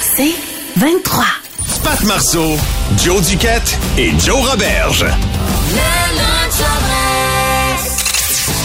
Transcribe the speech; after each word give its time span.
C'est 0.00 0.34
23. 0.76 1.24
Pat 1.82 2.02
Marceau, 2.04 2.56
Joe 3.02 3.22
Duquette 3.22 3.78
et 3.98 4.12
Joe 4.18 4.48
Roberge. 4.48 5.06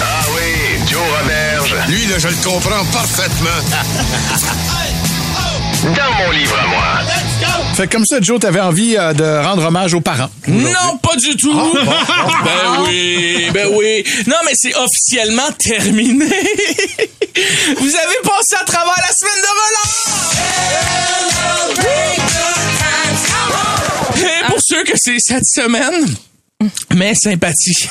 Ah 0.02 0.26
oui, 0.36 0.80
Joe 0.90 1.02
Roberge. 1.20 1.76
Lui, 1.90 2.06
là, 2.08 2.20
je 2.20 2.28
le 2.28 2.36
comprends 2.44 2.86
parfaitement. 2.92 3.50
Dans 5.84 6.14
mon 6.18 6.32
livre 6.32 6.57
à 6.61 6.68
moi. 6.68 6.84
Fait 7.75 7.88
que 7.88 7.93
comme 7.93 8.05
ça, 8.05 8.20
Joe, 8.20 8.38
t'avais 8.39 8.59
envie 8.59 8.98
euh, 8.98 9.14
de 9.14 9.23
rendre 9.23 9.66
hommage 9.66 9.93
aux 9.93 10.02
parents. 10.02 10.29
Non, 10.48 10.98
pas 11.02 11.16
du 11.16 11.38
tout. 11.38 11.54
ben 12.43 12.84
oui, 12.86 13.50
ben 13.54 13.70
oui. 13.73 14.04
Non, 14.28 14.36
mais 14.43 14.52
c'est 14.55 14.75
officiellement 14.75 15.50
terminé. 15.57 16.25
Vous 17.78 17.96
avez 17.96 18.20
passé 18.23 18.55
à 18.60 18.65
travers 18.65 18.96
la 18.97 19.14
semaine 19.14 19.42
de 19.42 19.47
relâche. 19.55 20.10
Et 24.18 24.46
pour 24.47 24.60
ceux 24.61 24.83
que 24.83 24.97
c'est 24.97 25.19
cette 25.19 25.46
semaine, 25.46 26.14
mais 26.93 27.13
sympathie. 27.15 27.87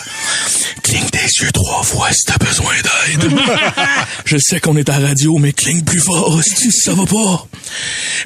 Cligne 0.83 1.09
des 1.11 1.43
yeux 1.43 1.51
trois 1.53 1.83
fois 1.83 2.09
si 2.13 2.27
t'as 2.27 2.37
besoin 2.37 2.75
d'aide. 2.75 3.33
Je 4.27 4.37
sais 4.37 4.61
qu'on 4.61 4.77
est 4.77 4.91
à 4.91 4.99
radio, 4.99 5.39
mais 5.39 5.55
cligne 5.55 5.83
plus 5.83 6.01
fort 6.01 6.39
si 6.43 6.71
ça 6.71 6.93
va 6.93 7.07
pas. 7.07 7.47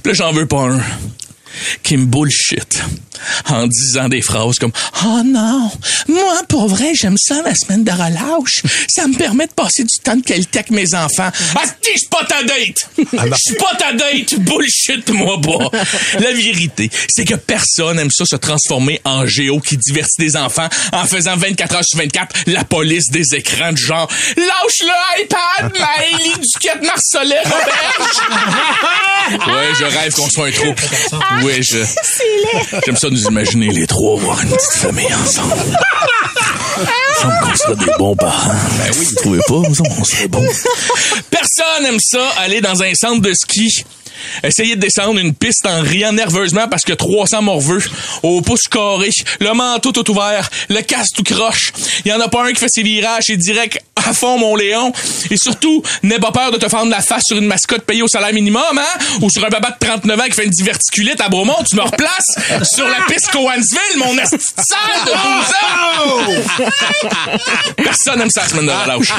Puis 0.03 0.11
là, 0.11 0.15
j'en 0.15 0.33
veux 0.33 0.47
pas 0.47 0.63
un 0.63 0.81
qui 1.83 1.97
me 1.97 2.07
bullshit 2.07 2.83
en 3.49 3.67
disant 3.67 4.09
des 4.09 4.23
phrases 4.23 4.59
comme 4.59 4.73
Oh 5.05 5.23
non, 5.25 5.71
moi 6.09 6.43
pour 6.49 6.69
vrai 6.69 6.93
j'aime 6.95 7.17
ça 7.19 7.43
la 7.43 7.55
semaine 7.55 7.85
de 7.85 7.91
relâche. 7.91 8.63
Ça 8.89 9.07
me 9.07 9.17
permet 9.17 9.47
de 9.47 9.53
passer 9.53 9.85
du 9.85 9.99
temps 10.03 10.17
de 10.17 10.23
qualité 10.23 10.61
avec 10.61 10.71
mes 10.71 10.95
enfants. 10.95 11.31
Ah 11.55 11.63
je 11.83 11.99
suis 11.99 12.09
pas 12.09 12.25
ta 12.25 12.43
date. 12.43 12.89
Je 12.99 13.35
suis 13.37 13.55
pas 13.55 13.75
ta 13.79 13.93
date. 13.93 14.35
Bullshit 14.41 15.09
moi 15.11 15.41
pas. 15.41 15.71
La 16.19 16.33
vérité, 16.33 16.91
c'est 17.09 17.25
que 17.25 17.35
personne 17.35 17.99
aime 17.99 18.11
ça 18.11 18.25
se 18.25 18.37
transformer 18.37 19.01
en 19.05 19.27
géo 19.27 19.61
qui 19.61 19.77
divertit 19.77 20.19
des 20.19 20.37
enfants 20.37 20.69
en 20.93 21.05
faisant 21.07 21.37
24 21.37 21.75
heures 21.77 21.85
sur 21.85 21.99
24 21.99 22.37
la 22.47 22.65
police 22.65 23.09
des 23.11 23.35
écrans 23.35 23.73
du 23.73 23.83
genre 23.83 24.09
lâche 24.37 24.81
le 24.81 25.23
iPad, 25.23 25.79
Maëlie 25.79 26.35
Duquette 26.41 26.83
Marcelet 26.83 27.41
Roberge. 27.45 28.23
ouais, 29.47 29.75
je 29.79 29.85
rêve 29.85 30.13
qu'on 30.13 30.29
soit 30.29 30.49
un 30.49 30.53
troupe. 30.53 30.81
Ouais, 31.45 31.61
je. 31.63 31.79
J'aime 32.85 32.97
ça 32.97 33.09
nous 33.11 33.25
imaginer 33.25 33.69
les 33.69 33.87
trois 33.87 34.19
voir 34.19 34.41
une 34.43 34.51
petite 34.51 34.73
famille 34.73 35.13
ensemble. 35.15 35.55
Il 36.79 37.21
semble 37.21 37.35
qu'on 37.43 37.55
serait 37.57 37.77
des 37.77 37.93
bons 37.99 38.17
parents. 38.17 38.53
Ben 38.79 38.93
oui, 38.99 39.07
vous 39.07 39.15
trouvez 39.17 39.41
pas? 39.47 39.69
Vous 39.69 39.83
on 39.99 40.05
serait 40.05 40.29
bons. 40.29 40.47
Personne 41.31 41.87
aime 41.87 42.01
ça, 42.01 42.27
aller 42.39 42.61
dans 42.61 42.83
un 42.83 42.95
centre 42.95 43.21
de 43.21 43.33
ski. 43.35 43.85
Essayer 44.43 44.77
de 44.77 44.81
descendre 44.81 45.19
une 45.19 45.35
piste 45.35 45.67
en 45.67 45.81
riant 45.81 46.13
nerveusement 46.13 46.69
parce 46.69 46.83
que 46.83 46.93
300 46.93 47.43
morveux 47.43 47.83
au 48.23 48.41
pouce 48.43 48.69
carré, 48.71 49.11
le 49.41 49.53
manteau 49.53 49.93
tout 49.93 50.11
ouvert, 50.11 50.49
le 50.69 50.81
casque 50.83 51.17
tout 51.17 51.23
croche. 51.23 51.73
Il 52.05 52.11
y 52.11 52.15
en 52.15 52.21
a 52.21 52.29
pas 52.29 52.45
un 52.45 52.53
qui 52.53 52.61
fait 52.61 52.69
ses 52.69 52.83
virages 52.83 53.31
et 53.31 53.37
direct 53.37 53.83
à 53.97 54.13
fond 54.13 54.39
mon 54.39 54.57
Léon. 54.57 54.93
Et 55.31 55.37
surtout, 55.37 55.83
n'aie 56.03 56.19
pas 56.19 56.33
peur 56.33 56.51
de 56.51 56.57
te 56.57 56.69
fendre 56.69 56.91
la 56.91 57.01
face 57.01 57.23
sur 57.27 57.37
une 57.37 57.47
mascotte 57.47 57.83
payée 57.83 58.03
au 58.03 58.09
salaire 58.09 58.33
minimum, 58.33 58.63
hein? 58.77 58.99
Ou 59.21 59.31
sur 59.31 59.45
un 59.45 59.49
baba 59.49 59.71
de 59.71 59.87
39 59.87 60.21
ans 60.21 60.25
qui 60.25 60.33
fait 60.33 60.45
une 60.45 60.51
diverticulite 60.51 61.21
à 61.21 61.29
Bromont, 61.29 61.63
tu 61.69 61.77
me 61.77 61.83
replaces 61.83 62.35
sur 62.75 62.87
la 62.87 63.05
piste 63.09 63.31
Coansville, 63.31 63.99
mon 63.99 64.17
esti 64.19 64.37
de 64.37 64.43
sale 64.43 65.05
de 65.07 65.13
12 65.13 65.21
ans! 65.63 66.43
Personne 67.77 68.19
n'aime 68.19 68.31
ça 68.31 68.43
la 68.43 68.49
semaine 68.49 68.67
de 68.67 68.71
relâche. 68.71 69.13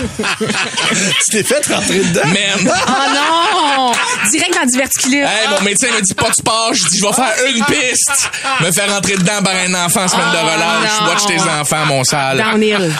Tu 1.25 1.31
t'es 1.31 1.43
fait 1.43 1.73
rentrer 1.73 1.99
dedans? 1.99 2.21
Man. 2.25 2.73
Oh 2.87 3.13
non! 3.13 3.91
Direct 4.31 4.53
dans 4.53 4.65
diverticulite. 4.65 4.82
Hey, 5.23 5.47
mon 5.49 5.61
médecin 5.61 5.87
me 5.95 6.01
dit 6.01 6.13
pas 6.13 6.29
de 6.29 6.35
sport. 6.35 6.71
Je 6.73 6.87
dis, 6.89 6.97
je 6.99 7.05
vais 7.05 7.13
faire 7.13 7.33
une 7.47 7.63
piste. 7.65 8.29
Me 8.61 8.71
faire 8.71 8.93
rentrer 8.93 9.15
dedans 9.15 9.41
par 9.43 9.55
un 9.55 9.73
enfant 9.85 10.03
en 10.03 10.07
semaine 10.07 10.31
de 10.31 10.37
relâche. 10.37 10.91
non. 11.01 11.07
Watch 11.07 11.25
tes 11.27 11.41
enfants, 11.49 11.85
mon 11.85 12.03
sale. 12.03 12.37
Downhill. 12.37 12.91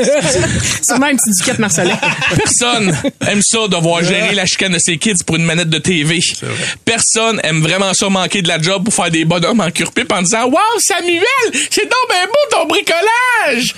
Sûrement 0.86 1.06
un 1.06 1.14
petit 1.16 1.30
duquette 1.38 1.58
Marcelin. 1.58 1.98
Personne 2.36 2.96
aime 3.26 3.40
ça 3.42 3.68
devoir 3.68 4.02
gérer 4.02 4.34
la 4.34 4.46
chicane 4.46 4.72
de 4.72 4.78
ses 4.78 4.98
kids 4.98 5.22
pour 5.26 5.36
une 5.36 5.44
manette 5.44 5.68
de 5.68 5.78
TV. 5.78 6.18
Personne 6.84 7.40
aime 7.44 7.60
vraiment 7.60 7.92
ça 7.94 8.08
manquer 8.08 8.42
de 8.42 8.48
la 8.48 8.60
job 8.60 8.84
pour 8.84 8.94
faire 8.94 9.10
des 9.10 9.24
bonhommes 9.24 9.60
en 9.60 9.70
cure-pipe 9.70 10.12
en 10.12 10.22
disant 10.22 10.44
Wow, 10.46 10.58
Samuel, 10.78 11.22
c'est 11.70 11.82
donc 11.84 12.08
ben 12.08 12.26
beau 12.26 12.56
ton 12.56 12.66
bricolage! 12.66 13.74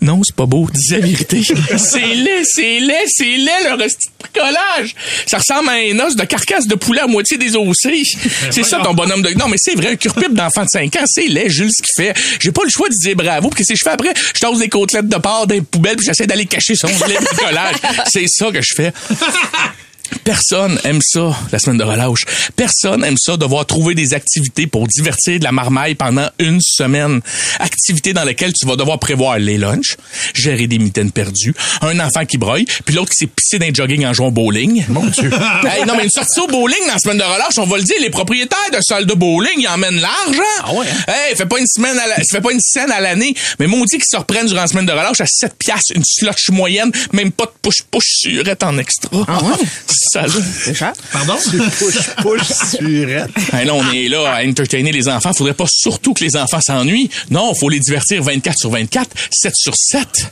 Non, 0.00 0.20
c'est 0.22 0.34
pas 0.34 0.46
beau, 0.46 0.68
dis 0.72 0.92
la 0.92 1.00
vérité. 1.00 1.42
c'est 1.76 2.14
laid, 2.14 2.44
c'est 2.44 2.80
laid, 2.80 3.04
c'est 3.08 3.24
laid 3.36 3.68
le 3.68 3.74
reste 3.74 3.98
de 3.98 4.24
bricolage. 4.24 4.94
Ça 5.26 5.38
ressemble 5.38 5.70
à 5.70 5.72
un 5.72 5.98
os 6.06 6.14
de 6.14 6.24
carcasse 6.24 6.66
de 6.66 6.76
poulet 6.76 7.00
à 7.00 7.06
moitié 7.06 7.36
désossé. 7.36 8.02
C'est 8.50 8.62
ça 8.62 8.80
ton 8.82 8.94
bonhomme 8.94 9.22
de... 9.22 9.30
Non, 9.30 9.48
mais 9.48 9.56
c'est 9.58 9.74
vrai, 9.74 9.92
un 9.92 9.96
cure-pipe 9.96 10.34
d'enfant 10.34 10.62
de 10.62 10.68
5 10.68 10.94
ans, 10.96 11.04
c'est 11.06 11.26
laid, 11.26 11.48
Jules, 11.50 11.70
ce 11.72 11.82
qu'il 11.82 12.04
fait. 12.04 12.14
J'ai 12.40 12.52
pas 12.52 12.62
le 12.64 12.70
choix 12.70 12.88
de 12.88 12.94
dire 12.94 13.16
bravo, 13.16 13.48
parce 13.48 13.60
que 13.60 13.64
si 13.64 13.76
je 13.76 13.82
fais 13.82 13.90
après, 13.90 14.14
je 14.34 14.40
tose 14.40 14.60
des 14.60 14.68
côtelettes 14.68 15.08
de 15.08 15.16
porc 15.16 15.46
dans 15.46 15.54
les 15.54 15.62
poubelles 15.62 15.96
puis 15.96 16.06
j'essaie 16.06 16.26
d'aller 16.26 16.46
cacher 16.46 16.76
son 16.76 16.86
laid 16.86 17.18
bricolage. 17.20 17.76
C'est 18.06 18.26
ça 18.28 18.50
que 18.52 18.62
je 18.62 18.74
fais. 18.74 18.92
Personne 20.24 20.78
aime 20.84 21.00
ça, 21.02 21.34
la 21.52 21.58
semaine 21.58 21.78
de 21.78 21.84
relâche. 21.84 22.24
Personne 22.56 23.04
aime 23.04 23.16
ça, 23.18 23.36
devoir 23.36 23.66
trouver 23.66 23.94
des 23.94 24.14
activités 24.14 24.66
pour 24.66 24.86
divertir 24.86 25.38
de 25.38 25.44
la 25.44 25.52
marmaille 25.52 25.94
pendant 25.94 26.28
une 26.38 26.60
semaine. 26.60 27.20
Activités 27.58 28.12
dans 28.12 28.24
lesquelles 28.24 28.52
tu 28.52 28.66
vas 28.66 28.76
devoir 28.76 28.98
prévoir 28.98 29.38
les 29.38 29.58
lunchs, 29.58 29.96
gérer 30.34 30.66
des 30.66 30.78
mitaines 30.78 31.12
perdues, 31.12 31.54
un 31.82 31.98
enfant 32.00 32.24
qui 32.26 32.38
broye, 32.38 32.64
puis 32.84 32.94
l'autre 32.94 33.10
qui 33.10 33.24
s'est 33.24 33.26
pissé 33.26 33.58
d'un 33.58 33.72
jogging 33.72 34.06
en 34.06 34.12
jouant 34.12 34.28
au 34.28 34.30
bowling. 34.30 34.84
Mon 34.88 35.06
Dieu. 35.06 35.30
hey, 35.64 35.84
non, 35.86 35.94
mais 35.96 36.04
une 36.04 36.10
sortie 36.10 36.40
au 36.40 36.46
bowling 36.46 36.86
dans 36.86 36.94
la 36.94 36.98
semaine 36.98 37.18
de 37.18 37.22
relâche, 37.22 37.58
on 37.58 37.66
va 37.66 37.78
le 37.78 37.84
dire, 37.84 37.96
les 38.00 38.10
propriétaires 38.10 38.58
de 38.72 38.78
salles 38.80 39.06
de 39.06 39.14
bowling, 39.14 39.58
ils 39.58 39.68
emmènent 39.68 40.00
l'argent. 40.00 40.42
Ah 40.62 40.72
ouais, 40.74 40.86
hein? 40.88 41.12
Hey, 41.12 41.36
fais 41.36 41.46
pas 41.46 41.58
une 41.58 41.66
semaine 41.66 41.98
à 41.98 42.06
la, 42.06 42.16
fais 42.30 42.40
pas 42.40 42.52
une 42.52 42.60
scène 42.60 42.90
à 42.90 43.00
l'année, 43.00 43.34
mais 43.58 43.66
maudit 43.66 43.96
qu'ils 43.96 44.04
se 44.08 44.16
reprennent 44.16 44.46
durant 44.46 44.62
la 44.62 44.66
semaine 44.66 44.86
de 44.86 44.92
relâche 44.92 45.20
à 45.20 45.26
7 45.26 45.54
piastres, 45.58 45.92
une 45.94 46.04
slotch 46.04 46.50
moyenne, 46.50 46.90
même 47.12 47.32
pas 47.32 47.46
de 47.46 47.52
push-push 47.62 48.20
surette 48.20 48.62
en 48.62 48.78
extra. 48.78 49.10
Ah 49.26 49.42
ouais? 49.42 49.54
Ça, 50.00 50.24
C'est 50.64 50.74
cher. 50.74 50.92
Pardon? 51.12 51.34
push, 51.78 52.14
push, 52.22 52.76
surette. 52.76 53.30
Hey, 53.52 53.66
là, 53.66 53.74
on 53.74 53.92
est 53.92 54.08
là 54.08 54.32
à 54.34 54.44
entertainer 54.44 54.92
les 54.92 55.08
enfants. 55.08 55.32
Faudrait 55.32 55.54
pas 55.54 55.66
surtout 55.68 56.14
que 56.14 56.22
les 56.24 56.36
enfants 56.36 56.60
s'ennuient. 56.60 57.10
Non, 57.30 57.54
faut 57.54 57.68
les 57.68 57.80
divertir 57.80 58.22
24 58.22 58.56
sur 58.58 58.70
24, 58.70 59.10
7 59.30 59.52
sur 59.56 59.74
7. 59.76 60.30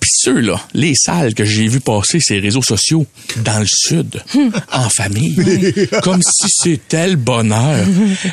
Puis 0.00 0.10
ceux, 0.12 0.40
là, 0.40 0.60
les 0.74 0.92
salles 0.96 1.34
que 1.34 1.44
j'ai 1.44 1.68
vu 1.68 1.78
passer 1.78 2.18
ces 2.20 2.40
réseaux 2.40 2.62
sociaux 2.62 3.06
dans 3.44 3.60
le 3.60 3.66
sud, 3.68 4.20
en 4.72 4.88
famille, 4.88 5.36
comme 6.02 6.20
si 6.20 6.48
c'était 6.48 7.06
le 7.08 7.14
bonheur. 7.16 7.86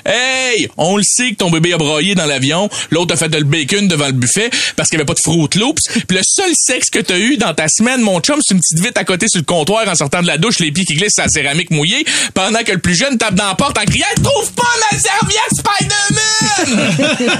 Hey, 0.05 0.67
on 0.77 0.97
le 0.97 1.03
sait 1.03 1.31
que 1.31 1.35
ton 1.35 1.51
bébé 1.51 1.73
a 1.73 1.77
broyé 1.77 2.15
dans 2.15 2.25
l'avion, 2.25 2.67
l'autre 2.89 3.13
a 3.13 3.17
fait 3.17 3.29
de 3.29 3.37
le 3.37 3.43
bacon 3.43 3.87
devant 3.87 4.07
le 4.07 4.13
buffet 4.13 4.49
parce 4.75 4.89
qu'il 4.89 4.97
y 4.97 5.01
avait 5.01 5.05
pas 5.05 5.13
de 5.13 5.19
Fruit 5.23 5.49
Loops. 5.59 5.81
Puis 6.07 6.17
le 6.17 6.23
seul 6.23 6.51
sexe 6.55 6.89
que 6.89 6.99
t'as 6.99 7.19
eu 7.19 7.37
dans 7.37 7.53
ta 7.53 7.67
semaine, 7.67 8.01
mon 8.01 8.19
chum, 8.21 8.39
c'est 8.43 8.55
une 8.55 8.59
petite 8.61 8.83
vite 8.83 8.97
à 8.97 9.03
côté 9.03 9.27
sur 9.29 9.39
le 9.39 9.45
comptoir 9.45 9.87
en 9.87 9.93
sortant 9.95 10.21
de 10.23 10.27
la 10.27 10.39
douche, 10.39 10.58
les 10.63 10.71
pieds 10.71 10.85
qui 10.85 10.95
glissent 10.95 11.13
sur 11.15 11.23
la 11.23 11.29
céramique 11.29 11.71
mouillée, 11.71 12.05
pendant 12.33 12.59
que 12.63 12.71
le 12.71 12.79
plus 12.79 12.95
jeune 12.95 13.17
tape 13.17 13.35
dans 13.35 13.47
la 13.47 13.55
porte 13.55 13.77
en 13.77 13.83
criant 13.85 14.05
«Trouve 14.23 14.51
pas 14.53 14.63
ma 14.91 14.97
serviette 14.97 15.53
Spider-Man! 15.57 17.09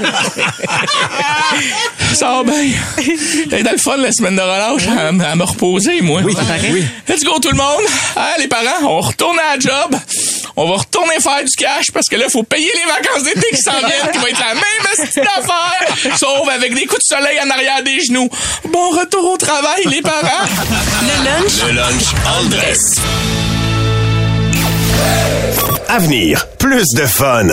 Ça 2.14 2.30
va 2.30 2.42
bien. 2.44 2.72
T'es 3.48 3.62
dans 3.62 3.70
le 3.72 3.78
fun 3.78 3.96
la 3.96 4.12
semaine 4.12 4.36
de 4.36 4.40
relâche 4.40 4.86
à, 4.88 5.08
à 5.08 5.36
me 5.36 5.44
reposer, 5.44 6.00
moi. 6.00 6.20
Oui, 6.24 6.34
Let's 7.08 7.24
go 7.24 7.38
tout 7.40 7.50
le 7.50 7.56
monde. 7.56 7.84
Hein, 8.16 8.32
les 8.38 8.48
parents, 8.48 8.82
on 8.82 9.00
retourne 9.00 9.38
à 9.38 9.56
la 9.56 9.60
job. 9.60 9.96
On 10.56 10.68
va 10.68 10.76
retourner 10.76 11.14
faire 11.20 11.44
du 11.44 11.52
cash 11.56 11.90
parce 11.92 12.06
que 12.08 12.16
là, 12.16 12.28
faut 12.28 12.42
payer 12.42 12.70
les 12.74 12.92
vacances 12.92 13.22
d'été 13.24 13.46
qui 13.50 13.62
s'en 13.62 13.78
viennent, 13.78 14.10
qui 14.12 14.18
va 14.18 14.28
être 14.28 14.40
la 14.40 14.54
même 14.54 15.06
petite 15.06 15.18
affaire, 15.18 16.18
sauf 16.18 16.48
avec 16.48 16.74
des 16.74 16.86
coups 16.86 17.00
de 17.08 17.14
soleil 17.16 17.38
en 17.40 17.50
arrière 17.50 17.82
des 17.82 18.00
genoux. 18.00 18.28
Bon 18.68 18.90
retour 18.90 19.32
au 19.32 19.36
travail, 19.36 19.84
les 19.86 20.02
parents. 20.02 20.46
Le 21.40 21.46
lunch 21.46 21.62
Le 21.64 21.72
lunch 21.72 22.14
en 22.26 22.44
dress. 22.50 23.00
Avenir, 25.88 26.46
plus 26.58 26.84
de 26.94 27.06
fun. 27.06 27.44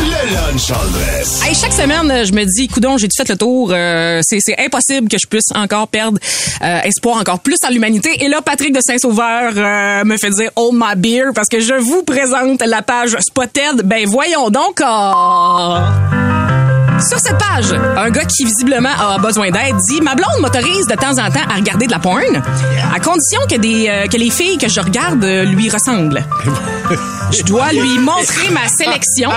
Le 0.00 0.34
lunch 0.34 0.70
en 0.70 0.90
dress. 0.90 1.40
Hey, 1.42 1.54
chaque 1.54 1.72
semaine, 1.72 2.10
euh, 2.10 2.26
je 2.26 2.32
me 2.34 2.44
dis, 2.44 2.68
coudon, 2.68 2.98
j'ai 2.98 3.08
tout 3.08 3.16
fait 3.16 3.30
le 3.30 3.38
tour? 3.38 3.70
euh, 3.72 4.20
c'est, 4.22 4.42
impossible 4.58 5.08
que 5.08 5.16
je 5.16 5.26
puisse 5.26 5.50
encore 5.54 5.88
perdre 5.88 6.18
euh, 6.62 6.80
espoir 6.82 7.16
encore 7.16 7.40
plus 7.40 7.56
en 7.66 7.70
l'humanité. 7.70 8.22
Et 8.22 8.28
là, 8.28 8.42
Patrick 8.42 8.74
de 8.74 8.82
Saint-Sauveur 8.82 9.54
euh, 9.56 10.04
me 10.04 10.18
fait 10.18 10.30
dire 10.30 10.50
Hold 10.56 10.74
my 10.74 10.94
beer 10.96 11.32
parce 11.34 11.48
que 11.48 11.60
je 11.60 11.74
vous 11.74 12.02
présente 12.02 12.62
la 12.66 12.82
page 12.82 13.16
Spotted. 13.20 13.84
Ben 13.84 14.06
voyons 14.06 14.50
donc. 14.50 14.82
ah. 14.84 15.92
Sur 17.08 17.18
cette 17.18 17.38
page, 17.38 17.72
un 17.96 18.10
gars 18.10 18.24
qui 18.24 18.44
visiblement 18.44 18.88
a 18.88 19.18
besoin 19.18 19.50
d'aide 19.50 19.76
dit 19.88 20.00
Ma 20.00 20.14
blonde 20.14 20.40
m'autorise 20.40 20.86
de 20.86 20.94
temps 20.94 21.12
en 21.12 21.30
temps 21.30 21.46
à 21.50 21.56
regarder 21.56 21.86
de 21.86 21.90
la 21.90 21.98
porn, 21.98 22.42
à 22.94 23.00
condition 23.00 23.40
que, 23.50 23.56
des, 23.56 23.88
euh, 23.88 24.06
que 24.06 24.16
les 24.16 24.30
filles 24.30 24.56
que 24.56 24.68
je 24.68 24.80
regarde 24.80 25.24
euh, 25.24 25.44
lui 25.44 25.68
ressemblent. 25.68 26.24
Je 27.32 27.42
dois 27.42 27.72
lui 27.72 27.98
montrer 27.98 28.50
ma 28.50 28.68
sélection 28.68 29.30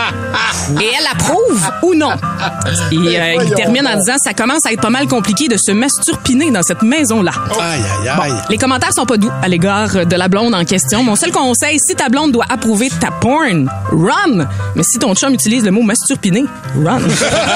et 0.80 0.86
elle 1.00 1.08
approuve 1.12 1.72
ou 1.82 1.96
non. 1.96 2.12
Et 2.92 3.20
euh, 3.20 3.44
il 3.44 3.54
termine 3.56 3.88
en 3.88 3.96
disant 3.98 4.18
Ça 4.24 4.34
commence 4.34 4.66
à 4.66 4.74
être 4.74 4.82
pas 4.82 4.90
mal 4.90 5.08
compliqué 5.08 5.48
de 5.48 5.58
se 5.58 5.72
masturpiner 5.72 6.52
dans 6.52 6.62
cette 6.64 6.84
maison-là. 6.84 7.32
Aïe, 7.60 7.82
aïe, 8.04 8.10
aïe. 8.10 8.34
Les 8.50 8.58
commentaires 8.58 8.94
sont 8.94 9.06
pas 9.06 9.18
doux 9.18 9.32
à 9.42 9.48
l'égard 9.48 10.06
de 10.06 10.16
la 10.16 10.28
blonde 10.28 10.54
en 10.54 10.66
question. 10.66 11.04
Mon 11.04 11.16
seul 11.16 11.32
conseil, 11.32 11.80
si 11.80 11.96
ta 11.96 12.10
blonde 12.10 12.32
doit 12.32 12.46
approuver 12.50 12.90
ta 12.90 13.10
porn, 13.12 13.70
run. 13.92 14.48
Mais 14.76 14.84
si 14.84 15.00
ton 15.00 15.16
chum 15.16 15.34
utilise 15.34 15.64
le 15.64 15.72
mot 15.72 15.82
masturpiner, 15.82 16.46
run. 16.84 17.00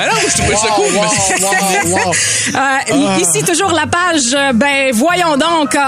Non, 0.00 0.16
je 0.28 0.36
trouvais 0.38 0.56
ça 0.56 0.68
cool. 0.74 0.86
mais- 0.92 1.00
Euh, 2.54 3.18
Ici, 3.20 3.42
toujours 3.44 3.72
la 3.72 3.86
page. 3.86 4.22
euh, 4.34 4.52
Ben, 4.54 4.90
voyons 4.94 5.36
donc. 5.36 5.74
euh, 5.74 5.80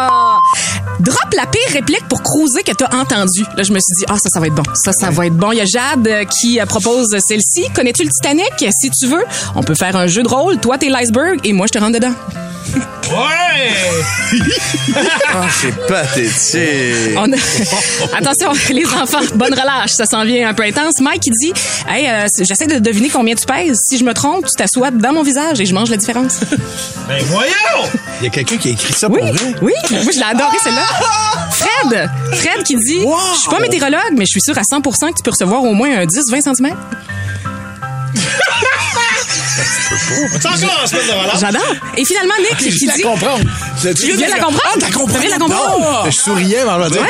drop 1.01 1.35
la 1.37 1.47
pire 1.47 1.61
réplique 1.73 2.07
pour 2.09 2.23
cruiser 2.23 2.63
que 2.63 2.73
t'as 2.73 2.95
entendu. 2.97 3.43
Là, 3.57 3.63
je 3.63 3.73
me 3.73 3.79
suis 3.81 3.95
dit, 3.99 4.05
ah, 4.09 4.15
ça, 4.15 4.29
ça 4.33 4.41
va 4.41 4.47
être 4.47 4.55
bon. 4.55 4.63
Ça, 4.75 4.93
ça 4.93 5.11
va 5.11 5.27
être 5.27 5.37
bon. 5.37 5.53
Il 5.53 5.59
y 5.59 5.61
a 5.61 5.65
Jade 5.65 6.07
euh, 6.07 6.25
qui 6.25 6.61
propose 6.69 7.09
celle-ci. 7.27 7.69
Connais-tu 7.75 8.05
le 8.05 8.11
Titanic? 8.11 8.53
Si 8.81 8.91
tu 8.91 9.07
veux, 9.07 9.25
on 9.55 9.63
peut 9.63 9.75
faire 9.75 9.97
un 9.97 10.07
jeu 10.07 10.23
de 10.23 10.29
rôle. 10.29 10.59
Toi, 10.59 10.79
t'es 10.79 10.89
l'iceberg 10.89 11.41
et 11.45 11.53
moi, 11.53 11.67
je 11.67 11.73
te 11.73 11.79
rentre 11.83 11.95
dedans. 11.99 12.13
Ah, 15.35 15.47
c'est 15.51 15.87
pathétique. 15.87 17.17
On 17.17 17.31
a- 17.33 18.17
Attention, 18.19 18.53
les 18.71 18.87
enfants, 18.87 19.19
bonne 19.35 19.53
relâche, 19.53 19.91
ça 19.93 20.07
s'en 20.07 20.25
vient 20.25 20.49
un 20.49 20.55
peu 20.55 20.63
intense. 20.65 21.01
Mike, 21.01 21.27
il 21.27 21.33
dit 21.33 21.53
Hey, 21.89 22.09
euh, 22.09 22.27
j'essaie 22.39 22.67
de 22.67 22.79
deviner 22.79 23.09
combien 23.11 23.35
tu 23.35 23.45
pèses. 23.47 23.79
Si 23.89 23.99
je 23.99 24.05
me 24.05 24.15
trompe, 24.15 24.47
tu 24.47 24.53
t'assois 24.57 24.91
dans 24.91 25.13
mon 25.13 25.23
visage 25.23 25.61
et 25.61 25.67
je 25.67 25.75
mange 25.75 25.91
la 25.91 25.97
différence. 25.97 26.41
Ben 27.09 27.21
voyons! 27.27 27.89
Il 28.21 28.25
y 28.25 28.27
a 28.29 28.31
quelqu'un 28.31 28.57
qui 28.57 28.69
a 28.69 28.71
écrit 28.73 28.93
ça 28.93 29.09
Oui, 29.11 29.21
pour 29.21 29.31
vrai? 29.33 29.55
oui, 29.63 29.73
moi 29.91 30.01
je 30.13 30.19
l'ai 30.19 30.25
adoré 30.25 30.57
celle-là. 30.63 30.87
Fred, 31.51 32.11
Fred 32.33 32.63
qui 32.63 32.77
dit 32.77 33.01
Je 33.01 33.41
suis 33.41 33.51
pas 33.51 33.59
météorologue, 33.59 34.13
mais 34.17 34.25
je 34.25 34.31
suis 34.31 34.41
sûr 34.41 34.57
à 34.57 34.63
100% 34.63 35.11
que 35.11 35.17
tu 35.17 35.23
peux 35.25 35.31
recevoir 35.33 35.63
au 35.65 35.75
moins 35.75 35.91
un 35.99 36.05
10-20 36.07 36.43
cm. 36.57 36.77
C'est 39.57 40.49
encore 40.49 40.81
en 40.83 40.87
semaine 40.87 41.07
de 41.07 41.13
relâche. 41.13 41.41
J'adore. 41.41 41.75
Et 41.97 42.05
finalement, 42.05 42.35
Nick 42.41 42.57
qui 42.59 42.71
Je 42.71 42.87
la 42.87 42.95
dit 42.95 43.03
comprends. 43.03 43.39
Tu 43.83 44.13
viens 44.17 44.27
de 44.27 44.33
la 44.33 44.39
comprendre? 44.39 44.61
Ah, 44.65 44.79
t'as 44.81 44.91
compris? 44.91 45.15
Tu 45.15 45.21
viens 45.27 45.37
de 45.37 45.41
la 45.41 45.47
comprendre? 45.47 46.07
Je 46.07 46.11
souriais, 46.17 46.59
mais 46.65 46.85
je 46.85 46.89
vais 46.89 46.91
dire. 46.91 47.07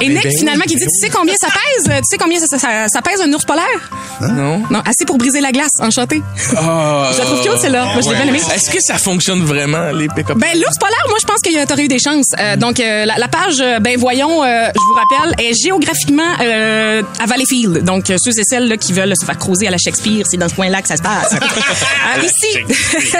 Et 0.00 0.08
Nick, 0.08 0.22
ben 0.24 0.32
finalement, 0.38 0.64
qui 0.64 0.76
dit, 0.76 0.84
tu 0.84 1.00
sais 1.06 1.10
combien 1.10 1.34
ça 1.40 1.48
pèse? 1.48 1.84
Tu 1.84 2.02
sais 2.10 2.18
combien 2.18 2.38
ça, 2.40 2.58
ça- 2.58 2.88
ça 2.88 3.02
pèse 3.02 3.20
un 3.20 3.32
ours 3.32 3.44
polaire? 3.44 3.90
Non. 4.20 4.62
Non, 4.70 4.80
assez 4.80 5.04
pour 5.06 5.18
briser 5.18 5.40
la 5.40 5.52
glace. 5.52 5.70
Enchanté. 5.80 6.22
Ah, 6.56 7.10
Je 7.12 7.18
la 7.18 7.24
trouve 7.24 7.40
cute, 7.42 7.60
celle-là. 7.60 7.84
Moi, 7.86 8.00
je 8.02 8.08
l'ai 8.10 8.14
bien 8.16 8.26
aimée. 8.28 8.40
Est-ce 8.54 8.70
que 8.70 8.80
ça 8.80 8.98
fonctionne 8.98 9.44
vraiment, 9.44 9.90
les 9.92 10.08
pick-up? 10.08 10.36
Ben, 10.38 10.50
l'ours 10.54 10.78
polaire, 10.78 11.04
moi, 11.08 11.18
je 11.20 11.26
pense 11.26 11.40
qu'il 11.40 11.52
y 11.52 11.58
a- 11.58 11.66
t'aurais 11.66 11.84
eu 11.84 11.88
des 11.88 11.98
chances. 11.98 12.26
Euh, 12.38 12.56
donc, 12.56 12.80
euh, 12.80 13.04
la, 13.04 13.16
la 13.18 13.28
page, 13.28 13.60
euh, 13.60 13.78
ben, 13.78 13.96
voyons, 13.98 14.42
euh, 14.44 14.68
je 14.74 14.80
vous 14.80 14.94
rappelle, 14.94 15.44
est 15.44 15.54
géographiquement 15.54 16.22
euh, 16.40 17.02
à 17.20 17.26
Valleyfield. 17.26 17.84
Donc, 17.84 18.10
euh, 18.10 18.16
ceux 18.22 18.38
et 18.38 18.44
celles 18.44 18.68
là, 18.68 18.76
qui 18.76 18.92
veulent 18.92 19.14
se 19.18 19.24
faire 19.24 19.38
creuser 19.38 19.68
à 19.68 19.70
la 19.70 19.78
Shakespeare, 19.78 20.24
c'est 20.28 20.36
dans 20.36 20.48
ce 20.48 20.54
coin-là 20.54 20.82
que 20.82 20.88
ça 20.88 20.96
se 20.96 21.02
passe. 21.02 21.34
Euh, 21.46 22.22
ici, 22.24 22.58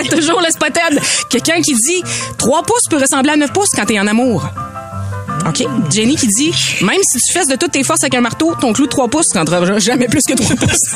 toujours 0.10 0.40
le 0.40 0.50
spotted. 0.50 1.00
Quelqu'un 1.30 1.60
qui 1.60 1.74
dit 1.74 2.02
3 2.38 2.62
pouces 2.62 2.88
peut 2.90 2.98
ressembler 2.98 3.32
à 3.32 3.36
9 3.36 3.52
pouces 3.52 3.70
quand 3.74 3.86
t'es 3.86 3.98
en 3.98 4.06
amour. 4.06 4.48
OK? 5.48 5.64
Jenny 5.90 6.16
qui 6.16 6.26
dit 6.28 6.52
Même 6.82 7.00
si 7.02 7.18
tu 7.18 7.32
fesses 7.32 7.48
de 7.48 7.56
toutes 7.56 7.72
tes 7.72 7.84
forces 7.84 8.02
avec 8.02 8.14
un 8.14 8.20
marteau, 8.20 8.54
ton 8.60 8.72
clou 8.72 8.86
de 8.86 8.90
3 8.90 9.08
pouces 9.08 9.32
rentrera 9.34 9.78
jamais 9.78 10.08
plus 10.08 10.22
que 10.22 10.34
3 10.34 10.56
pouces. 10.56 10.94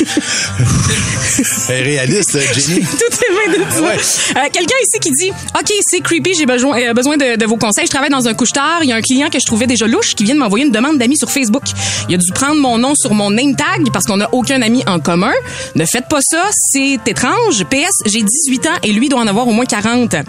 Réaliste, 1.70 2.38
Jenny. 2.54 2.80
Tout 2.84 3.14
est 3.14 3.54
bien 3.54 3.64
de 3.64 3.70
ça. 3.70 4.36
Euh, 4.36 4.48
Quelqu'un 4.52 4.74
ici 4.82 4.98
qui 5.00 5.10
dit 5.10 5.30
OK, 5.30 5.72
c'est 5.82 6.00
creepy, 6.00 6.34
j'ai 6.34 6.46
besoin, 6.46 6.78
euh, 6.80 6.92
besoin 6.92 7.16
de, 7.16 7.36
de 7.36 7.46
vos 7.46 7.56
conseils. 7.56 7.86
Je 7.86 7.90
travaille 7.90 8.10
dans 8.10 8.28
un 8.28 8.34
couche-tard. 8.34 8.80
Il 8.82 8.88
y 8.88 8.92
a 8.92 8.96
un 8.96 9.00
client 9.00 9.28
que 9.28 9.38
je 9.38 9.46
trouvais 9.46 9.66
déjà 9.66 9.86
louche 9.86 10.14
qui 10.14 10.24
vient 10.24 10.34
de 10.34 10.40
m'envoyer 10.40 10.64
une 10.66 10.72
demande 10.72 10.98
d'amis 10.98 11.16
sur 11.16 11.30
Facebook. 11.30 11.62
Il 12.08 12.14
a 12.14 12.18
dû 12.18 12.32
prendre 12.32 12.60
mon 12.60 12.78
nom 12.78 12.94
sur 12.94 13.14
mon 13.14 13.30
name 13.30 13.54
tag 13.56 13.90
parce 13.92 14.06
qu'on 14.06 14.16
n'a 14.18 14.28
aucun 14.32 14.62
ami 14.62 14.82
en 14.86 14.98
commun. 15.00 15.32
Ne 15.74 15.84
faites 15.84 16.08
pas 16.08 16.20
ça, 16.22 16.44
c'est 16.52 16.98
étrange. 17.06 17.64
PS, 17.70 18.02
j'ai 18.06 18.22
18 18.22 18.66
ans 18.66 18.78
et 18.82 18.92
lui 18.92 19.08
doit 19.08 19.20
en 19.20 19.26
avoir 19.26 19.46
au 19.48 19.52
moins 19.52 19.64
40. 19.66 20.12
Là, 20.12 20.22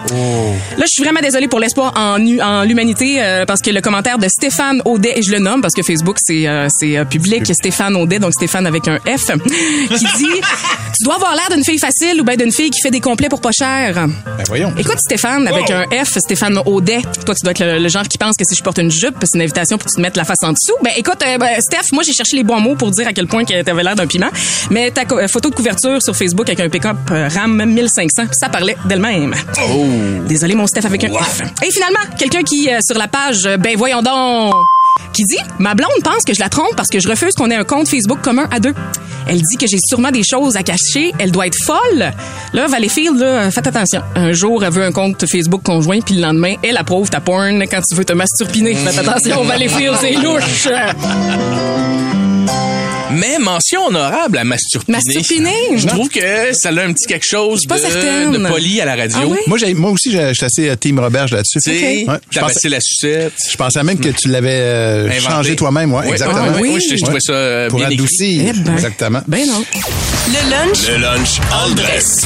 je 0.79 0.85
suis 0.87 1.03
vraiment 1.03 1.21
désolée 1.21 1.47
pour 1.47 1.59
l'espoir 1.59 1.93
en, 1.95 2.17
l'humanité 2.65 3.21
euh, 3.21 3.45
parce 3.45 3.61
que 3.61 3.71
le 3.71 3.81
commentaire 3.81 4.17
de 4.17 4.27
Stéphane 4.27 4.81
Audet, 4.85 5.13
et 5.17 5.21
je 5.21 5.31
le 5.31 5.39
nomme 5.39 5.61
parce 5.61 5.73
que 5.73 5.81
Facebook, 5.83 6.17
c'est 6.19 6.47
euh, 6.47 6.67
c'est 6.69 6.97
euh, 6.97 7.05
public, 7.05 7.45
Stéphane 7.53 7.95
Audet, 7.95 8.19
donc 8.19 8.33
Stéphane 8.33 8.65
avec 8.67 8.87
un 8.87 8.97
F, 8.99 9.31
qui 9.97 10.05
dit 10.17 10.41
Tu 10.97 11.03
dois 11.05 11.15
avoir 11.15 11.30
l'air 11.35 11.49
d'une 11.51 11.63
fille 11.63 11.79
facile 11.79 12.21
ou 12.21 12.23
bien 12.23 12.35
d'une 12.35 12.51
fille 12.51 12.69
qui 12.69 12.81
fait 12.81 12.91
des 12.91 12.99
complets 12.99 13.29
pour 13.29 13.41
pas 13.41 13.51
cher. 13.51 13.93
Ben 13.95 14.43
voyons. 14.47 14.73
Écoute, 14.77 14.99
Stéphane, 14.99 15.47
avec 15.47 15.69
un 15.69 15.85
F, 16.03 16.17
Stéphane 16.19 16.59
Audet, 16.65 17.01
toi, 17.25 17.35
tu 17.35 17.43
dois 17.43 17.51
être 17.51 17.59
le, 17.63 17.79
le 17.79 17.89
genre 17.89 18.07
qui 18.07 18.17
pense 18.17 18.35
que 18.35 18.43
si 18.45 18.55
je 18.55 18.63
porte 18.63 18.77
une 18.77 18.91
jupe, 18.91 19.15
c'est 19.23 19.37
une 19.37 19.41
invitation 19.43 19.77
pour 19.77 19.85
que 19.85 19.91
tu 19.91 19.97
te 19.97 20.01
mettes 20.01 20.17
la 20.17 20.23
face 20.23 20.43
en 20.43 20.49
dessous. 20.51 20.75
Ben, 20.83 20.91
écoute, 20.97 21.21
euh, 21.25 21.37
ben, 21.37 21.59
Steph, 21.61 21.91
moi, 21.93 22.03
j'ai 22.03 22.13
cherché 22.13 22.35
les 22.37 22.43
bons 22.43 22.59
mots 22.59 22.75
pour 22.75 22.91
dire 22.91 23.07
à 23.07 23.13
quel 23.13 23.27
point 23.27 23.45
que 23.45 23.61
t'avais 23.61 23.83
l'air 23.83 23.95
d'un 23.95 24.07
piment. 24.07 24.29
Mais 24.69 24.91
ta 24.91 25.03
euh, 25.11 25.27
photo 25.27 25.49
de 25.49 25.55
couverture 25.55 26.01
sur 26.01 26.15
Facebook 26.15 26.47
avec 26.47 26.59
un 26.59 26.69
pick-up 26.69 26.97
euh, 27.11 27.27
RAM 27.27 27.63
1500, 27.65 28.23
ça 28.31 28.49
parlait 28.49 28.77
d'elle-même. 28.85 29.33
Désolé, 30.27 30.55
mon 30.55 30.67
Steph 30.67 30.85
avec 30.85 31.03
un 31.03 31.09
F. 31.09 31.41
Et 31.63 31.71
finalement, 31.71 31.99
quelqu'un 32.17 32.43
qui, 32.43 32.69
euh, 32.69 32.79
sur 32.85 32.97
la 32.97 33.07
page, 33.07 33.45
euh, 33.45 33.57
ben, 33.57 33.75
voyons 33.77 34.01
donc, 34.01 34.53
qui 35.13 35.23
dit 35.23 35.37
Ma 35.59 35.75
blonde 35.75 35.89
pense 36.03 36.23
que 36.25 36.33
je 36.33 36.39
la 36.39 36.49
trompe 36.49 36.75
parce 36.75 36.89
que 36.89 36.99
je 36.99 37.07
refuse 37.07 37.33
qu'on 37.33 37.49
ait 37.49 37.55
un 37.55 37.63
compte 37.63 37.87
Facebook 37.87 38.21
commun 38.21 38.47
à 38.51 38.59
deux. 38.59 38.73
Elle 39.27 39.41
dit 39.41 39.57
que 39.57 39.67
j'ai 39.67 39.77
sûrement 39.87 40.11
des 40.11 40.23
choses 40.23 40.57
à 40.57 40.63
cacher. 40.63 41.13
Elle 41.19 41.31
doit 41.31 41.47
être 41.47 41.57
folle. 41.63 42.11
Là, 42.53 42.67
Valleyfield, 42.67 43.17
là, 43.17 43.51
faites 43.51 43.67
attention. 43.67 44.01
Un 44.15 44.33
jour, 44.33 44.63
elle 44.63 44.71
veut 44.71 44.83
un 44.83 44.91
compte 44.91 45.25
Facebook 45.25 45.61
conjoint, 45.63 46.01
puis 46.01 46.15
le 46.15 46.21
lendemain, 46.21 46.55
elle 46.63 46.77
approuve 46.77 47.09
ta 47.09 47.19
porn 47.19 47.63
quand 47.69 47.81
tu 47.87 47.95
veux 47.95 48.05
te 48.05 48.13
masturpiner. 48.13 48.75
Faites 48.75 48.97
attention, 48.97 49.43
Valleyfield, 49.43 49.95
c'est 49.99 50.13
louche. 50.13 50.67
Mais 53.13 53.37
mention 53.39 53.85
honorable 53.87 54.37
à 54.37 54.43
Masturpiner. 54.43 54.97
Masturpiner? 54.97 55.77
Je 55.77 55.87
trouve 55.87 56.09
que 56.09 56.53
ça 56.53 56.69
a 56.69 56.71
un 56.81 56.93
petit 56.93 57.05
quelque 57.07 57.25
chose 57.27 57.61
pas 57.67 57.79
de, 57.79 58.37
de 58.37 58.47
poli 58.47 58.81
à 58.81 58.85
la 58.85 58.95
radio. 58.95 59.17
Ah 59.21 59.25
oui? 59.27 59.39
Moi, 59.75 59.91
aussi, 59.91 60.11
j'ai- 60.11 60.29
je 60.29 60.33
suis 60.33 60.45
assez 60.45 60.69
euh, 60.69 60.75
Team 60.75 60.99
Roberge 60.99 61.31
là-dessus. 61.31 61.59
Tu 61.63 61.69
sais, 61.71 62.05
Ouais, 62.07 62.17
je, 62.29 62.39
pensais, 62.39 62.69
la 62.69 62.79
sucette. 62.81 63.33
je 63.49 63.55
pensais 63.57 63.83
même 63.83 63.99
que 63.99 64.09
tu 64.09 64.27
l'avais 64.29 64.49
euh, 64.51 65.19
changé 65.19 65.55
toi-même, 65.55 65.93
ouais, 65.93 66.03
Oui, 66.05 66.11
exactement. 66.11 66.41
ah 66.47 66.57
oui, 66.61 66.71
Oui. 66.75 66.85
je, 66.89 66.95
je 66.95 67.01
trouvais 67.03 67.19
ça 67.19 67.33
euh, 67.33 67.69
Pour 67.69 67.79
bien 67.79 67.87
adoucir. 67.89 68.43
Eh 68.47 68.53
ben. 68.59 68.73
Exactement. 68.73 69.21
Ben 69.27 69.45
non. 69.47 69.63
Le 70.27 70.49
lunch 70.49 70.87
Le 70.87 70.97
lunch 70.97 71.39
en 71.51 71.69
dress. 71.75 72.25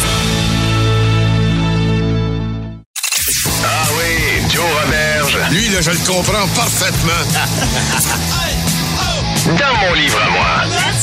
Ah 3.64 3.88
oui, 3.98 4.52
Joe 4.54 4.64
Roberge. 4.84 5.38
Lui, 5.52 5.70
là, 5.74 5.82
je 5.82 5.92
le 5.92 5.98
comprends 6.08 6.48
parfaitement. 6.56 7.12
Dans 9.46 9.76
mon 9.80 9.94
livre 9.94 10.20
à 10.20 10.30
moi. 10.32 10.95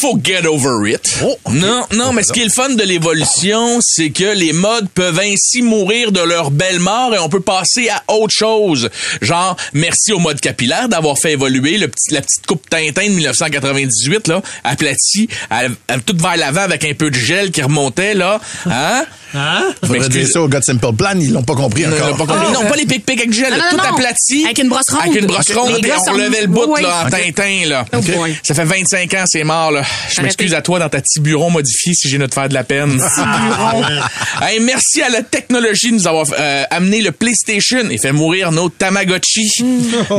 Faut 0.00 0.18
get 0.22 0.46
over 0.46 0.88
it. 0.92 1.00
Non, 1.50 1.84
non, 1.94 2.12
mais 2.12 2.22
ce 2.22 2.32
qui 2.32 2.40
est 2.40 2.44
le 2.44 2.50
fun 2.50 2.70
de 2.70 2.82
l'évolution, 2.84 3.78
c'est 3.80 4.10
que 4.10 4.32
les 4.34 4.52
modes 4.52 4.88
peuvent 4.94 5.18
ainsi 5.18 5.62
mourir 5.62 6.12
de 6.12 6.20
leur 6.20 6.50
belle 6.50 6.78
mort 6.78 7.14
et 7.14 7.18
on 7.18 7.28
peut 7.28 7.40
passer 7.40 7.88
à 7.88 8.02
autre 8.12 8.34
chose. 8.34 8.90
Genre, 9.22 9.56
merci 9.72 10.12
au 10.12 10.18
mode 10.18 10.40
capillaire 10.40 10.88
d'avoir 10.88 11.18
fait 11.18 11.32
évoluer 11.32 11.78
le 11.78 11.88
petit, 11.88 12.12
la 12.12 12.20
petite 12.20 12.46
coupe 12.46 12.68
Tintin 12.70 13.06
de 13.06 13.12
1998, 13.14 14.28
là, 14.28 14.42
aplatie, 14.64 15.28
à- 15.50 15.62
à- 15.88 15.98
toute 15.98 16.20
vers 16.20 16.36
l'avant 16.36 16.60
avec 16.62 16.84
un 16.84 16.94
peu 16.94 17.10
de 17.10 17.16
gel 17.16 17.50
qui 17.50 17.62
remontait, 17.62 18.14
là. 18.14 18.40
Hein? 18.66 19.04
Hein? 19.34 19.74
Faudrait 19.84 20.08
dire 20.08 20.26
ça 20.26 20.40
au 20.40 20.48
God 20.48 20.62
Simple 20.64 20.92
Plan, 20.96 21.12
ils 21.20 21.32
l'ont 21.32 21.42
pas 21.42 21.54
compris 21.54 21.82
Non, 21.82 21.94
encore. 21.96 22.08
non, 22.08 22.16
pas 22.26 22.34
compris. 22.34 22.52
Non, 22.52 22.64
pas 22.68 22.76
les 22.76 22.86
pic-pic 22.86 23.18
avec 23.20 23.32
gel, 23.32 23.50
Non, 23.50 23.56
non, 23.58 23.64
tout 23.70 23.76
non. 23.76 23.82
aplati. 23.94 24.44
Avec 24.44 24.58
une 24.58 24.68
brosse 24.68 24.88
ronde. 24.90 25.00
Avec 25.02 25.20
une 25.20 25.26
brosse 25.26 25.52
ronde, 25.54 25.72
Les 25.72 25.78
et 25.78 25.82
gars 25.82 25.96
on 26.08 26.12
levait 26.12 26.40
le 26.42 26.46
bout, 26.46 26.64
Oui, 26.68 26.82
là, 26.82 27.02
en 27.02 27.04
oui. 27.14 27.32
Tintin, 27.34 27.68
là. 27.68 27.84
Oh 27.94 27.98
boy. 28.00 28.34
Ça 28.42 28.54
fait 28.54 28.64
25 28.64 29.12
ans, 29.14 29.24
c'est 29.26 29.44
mort, 29.44 29.70
là. 29.70 29.82
Je 30.10 30.22
m'excuse 30.22 30.54
à 30.54 30.62
toi 30.62 30.78
dans 30.78 30.88
ta 30.88 31.00
petit 31.00 31.20
bureau 31.20 31.50
modifié 31.50 31.92
si 31.94 32.08
j'ai 32.08 32.18
de 32.18 32.26
te 32.26 32.34
faire 32.34 32.48
de 32.48 32.54
la 32.54 32.64
peine. 32.64 33.00
hey, 34.42 34.60
merci 34.60 35.02
à 35.02 35.08
la 35.08 35.22
technologie 35.22 35.90
de 35.90 35.96
nous 35.96 36.06
avoir 36.06 36.26
euh, 36.38 36.64
amené 36.70 37.00
le 37.00 37.12
PlayStation 37.12 37.88
et 37.90 37.98
fait 37.98 38.12
mourir 38.12 38.52
nos 38.52 38.68
Tamagotchi. 38.68 39.48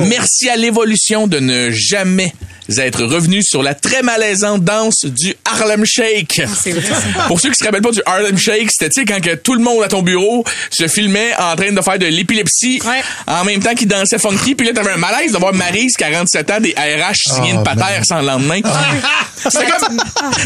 Merci 0.08 0.50
à 0.50 0.56
l'évolution 0.56 1.28
de 1.28 1.40
ne 1.40 1.72
jamais 1.72 2.34
être 2.78 3.04
revenu 3.04 3.42
sur 3.44 3.64
la 3.64 3.74
très 3.74 4.04
malaisante 4.04 4.64
danse 4.64 5.06
du 5.06 5.34
Harlem 5.46 5.86
Shake. 5.86 6.42
Vrai, 6.46 6.82
ça. 6.82 7.24
Pour 7.28 7.40
ceux 7.40 7.50
qui 7.50 7.56
se 7.56 7.64
rappellent 7.64 7.82
pas 7.82 7.92
du 7.92 8.02
Harlem 8.06 8.38
Shake, 8.38 8.70
c'était 8.72 8.90
tu 8.90 9.02
sais 9.02 9.06
quand 9.06 9.22
que 9.22 9.36
tout 9.36 9.56
le 9.56 9.62
monde 9.64 9.84
à 9.84 9.88
ton 9.88 10.04
bureau 10.04 10.44
se 10.70 10.88
filmait 10.88 11.34
en 11.40 11.56
train 11.56 11.72
de 11.72 11.82
faire 11.82 11.98
de 11.98 12.06
l'épilepsie 12.06 12.82
Ouais. 12.86 13.02
en 13.28 13.44
même 13.44 13.62
temps 13.62 13.74
qu'ils 13.74 13.88
dansaient 13.88 14.20
funky, 14.20 14.56
puis 14.56 14.68
là 14.68 14.74
t'avais 14.74 14.92
un 14.92 14.98
malaise 14.98 15.32
de 15.32 15.38
voir 15.38 15.54
Maryse 15.54 15.94
47 15.98 16.52
ans 16.52 16.60
des 16.60 16.74
RH 16.74 17.34
signer 17.34 17.52
une 17.52 17.64
patère 17.64 18.04
sans 18.06 18.20
le 18.20 18.28
lendemain. 18.28 18.60
C'était 19.60 19.72
comme... 19.80 20.00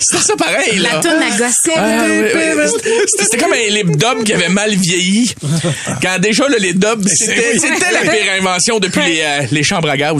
C'était 0.00 0.22
ça 0.24 0.36
pareil, 0.36 0.78
là. 0.78 0.90
La 0.94 1.00
tonne 1.00 1.22
à 1.22 1.30
gosser. 1.30 1.72
Ah, 1.76 2.04
oui, 2.06 2.30
oui. 2.56 3.04
C'était- 3.18 3.38
comme 3.38 3.52
un 3.52 3.70
lip 3.70 3.96
dub 3.96 4.24
qui 4.24 4.32
avait 4.32 4.48
mal 4.48 4.74
vieilli. 4.74 5.34
Quand 6.00 6.18
déjà 6.20 6.46
le 6.48 6.56
lip 6.58 6.78
dub, 6.78 7.06
c'était 7.08 7.58
c'était 7.58 7.90
la 7.92 8.00
pire 8.00 8.32
invention 8.38 8.78
depuis 8.78 9.02
les, 9.04 9.20
euh, 9.22 9.46
les 9.50 9.62
chambres 9.64 9.88
à 9.90 9.96
gaz. 9.96 10.16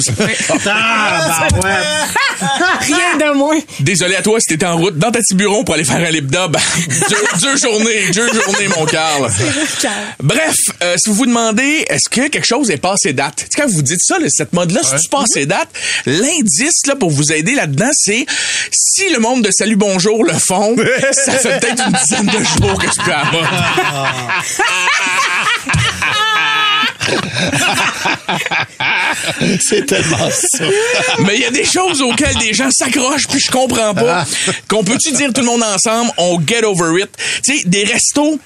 Ah, 0.66 1.47
bah 1.50 1.59
ouais. 1.62 2.47
Rien 2.81 3.16
de 3.33 3.37
moins. 3.37 3.59
Désolé 3.81 4.16
à 4.16 4.23
toi 4.23 4.38
si 4.40 4.47
t'étais 4.49 4.66
en 4.66 4.76
route 4.76 4.99
dans 4.99 5.11
ta 5.12 5.21
petit 5.21 5.35
bureau 5.35 5.62
pour 5.64 5.75
aller 5.75 5.85
faire 5.85 5.97
un 5.99 6.11
lip 6.11 6.26
dub. 6.31 6.57
deux, 7.11 7.16
deux 7.40 7.57
journées, 7.57 8.11
deux 8.12 8.26
journées, 8.33 8.69
mon 8.76 8.85
Carl. 8.87 9.31
Bref, 10.23 10.54
euh, 10.83 10.97
si 10.99 11.11
vous 11.11 11.14
vous 11.16 11.26
demandez, 11.26 11.85
est-ce 11.88 12.09
que 12.11 12.28
quelque 12.28 12.47
chose 12.47 12.71
est 12.71 12.78
passé 12.78 13.12
date? 13.12 13.47
Quand 13.57 13.66
vous 13.69 13.83
dites 13.83 14.00
ça, 14.02 14.19
là, 14.19 14.26
cette 14.28 14.52
mode-là, 14.52 14.81
si 14.83 15.02
tu 15.04 15.09
passé 15.09 15.47
date, 15.47 15.69
l'indice 16.07 16.81
là, 16.88 16.97
pour 16.97 17.11
vous 17.11 17.33
aider 17.33 17.54
là-dedans, 17.54 17.90
si 18.05 19.09
le 19.11 19.19
monde 19.19 19.43
de 19.43 19.51
Salut 19.51 19.77
Bonjour 19.77 20.25
le 20.25 20.33
font, 20.33 20.75
ça 21.13 21.33
fait 21.33 21.61
peut-être 21.61 21.85
une 21.87 21.93
dizaine 21.93 22.27
de 22.27 22.45
jours 22.45 22.79
que 22.79 22.87
c'est 22.93 23.03
plus 23.03 23.13
à. 23.13 23.25
C'est 29.61 29.87
tellement 29.87 30.31
ça. 30.31 30.65
Mais 31.21 31.37
il 31.37 31.41
y 31.41 31.45
a 31.45 31.51
des 31.51 31.65
choses 31.65 32.01
auxquelles 32.01 32.37
des 32.37 32.55
gens 32.55 32.71
s'accrochent 32.71 33.27
puis 33.29 33.41
je 33.41 33.51
comprends 33.51 33.95
pas. 33.95 34.25
Qu'on 34.69 34.85
peut-tu 34.85 35.13
dire 35.13 35.33
tout 35.33 35.41
le 35.41 35.47
monde 35.47 35.63
ensemble, 35.63 36.11
on 36.17 36.41
get 36.47 36.65
over 36.65 37.01
it? 37.01 37.11
Tu 37.45 37.59
sais, 37.59 37.69
des 37.69 37.85
restos 37.85 38.39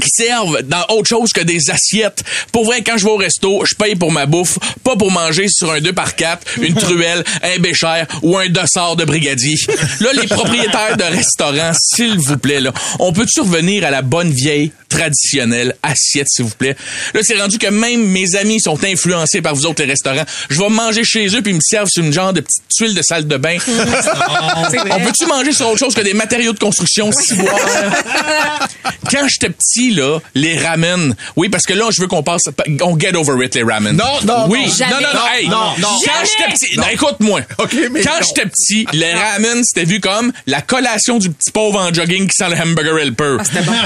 qui 0.00 0.10
servent 0.10 0.62
dans 0.62 0.84
autre 0.88 1.08
chose 1.08 1.32
que 1.32 1.40
des 1.40 1.70
assiettes. 1.70 2.22
Pour 2.52 2.64
vrai, 2.64 2.82
quand 2.82 2.96
je 2.96 3.04
vais 3.04 3.10
au 3.10 3.16
resto, 3.16 3.62
je 3.64 3.74
paye 3.74 3.94
pour 3.94 4.12
ma 4.12 4.26
bouffe, 4.26 4.58
pas 4.82 4.96
pour 4.96 5.10
manger 5.10 5.46
sur 5.48 5.70
un 5.70 5.80
2 5.80 5.92
par 5.92 6.16
4 6.16 6.58
une 6.62 6.74
truelle, 6.86 7.24
un 7.42 7.58
bécher 7.58 8.04
ou 8.22 8.36
un 8.36 8.48
dossard 8.48 8.96
de 8.96 9.04
brigadier. 9.04 9.54
Là, 10.00 10.10
les 10.12 10.26
propriétaires 10.26 10.96
de 10.96 11.04
restaurants, 11.04 11.72
s'il 11.74 12.18
vous 12.18 12.38
plaît, 12.38 12.60
là, 12.60 12.72
on 12.98 13.12
peut-tu 13.12 13.40
revenir 13.40 13.84
à 13.84 13.90
la 13.90 14.02
bonne 14.02 14.30
vieille 14.30 14.72
traditionnelle 14.90 15.74
assiette, 15.82 16.26
s'il 16.28 16.44
vous 16.44 16.54
plaît? 16.54 16.76
Là, 17.14 17.20
c'est 17.22 17.40
rendu 17.40 17.56
que 17.58 17.68
même 17.68 18.04
mes 18.08 18.36
amis 18.36 18.60
sont 18.60 18.78
influencés 18.84 19.40
par 19.40 19.54
vous 19.54 19.64
autres, 19.64 19.82
les 19.82 19.88
restaurants. 19.88 20.24
Je 20.50 20.58
vais 20.58 20.68
manger 20.68 21.02
chez 21.04 21.26
eux 21.28 21.40
puis 21.40 21.52
ils 21.52 21.56
me 21.56 21.60
servent 21.62 21.88
sur 21.88 22.04
une 22.04 22.12
genre 22.12 22.32
de 22.34 22.40
petite 22.40 22.64
tuile 22.76 22.94
de 22.94 23.02
salle 23.02 23.26
de 23.26 23.36
bain. 23.38 23.56
On 23.68 25.00
peut-tu 25.00 25.26
manger 25.26 25.52
sur 25.52 25.68
autre 25.68 25.78
chose 25.78 25.94
que 25.94 26.00
des 26.02 26.14
matériaux 26.14 26.52
de 26.52 26.58
construction, 26.58 27.10
ciboire? 27.12 27.54
Quand 29.10 29.26
j'étais 29.28 29.50
petit, 29.50 29.92
là, 29.92 30.18
les 30.34 30.58
ramen. 30.58 31.14
Oui, 31.36 31.48
parce 31.48 31.64
que 31.64 31.72
là, 31.72 31.86
je 31.90 32.00
veux 32.00 32.06
qu'on 32.06 32.22
passe, 32.22 32.42
on 32.82 32.98
get 32.98 33.16
over 33.16 33.44
it, 33.44 33.54
les 33.54 33.62
ramen. 33.62 33.96
Non, 33.96 34.04
non, 34.24 34.46
Oui. 34.48 34.66
non. 34.66 34.74
Jamais. 34.74 34.92
Non, 34.92 35.00
non, 35.00 35.14
non, 35.14 35.26
hey. 35.34 35.48
non, 35.48 35.72
non. 35.78 35.88
Quand 36.04 36.12
j'étais 36.24 36.52
petit, 36.52 36.76
non, 36.76 36.84
écoute-moi. 36.92 37.40
OK, 37.58 37.74
mais 37.90 38.02
Quand 38.02 38.10
non. 38.20 38.26
j'étais 38.26 38.48
petit, 38.48 38.86
les 38.92 39.12
ramen, 39.12 39.62
c'était 39.64 39.84
vu 39.86 40.00
comme 40.00 40.32
la 40.46 40.60
collation 40.62 41.18
du 41.18 41.30
petit 41.30 41.50
pauvre 41.50 41.80
en 41.80 41.92
jogging 41.92 42.28
qui 42.28 42.36
sent 42.36 42.50
le 42.50 42.56
hamburger 42.60 42.98
helper. 42.98 43.36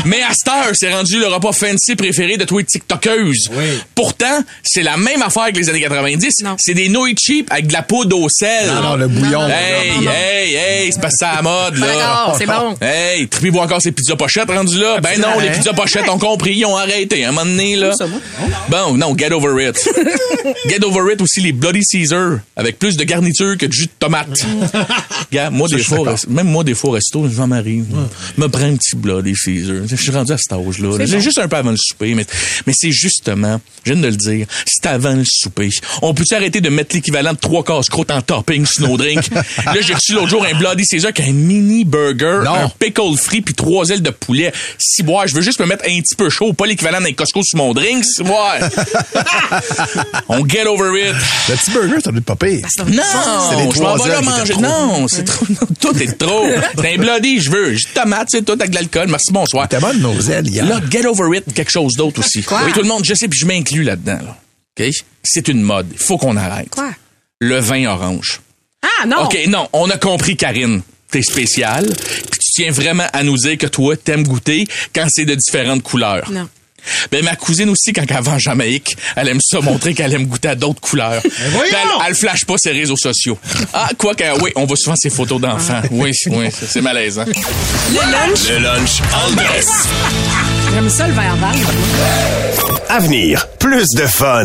Mais 0.05 0.23
à 0.23 0.33
cette 0.35 0.49
heure, 0.49 0.71
c'est 0.75 0.91
rendu 0.97 1.19
le 1.19 1.27
repas 1.27 1.53
fancy 1.53 1.97
préféré 1.97 2.37
de 2.37 2.45
tous 2.45 2.59
les 2.59 2.65
tiktokeuses. 2.65 3.51
Pourtant, 3.95 4.43
c'est 4.63 4.83
la 4.83 4.97
même 4.97 5.23
affaire 5.23 5.53
que 5.53 5.59
les 5.59 5.69
années 5.69 5.81
90. 5.81 6.43
Non. 6.45 6.57
C'est 6.59 6.75
des 6.75 6.89
nouilles 6.89 7.15
cheap 7.21 7.51
avec 7.51 7.69
de 7.69 7.73
la 7.73 7.83
poudre 7.83 8.19
au 8.19 8.29
sel. 8.29 8.69
Non, 8.69 8.83
non, 8.83 8.97
le 8.97 9.09
bouillon. 9.09 9.49
Hey, 9.49 10.07
hey, 10.07 10.55
hey, 10.55 10.93
c'est 10.93 11.01
pas 11.01 11.11
ça 11.11 11.31
à 11.31 11.37
la 11.37 11.43
mode, 11.43 11.77
là. 11.77 12.35
C'est 12.39 12.47
bon. 12.47 12.75
Hey, 12.81 13.27
tripez-vous 13.29 13.59
encore 13.59 13.81
ces 13.81 13.93
pizzas 13.93 14.17
pochettes 14.17 14.51
rendues 14.51 14.79
là? 14.79 15.01
Ben 15.01 15.21
non, 15.21 15.41
les 15.41 15.51
pizzas 15.51 15.73
pochettes 15.73 16.09
ont 16.09 16.19
compris, 16.19 16.55
ils 16.57 16.67
ont 16.67 16.77
arrêté. 16.77 17.25
À 17.25 17.29
un 17.29 17.33
moment 17.33 17.47
donné, 17.47 17.77
là. 17.77 17.93
Bon, 18.69 18.97
non, 18.97 19.17
get 19.17 19.33
over 19.33 19.69
it. 19.69 19.77
get 20.69 20.85
over 20.85 21.13
it 21.13 21.21
aussi 21.21 21.41
les 21.41 21.53
Bloody 21.53 21.83
Caesar, 21.85 22.39
avec 22.57 22.79
plus 22.79 22.97
de 22.97 23.05
garniture 23.05 23.57
que 23.57 23.67
de 23.67 23.73
jus 23.73 23.87
de 23.87 23.91
tomate. 23.99 24.29
Gars, 25.33 25.51
moi, 25.51 25.69
des 25.69 25.79
fois, 25.79 26.15
même 26.29 26.49
moi, 26.49 26.65
des 26.65 26.75
fois, 26.75 26.91
au 26.91 26.93
resto, 26.95 27.29
je 27.29 27.43
m'arrive, 27.43 27.87
me 28.37 28.47
prends 28.49 28.65
un 28.65 28.77
petit 28.77 28.97
Bloody 28.97 29.35
Caesar. 29.35 29.77
Je 29.89 29.97
suis 29.97 30.11
rendu 30.11 30.33
à 30.33 30.39
cet 30.39 30.53
âge-là. 30.53 30.84
Là. 30.85 31.05
J'ai 31.07 31.21
juste 31.21 31.39
un 31.39 31.49
peu 31.49 31.57
avant 31.57 31.71
le 31.71 31.77
souper, 31.77 32.15
mais, 32.15 32.27
mais 32.67 32.73
c'est 32.77 32.91
justement, 32.93 33.61
je 33.85 33.93
viens 33.93 34.03
de 34.03 34.07
le 34.09 34.17
dire, 34.17 34.47
c'est 34.67 34.87
avant 34.87 35.13
le 35.15 35.25
souper. 35.27 35.69
On 36.03 36.15
peut-tu 36.15 36.35
arrêter 36.35 36.61
de 36.61 36.69
mettre 36.69 36.95
l'équivalent 36.95 37.33
de 37.33 37.39
trois 37.39 37.65
casse-croûtes 37.65 38.11
en 38.11 38.21
topping 38.23 38.67
sur 38.67 38.89
nos 38.89 38.97
drinks? 38.97 39.31
là, 39.65 39.75
j'ai 39.81 39.95
reçu 39.95 40.13
l'autre 40.15 40.29
jour 40.29 40.45
un 40.45 40.57
Bloody 40.59 40.85
Caesar 40.85 41.13
qui 41.13 41.23
a 41.23 41.27
un 41.27 41.33
mini 41.33 41.85
burger, 41.85 42.41
Non. 42.45 42.55
un 42.55 42.69
pickle 42.79 43.17
frit 43.17 43.41
puis 43.43 43.55
trois 43.55 43.89
ailes 43.91 44.03
de 44.03 44.11
poulet. 44.11 44.53
Si 44.79 45.03
boire, 45.03 45.27
je 45.27 45.35
veux 45.35 45.43
juste 45.43 45.61
me 45.61 45.67
mettre 45.67 45.85
un 45.85 46.01
petit 46.01 46.17
peu 46.17 46.31
chaud, 46.31 46.53
pas 46.53 46.67
l'équivalent 46.67 47.01
d'un 47.01 47.13
Costco 47.13 47.43
sur 47.43 47.59
mon 47.59 47.73
drink, 47.73 48.05
si 48.05 48.23
boire. 48.23 48.59
On 50.29 50.47
get 50.47 50.67
over 50.67 50.99
it. 50.99 51.15
Le 51.49 51.57
petit 51.57 51.71
burger, 51.71 52.01
ça 52.03 52.11
doit 52.11 52.19
être 52.19 52.25
pas 52.25 52.37
pire. 52.37 52.67
Non, 52.87 53.03
je 53.51 53.57
m'en 53.57 53.69
trois 53.97 54.05
vais 54.05 54.11
là 54.13 54.21
manger. 54.23 54.55
Non, 54.57 55.09
c'est 55.09 55.25
trop. 55.25 55.47
Tout 55.81 55.97
est 56.03 56.19
trop. 56.19 56.47
C'est 56.79 56.95
un 56.95 56.99
bloody, 56.99 57.41
je 57.41 57.51
veux. 57.51 57.75
J'ai 57.75 57.87
tomate, 57.95 58.29
c'est 58.31 58.45
tout 58.45 58.53
avec 58.53 58.71
de 58.71 58.75
l'alcool. 58.75 59.07
Merci, 59.09 59.33
bonsoir. 59.33 59.69
T'es 59.69 59.79
bonne 59.79 60.01
nos 60.01 60.19
ailes 60.21 60.47
hier. 60.49 60.65
Là, 60.81 60.91
get 60.91 61.07
over 61.07 61.37
it, 61.37 61.53
quelque 61.55 61.71
chose 61.71 61.95
d'autre 61.95 62.21
aussi. 62.21 62.43
Quoi? 62.43 62.63
Oui, 62.65 62.73
tout 62.73 62.83
le 62.83 62.89
monde, 62.89 63.05
je 63.05 63.15
sais, 63.15 63.29
puis 63.29 63.39
je 63.39 63.47
m'inclus 63.47 63.83
là-dedans. 63.83 64.19
Là. 64.23 64.39
OK? 64.79 64.91
C'est 65.23 65.49
une 65.49 65.63
mode. 65.63 65.89
Il 65.93 65.99
faut 65.99 66.19
qu'on 66.19 66.37
arrête. 66.37 66.71
Quoi? 66.71 66.91
Le 67.41 67.59
vin 67.59 67.87
orange. 67.87 68.41
Ah, 68.83 69.07
non. 69.07 69.25
OK, 69.25 69.39
non, 69.49 69.69
on 69.73 69.89
a 69.91 69.97
compris, 69.97 70.37
Karine. 70.37 70.83
T'es 71.11 71.23
spéciale. 71.23 71.87
Puis 71.87 72.41
tu 72.41 72.63
tiens 72.63 72.73
vraiment 72.73 73.07
à 73.13 73.23
nous 73.23 73.37
dire 73.37 73.57
que 73.57 73.67
toi, 73.67 73.97
t'aimes 73.97 74.25
goûter 74.25 74.67
quand 74.95 75.07
c'est 75.09 75.25
de 75.25 75.35
différentes 75.35 75.83
couleurs. 75.83 76.31
Non. 76.31 76.49
Ben, 77.11 77.25
ma 77.25 77.37
cousine 77.37 77.69
aussi, 77.71 77.93
quand 77.93 78.05
elle 78.09 78.23
va 78.23 78.33
en 78.33 78.39
Jamaïque, 78.39 78.97
elle 79.17 79.29
aime 79.29 79.41
ça 79.41 79.61
montrer 79.61 79.95
qu'elle 79.95 80.13
aime 80.13 80.27
goûter 80.27 80.49
à 80.49 80.55
d'autres 80.55 80.81
couleurs. 80.81 81.23
Ben, 81.23 81.31
elle, 81.71 82.09
elle 82.09 82.15
flash 82.15 82.45
pas 82.45 82.57
ses 82.59 82.73
réseaux 82.73 82.97
sociaux. 82.97 83.39
Ah, 83.73 83.89
quoi 83.99 84.15
que, 84.15 84.25
oui, 84.43 84.51
on 84.57 84.65
voit 84.67 84.77
souvent 84.77 84.97
ses 84.97 85.11
photos 85.11 85.41
d'enfants. 85.41 85.83
Oui, 85.91 86.13
oui, 86.27 86.49
c'est 86.51 86.81
malaisant. 86.81 87.25
Le 87.27 88.13
lunch. 88.13 88.49
Le 88.49 88.59
lunch 88.59 89.01
en 89.15 89.31
dress. 89.33 89.89
J'aime 90.73 90.91
ça, 90.91 91.07
le 91.07 91.15
verre. 91.15 91.37
Avenir, 92.89 93.47
plus 93.59 93.89
de 93.97 94.07
fun. 94.07 94.45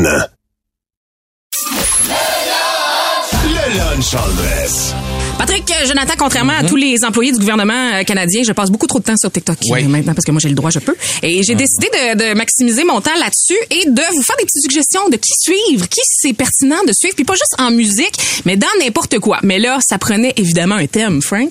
Le 3.43 3.77
lunch 3.77 4.13
en 4.13 4.27
dress. 4.35 4.93
Patrick, 5.39 5.71
euh, 5.71 5.87
Jonathan, 5.87 6.13
contrairement 6.17 6.51
à 6.59 6.63
tous 6.65 6.75
les 6.75 7.03
employés 7.05 7.31
du 7.31 7.39
gouvernement 7.39 7.93
euh, 7.93 8.03
canadien, 8.03 8.43
je 8.45 8.51
passe 8.51 8.69
beaucoup 8.69 8.87
trop 8.87 8.99
de 8.99 9.05
temps 9.05 9.15
sur 9.17 9.31
TikTok 9.31 9.57
Oui. 9.71 9.83
maintenant 9.85 10.13
parce 10.13 10.25
que 10.25 10.31
moi 10.31 10.39
j'ai 10.43 10.49
le 10.49 10.55
droit, 10.55 10.69
je 10.69 10.79
peux. 10.79 10.95
Et 11.23 11.43
j'ai 11.43 11.55
décidé 11.55 11.87
de, 11.93 12.29
de 12.29 12.33
maximiser 12.35 12.83
mon 12.83 12.99
temps 12.99 13.15
là-dessus 13.17 13.57
et 13.71 13.85
de 13.89 14.01
vous 14.15 14.21
faire 14.21 14.35
des 14.37 14.43
petites 14.43 14.61
suggestions 14.63 15.07
de 15.09 15.15
qui 15.15 15.31
suivre, 15.39 15.87
qui 15.87 16.01
c'est 16.03 16.33
pertinent 16.33 16.83
de 16.85 16.91
suivre, 16.93 17.15
puis 17.15 17.23
pas 17.23 17.35
juste 17.35 17.55
en 17.57 17.71
musique, 17.71 18.13
mais 18.45 18.57
dans 18.57 18.67
n'importe 18.83 19.17
quoi. 19.19 19.39
Mais 19.43 19.59
là, 19.59 19.79
ça 19.81 19.97
prenait 19.97 20.33
évidemment 20.35 20.75
un 20.75 20.87
thème, 20.87 21.21
Frank. 21.21 21.49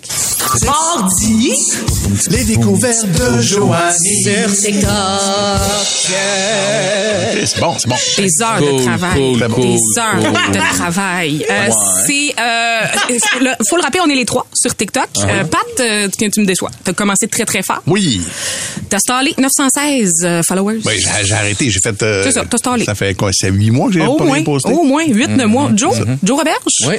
Mardi. 0.64 1.50
Les 2.30 2.44
découvertes 2.44 3.06
de 3.06 3.40
Joanie. 3.40 4.24
C'est 7.44 7.60
bon, 7.60 7.74
c'est 7.78 7.88
bon. 7.88 7.96
Des 8.18 8.42
heures 8.42 8.58
Cool, 8.58 8.78
de 8.80 8.84
travail. 8.84 9.14
cool, 9.14 9.38
des 9.38 9.98
heures 9.98 10.18
cool. 10.20 10.52
de 10.52 10.74
travail. 10.76 11.46
Euh, 11.50 11.54
Ouais. 11.58 11.74
C'est, 12.06 12.34
euh, 12.40 12.86
faut 13.32 13.38
le, 13.40 13.50
faut 13.68 13.76
le 13.78 13.82
rappeler, 13.82 14.00
on 14.04 14.10
est 14.10 14.14
les 14.14 14.24
trois 14.26 14.46
sur 14.54 14.74
TikTok. 14.76 15.08
Ah 15.16 15.26
Euh, 15.28 15.44
Pat, 15.44 15.60
euh, 15.80 16.08
tu, 16.16 16.30
tu 16.30 16.40
me 16.40 16.44
déçois. 16.46 16.70
T'as 16.84 16.92
commencé 16.92 17.26
très 17.28 17.44
très 17.44 17.62
fort. 17.62 17.82
Oui. 17.86 18.20
T'as 18.90 18.98
stallé 18.98 19.34
916 19.38 20.12
euh, 20.24 20.42
followers. 20.46 20.80
Oui, 20.84 20.94
j'ai 21.24 21.32
arrêté. 21.34 21.70
J'ai 21.70 21.80
fait. 21.80 22.02
euh, 22.02 22.22
C'est 22.24 22.32
ça, 22.32 22.44
t'as 22.44 22.58
stallé. 22.58 22.84
Ça 22.84 22.94
fait 22.94 23.14
quoi? 23.14 23.30
C'est 23.32 23.50
huit 23.50 23.70
mois 23.70 23.88
que 23.88 23.94
j'ai 23.94 24.06
au 24.06 24.16
pas 24.16 24.24
moins, 24.24 24.42
posté. 24.42 24.70
au 24.72 24.82
moins, 24.84 25.04
8, 25.06 25.28
9 25.28 25.46
mois. 25.46 25.70
Joe, 25.74 25.94
Joe 26.22 26.38
Roberge? 26.38 26.58
Oui. 26.86 26.96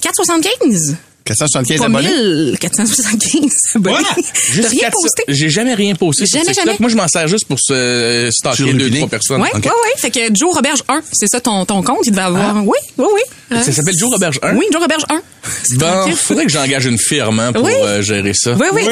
475. 0.00 0.96
475 1.28 1.78
Pas 1.78 1.84
abonnés. 1.86 2.08
1000, 2.08 2.56
475 2.60 3.50
abonnés. 3.76 3.96
Juste 4.50 4.68
rien 4.70 4.90
posté? 4.90 5.22
J'ai 5.28 5.50
jamais 5.50 5.74
rien 5.74 5.94
posté 5.94 6.26
sur 6.26 6.38
Jamais, 6.38 6.52
TikTok. 6.52 6.64
jamais? 6.66 6.76
Moi, 6.80 6.88
je 6.90 6.96
m'en 6.96 7.08
sers 7.08 7.28
juste 7.28 7.46
pour 7.46 7.58
se 7.60 7.72
euh, 7.72 8.30
stalker 8.30 8.72
deux, 8.72 8.90
trois 8.90 9.08
personnes. 9.08 9.40
Ouais, 9.42 9.48
OK. 9.54 9.64
ouais, 9.64 9.70
ouais. 9.70 9.98
Fait 9.98 10.10
que 10.10 10.20
Joe 10.34 10.54
Roberge 10.54 10.82
1, 10.88 11.02
c'est 11.12 11.28
ça 11.28 11.40
ton, 11.40 11.64
ton 11.64 11.82
compte? 11.82 12.00
Il 12.04 12.10
devait 12.12 12.22
avoir. 12.22 12.56
Oui, 12.66 12.78
oui, 12.98 13.06
oui. 13.14 13.20
Ah. 13.50 13.62
Ça 13.62 13.72
s'appelle 13.72 13.96
Joe 13.96 14.10
Roberge 14.12 14.38
1? 14.42 14.56
Oui, 14.56 14.66
Joe 14.72 14.80
Roberge 14.82 15.04
1. 15.10 15.20
C'est 15.64 15.78
Bon, 15.78 15.86
tranquille. 15.86 16.16
faudrait 16.16 16.44
que 16.44 16.52
j'engage 16.52 16.84
une 16.84 16.98
firme 16.98 17.40
hein, 17.40 17.52
pour 17.52 17.64
Oui. 17.64 17.72
euh, 17.74 18.02
gérer 18.02 18.32
ça. 18.34 18.52
Oui, 18.52 18.66
oui. 18.74 18.82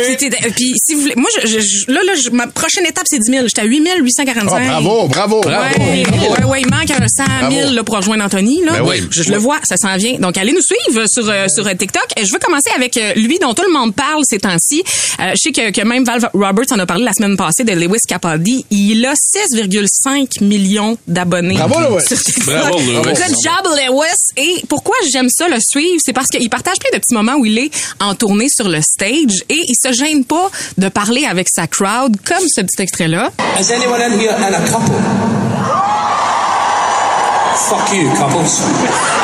Puis, 0.54 0.72
si 0.82 0.94
vous 0.94 1.02
voulez, 1.02 1.14
moi, 1.16 1.28
je, 1.44 1.92
là, 1.92 2.00
là, 2.06 2.12
je- 2.14 2.30
ma 2.30 2.46
prochaine 2.46 2.86
étape, 2.86 3.04
c'est 3.06 3.18
10 3.18 3.30
000. 3.30 3.42
J'étais 3.48 3.60
à 3.60 3.64
8 3.64 3.82
845. 4.00 4.48
Oh, 4.56 4.62
bravo, 4.70 5.08
bravo. 5.08 5.40
Bravo. 5.42 5.78
Ouais, 5.78 6.04
ouais, 6.06 6.44
ouais, 6.44 6.60
il 6.62 6.70
manque 6.70 6.90
un 6.90 7.06
100 7.06 7.50
000 7.50 7.70
là, 7.72 7.84
pour 7.84 7.96
rejoindre 7.96 8.24
Anthony. 8.24 8.64
Là. 8.64 8.72
Ben 8.80 8.82
oui. 8.88 9.02
je, 9.10 9.22
je 9.24 9.30
le 9.30 9.36
vois, 9.36 9.58
ça 9.64 9.76
s'en 9.76 9.94
vient. 9.96 10.18
Donc, 10.18 10.38
allez 10.38 10.52
nous 10.52 10.62
suivre 10.62 11.04
sur, 11.06 11.28
euh, 11.28 11.46
sur 11.48 11.64
TikTok. 11.76 12.06
Je 12.26 12.32
veux 12.32 12.38
commencer 12.38 12.70
avec 12.74 12.96
euh, 12.96 13.14
lui 13.14 13.38
dont 13.38 13.54
tout 13.54 13.62
le 13.66 13.72
monde 13.72 13.94
parle 13.94 14.22
ces 14.24 14.38
temps-ci. 14.38 14.82
Euh, 15.20 15.30
je 15.34 15.40
sais 15.40 15.52
que, 15.52 15.70
que 15.70 15.82
même 15.86 16.04
Val 16.04 16.28
Roberts 16.34 16.66
en 16.72 16.78
a 16.78 16.86
parlé 16.86 17.04
la 17.04 17.12
semaine 17.12 17.36
passée 17.36 17.64
de 17.64 17.72
Lewis 17.72 18.00
Capaldi. 18.08 18.64
Il 18.70 19.04
a 19.06 19.14
6,5 19.14 20.42
millions 20.44 20.98
d'abonnés. 21.06 21.54
Bravo, 21.54 21.96
Lewis. 21.96 22.04
Bravo, 22.44 22.78
Lewis. 22.78 23.02
Good 23.02 23.36
job, 23.42 23.72
Lewis. 23.76 24.32
Et 24.36 24.62
pourquoi 24.68 24.94
j'aime 25.12 25.28
ça 25.30 25.48
le 25.48 25.58
suivre? 25.60 26.00
C'est 26.04 26.12
parce 26.12 26.28
qu'il 26.28 26.48
partage 26.50 26.78
plein 26.78 26.90
de 26.92 26.98
petits 26.98 27.14
moments 27.14 27.34
où 27.36 27.44
il 27.46 27.58
est 27.58 27.70
en 28.00 28.14
tournée 28.14 28.48
sur 28.48 28.68
le 28.68 28.80
stage 28.82 29.42
et 29.48 29.60
il 29.68 29.74
se 29.80 29.92
gêne 29.92 30.24
pas 30.24 30.50
de 30.78 30.88
parler 30.88 31.24
avec 31.26 31.48
sa 31.48 31.66
crowd, 31.66 32.16
comme 32.26 32.46
ce 32.48 32.60
petit 32.60 32.82
extrait-là. 32.82 33.30
Has 33.58 33.70
anyone 33.72 34.00
in 34.00 34.18
here 34.18 34.34
and 34.34 34.54
a 34.54 34.60
couple? 34.68 36.15
Fuck 37.56 37.92
you, 37.92 38.10
couples. 38.10 38.48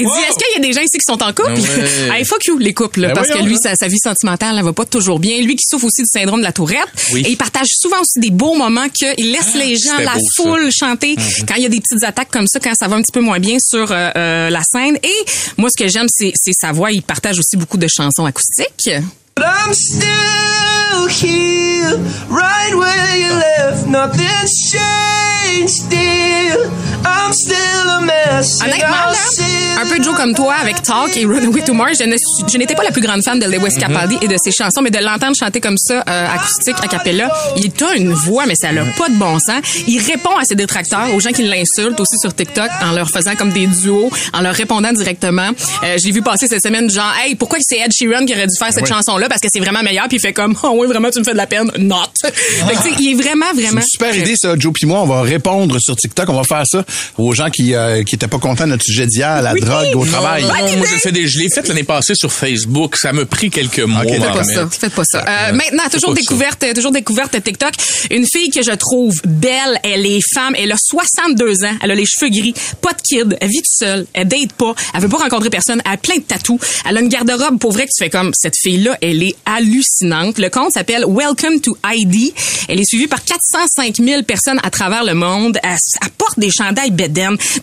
Il 0.01 0.07
dit, 0.07 0.13
est-ce 0.29 0.39
qu'il 0.39 0.63
y 0.63 0.65
a 0.65 0.67
des 0.67 0.73
gens 0.73 0.81
ici 0.81 0.99
qui 0.99 1.05
sont 1.07 1.23
en 1.23 1.33
couple? 1.33 1.53
Ouais. 1.53 2.11
hey, 2.19 2.25
fuck 2.25 2.45
you, 2.47 2.59
les 2.59 2.75
couples, 2.75 3.03
Ben 3.03 3.13
parce 3.13 3.29
que 3.29 3.43
lui, 3.43 3.57
sa, 3.57 3.75
sa 3.75 3.89
vie 3.89 3.99
sentimentale, 3.99 4.57
elle 4.59 4.65
va 4.65 4.73
pas 4.73 4.85
toujours 4.85 5.19
bien. 5.19 5.41
Lui 5.41 5.57
qui 5.57 5.67
souffre 5.69 5.87
aussi 5.87 6.03
du 6.03 6.09
syndrome 6.09 6.41
de 6.41 6.45
la 6.45 6.53
tourette. 6.53 6.89
Oui. 7.13 7.23
Et 7.27 7.31
il 7.31 7.37
partage 7.37 7.69
souvent 7.79 8.01
aussi 8.01 8.19
des 8.19 8.31
beaux 8.31 8.55
moments 8.55 8.89
qu'il 8.89 9.33
laisse 9.33 9.55
les 9.55 9.77
gens, 9.77 9.99
la 9.99 10.15
beau, 10.15 10.21
ça. 10.21 10.43
foule 10.43 10.71
chanter 10.73 11.17
quand 11.47 11.55
il 11.57 11.63
y 11.63 11.67
a 11.67 11.69
des 11.69 11.81
petites 11.81 12.05
attaques 12.05 12.31
comme 12.31 12.47
ça, 12.47 12.61
quand 12.61 12.75
ça 12.75 12.89
va 12.89 12.97
un 12.97 13.03
petit 13.03 13.13
peu 13.13 13.21
moins 13.21 13.39
bien 13.39 13.59
sur 13.61 13.91
euh, 13.91 14.11
euh, 14.17 14.51
la 14.51 14.63
scène. 14.63 14.97
Et 15.03 15.25
moi, 15.59 15.69
ce 15.71 15.83
que 15.83 15.89
j'aime, 15.89 16.07
c'est 16.09 16.33
c'est 16.35 16.53
sa 16.53 16.73
voix. 16.73 16.91
Il 16.91 17.03
partage 17.03 17.39
aussi 17.39 17.57
beaucoup 17.57 17.79
de 17.79 17.89
chansons 17.89 18.25
acoustiques. 18.25 18.91
I'm 19.39 19.73
still 19.73 21.09
here, 21.09 21.97
right 22.29 22.75
where 22.75 23.17
you 23.17 23.33
left. 23.33 23.89
Nothing's 23.89 24.71
changed 24.71 25.71
still. 25.71 26.71
I'm 27.05 27.33
still 27.33 27.89
a 27.89 28.01
mess. 28.01 28.61
and 28.61 28.67
Honnêtement, 28.67 28.89
là, 28.89 29.83
un 29.83 29.87
peu 29.89 30.03
Joe 30.03 30.15
comme 30.15 30.35
toi 30.35 30.55
avec 30.55 30.83
Talk 30.83 31.17
et 31.17 31.25
Runaway 31.25 31.63
to 31.63 31.75
Mars, 31.75 31.99
je 31.99 32.59
n'étais 32.59 32.75
pas 32.75 32.85
la 32.85 32.91
plus 32.91 33.01
grande 33.01 33.23
fan 33.23 33.39
de 33.39 33.47
Lewis 33.47 33.75
Capaldi 33.79 34.19
et 34.21 34.29
de 34.29 34.37
ses 34.43 34.53
chansons, 34.53 34.83
mais 34.83 34.91
de 34.91 34.99
l'entendre 34.99 35.35
chanter 35.37 35.61
comme 35.61 35.79
ça, 35.79 36.05
euh, 36.09 36.35
acoustique, 36.35 36.77
a 36.83 36.89
cappella, 36.89 37.31
il 37.57 37.73
a 37.85 37.97
une 37.97 38.13
voix, 38.13 38.47
mais 38.47 38.55
ça 38.55 38.73
n'a 38.73 38.85
pas 38.85 39.09
de 39.09 39.15
bon 39.15 39.39
sens. 39.39 39.63
Il 39.87 40.01
répond 40.01 40.37
à 40.37 40.45
ses 40.45 40.55
détracteurs, 40.55 41.15
aux 41.15 41.21
gens 41.21 41.31
qui 41.31 41.43
l'insultent 41.43 41.99
aussi 41.99 42.17
sur 42.21 42.35
TikTok, 42.35 42.71
en 42.83 42.93
leur 42.93 43.09
faisant 43.11 43.35
comme 43.37 43.51
des 43.51 43.67
duos, 43.67 44.11
en 44.33 44.41
leur 44.41 44.55
répondant 44.55 44.93
directement. 44.93 45.51
Euh, 45.85 45.99
je 45.99 46.07
l'ai 46.07 46.13
vu 46.13 46.23
passer 46.23 46.47
cette 46.47 46.63
semaine, 46.63 46.91
genre, 46.91 47.13
hey, 47.25 47.35
pourquoi 47.35 47.59
c'est 47.61 47.79
Ed 47.79 47.93
Sheeran 47.93 48.25
qui 48.25 48.35
aurait 48.35 48.47
dû 48.47 48.57
faire 48.59 48.73
cette 48.73 48.87
chanson-là? 48.87 49.29
Parce 49.29 49.41
que 49.41 49.49
c'est 49.53 49.61
vraiment 49.61 49.83
meilleur, 49.83 50.07
puis 50.09 50.19
il 50.19 50.21
fait 50.21 50.33
comme, 50.33 50.57
oh 50.63 50.75
oui, 50.77 50.87
vraiment, 50.87 51.11
tu 51.11 51.19
me 51.19 51.25
fais 51.25 51.33
de 51.33 51.37
la 51.37 51.47
peine. 51.47 51.71
Not. 51.79 51.97
Fait 52.23 52.75
que, 52.75 52.83
tu 52.83 52.89
sais, 52.91 52.95
il 53.01 53.11
est 53.13 53.23
vraiment, 53.23 53.53
vraiment. 53.55 53.81
une 53.81 53.87
super 53.87 54.17
idée, 54.17 54.35
ça, 54.37 54.55
Joe 54.57 54.73
puis 54.73 54.87
moi. 54.87 55.01
On 55.01 55.07
va 55.07 55.23
répondre 55.23 55.79
sur 55.81 55.97
TikTok. 55.97 56.29
On 56.29 56.35
va 56.35 56.45
faire 56.45 56.65
ça 56.67 56.85
aux 57.19 57.33
gens 57.33 57.51
qui 57.51 57.75
euh, 57.75 58.03
qui 58.05 58.15
étaient 58.15 58.29
pas 58.29 58.39
contents 58.39 58.65
de 58.65 58.71
notre 58.71 58.85
sujet 58.85 59.07
d'hier, 59.07 59.43
la 59.43 59.55
drogue 59.55 59.95
au 59.95 60.05
travail. 60.05 60.43
Non, 60.43 60.77
moi, 60.77 60.87
je 60.91 60.99
fais 60.99 61.13
des, 61.13 61.27
je 61.27 61.39
l'ai 61.39 61.49
fait 61.49 61.67
l'année 61.69 61.85
passée 61.85 62.15
sur 62.15 62.33
Facebook. 62.33 62.97
Ça 62.97 63.13
me 63.13 63.25
pris 63.25 63.51
quelques 63.51 63.81
mois. 63.81 64.03
Ok, 64.03 64.11
à 64.11 64.21
Faites 64.21 64.33
pas 64.33 64.45
ça. 64.45 64.69
Faites 64.71 64.95
pas 64.95 65.05
ça. 65.05 65.25
Euh, 65.27 65.53
maintenant, 65.53 65.85
toujours 65.91 66.11
pas 66.11 66.17
ça. 66.17 66.21
découverte, 66.21 66.75
toujours 66.75 66.93
découverte 66.93 67.43
TikTok. 67.43 67.73
Une 68.11 68.27
fille 68.27 68.51
que 68.51 68.63
je 68.63 68.73
trouve 68.73 69.15
belle. 69.25 69.81
Elle 69.83 70.07
est 70.07 70.21
femme. 70.35 70.55
Elle 70.57 70.73
a 70.73 70.77
62 70.79 71.65
ans. 71.65 71.75
Elle 71.83 71.91
a 71.91 71.95
les 71.95 72.07
cheveux 72.07 72.31
gris. 72.31 72.55
Pas 72.81 72.93
de 72.93 73.01
kid. 73.03 73.37
Elle 73.41 73.49
vit 73.49 73.57
toute 73.57 73.67
seule. 73.79 74.07
Elle 74.13 74.29
date 74.29 74.53
pas. 74.53 74.75
Elle 74.95 75.01
veut 75.01 75.09
pas 75.09 75.19
rencontrer 75.19 75.51
personne. 75.51 75.83
Elle 75.85 75.93
a 75.93 75.97
plein 75.97 76.17
de 76.17 76.23
tatous. 76.23 76.59
Elle 76.89 76.97
a 76.97 77.01
une 77.01 77.09
garde-robe 77.09 77.59
pour 77.59 77.73
vrai 77.73 77.85
que 77.85 77.91
tu 77.97 78.05
fais 78.05 78.11
comme 78.11 78.33
cette 78.35 78.57
fille-là. 78.61 78.97
Elle 79.01 79.23
est 79.23 79.37
hallucinante. 79.47 80.39
Le 80.39 80.49
compte 80.49 80.73
s'appelle 80.73 81.05
Welcome 81.07 81.61
to 81.61 81.77
ID. 81.85 82.33
Elle 82.69 82.81
est 82.81 82.85
suivie 82.85 83.07
par 83.07 83.23
405 83.25 83.97
000 83.97 84.23
personnes 84.23 84.61
à 84.63 84.71
travers 84.71 85.05
le 85.05 85.15
monde. 85.15 85.59
Elle, 85.63 85.77
elle 86.03 86.11
porte 86.11 86.39
des 86.39 86.51
chandails 86.51 86.82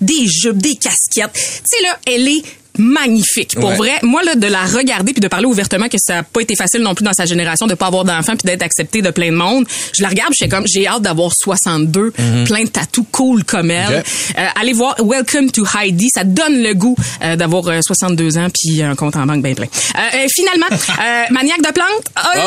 Des 0.01 0.27
jupes, 0.27 0.57
des 0.57 0.75
casquettes. 0.75 1.33
Tu 1.33 1.77
sais 1.77 1.83
là, 1.83 1.99
elle 2.05 2.27
est 2.27 2.43
magnifique. 2.79 3.55
Pour 3.55 3.69
Ouais. 3.71 3.75
vrai, 3.75 3.91
moi 4.03 4.23
là 4.23 4.35
de 4.35 4.47
la 4.47 4.63
regarder 4.65 5.13
puis 5.13 5.21
de 5.21 5.27
parler 5.27 5.45
ouvertement 5.45 5.87
que 5.89 5.97
ça 5.99 6.19
a 6.19 6.23
pas 6.23 6.41
été 6.41 6.55
facile 6.55 6.81
non 6.81 6.95
plus 6.95 7.03
dans 7.03 7.13
sa 7.13 7.25
génération 7.25 7.67
de 7.67 7.75
pas 7.75 7.87
avoir 7.87 8.05
d'enfants 8.05 8.35
puis 8.35 8.45
d'être 8.45 8.63
accepté 8.63 9.01
de 9.01 9.11
plein 9.11 9.31
de 9.31 9.35
monde. 9.35 9.65
Je 9.95 10.01
la 10.01 10.09
regarde, 10.09 10.31
je 10.33 10.43
suis 10.45 10.49
comme 10.49 10.65
j'ai 10.67 10.87
hâte 10.87 11.01
d'avoir 11.03 11.31
62, 11.43 12.11
plein 12.45 12.63
de 12.63 12.69
tatous 12.69 13.05
cool 13.11 13.43
comme 13.43 13.69
elle. 13.71 14.03
Euh, 14.37 14.47
allez 14.59 14.73
voir 14.73 14.95
Welcome 15.03 15.51
to 15.51 15.63
Heidi, 15.77 16.09
ça 16.13 16.23
donne 16.23 16.61
le 16.63 16.73
goût 16.73 16.95
euh, 17.23 17.35
d'avoir 17.35 17.67
euh, 17.67 17.79
62 17.81 18.37
ans 18.37 18.47
puis 18.53 18.81
un 18.81 18.95
compte 18.95 19.15
en 19.15 19.25
banque 19.25 19.43
bien 19.43 19.53
plein. 19.53 19.65
Euh, 19.65 19.99
euh, 20.15 20.27
finalement, 20.33 20.67
euh, 20.71 21.23
maniaque 21.31 21.61
de 21.61 21.71
plantes. 21.71 22.05
Oh, 22.17 22.39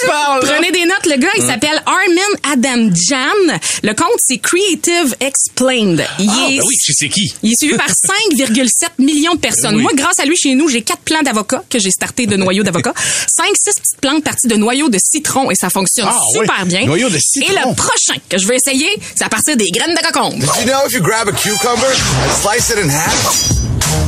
se 0.00 0.06
parle. 0.06 0.40
Prenez 0.46 0.70
des 0.72 0.84
notes, 0.84 1.06
le 1.06 1.16
gars, 1.16 1.28
il 1.36 1.42
s'appelle 1.42 1.82
Armin 1.86 2.52
Adamjan. 2.52 3.58
Le 3.82 3.92
compte 3.94 4.08
c'est 4.26 4.38
Creative 4.38 5.14
Explained. 5.20 6.04
Il 6.18 6.28
Ah, 6.30 6.46
est 6.50 6.56
ben 6.58 6.62
oui, 6.66 6.74
je 6.86 6.92
sais 6.92 7.08
qui? 7.08 7.32
il 7.42 7.52
est 7.52 7.56
suivi 7.58 7.76
par 7.76 7.88
5,7 8.36 8.64
millions 8.98 9.11
de 9.12 9.38
personnes. 9.38 9.76
Oui. 9.76 9.82
Moi, 9.82 9.92
grâce 9.94 10.18
à 10.18 10.24
lui, 10.24 10.36
chez 10.36 10.54
nous, 10.54 10.68
j'ai 10.68 10.82
quatre 10.82 11.02
plants 11.02 11.22
d'avocats 11.22 11.62
que 11.68 11.78
j'ai 11.78 11.90
starté 11.90 12.26
de 12.26 12.36
noyaux 12.36 12.62
d'avocats. 12.62 12.94
Cinq, 13.28 13.48
six 13.54 13.74
petites 13.74 14.00
plantes 14.00 14.24
parties 14.24 14.48
de 14.48 14.56
noyaux 14.56 14.88
de 14.88 14.98
citron 15.02 15.50
et 15.50 15.54
ça 15.54 15.70
fonctionne 15.70 16.08
Ah, 16.10 16.20
super 16.32 16.54
oui. 16.62 16.68
bien. 16.68 16.86
Noyaux 16.86 17.08
de 17.10 17.16
Et 17.16 17.48
le 17.52 17.74
prochain 17.74 18.18
que 18.28 18.38
je 18.38 18.46
vais 18.46 18.56
essayer, 18.56 18.88
c'est 19.14 19.24
à 19.24 19.28
partir 19.28 19.56
des 19.56 19.70
graines 19.70 19.94
de 19.94 20.00
cocombe. 20.06 20.38
Did 20.40 20.44
you 20.60 20.66
know 20.66 20.86
if 20.86 20.92
you 20.92 21.00
grab 21.02 21.28
a 21.28 21.32
cucumber 21.32 21.86
and 21.86 22.32
slice 22.42 22.70
it 22.70 22.78
in 22.82 22.88
half, 22.88 23.48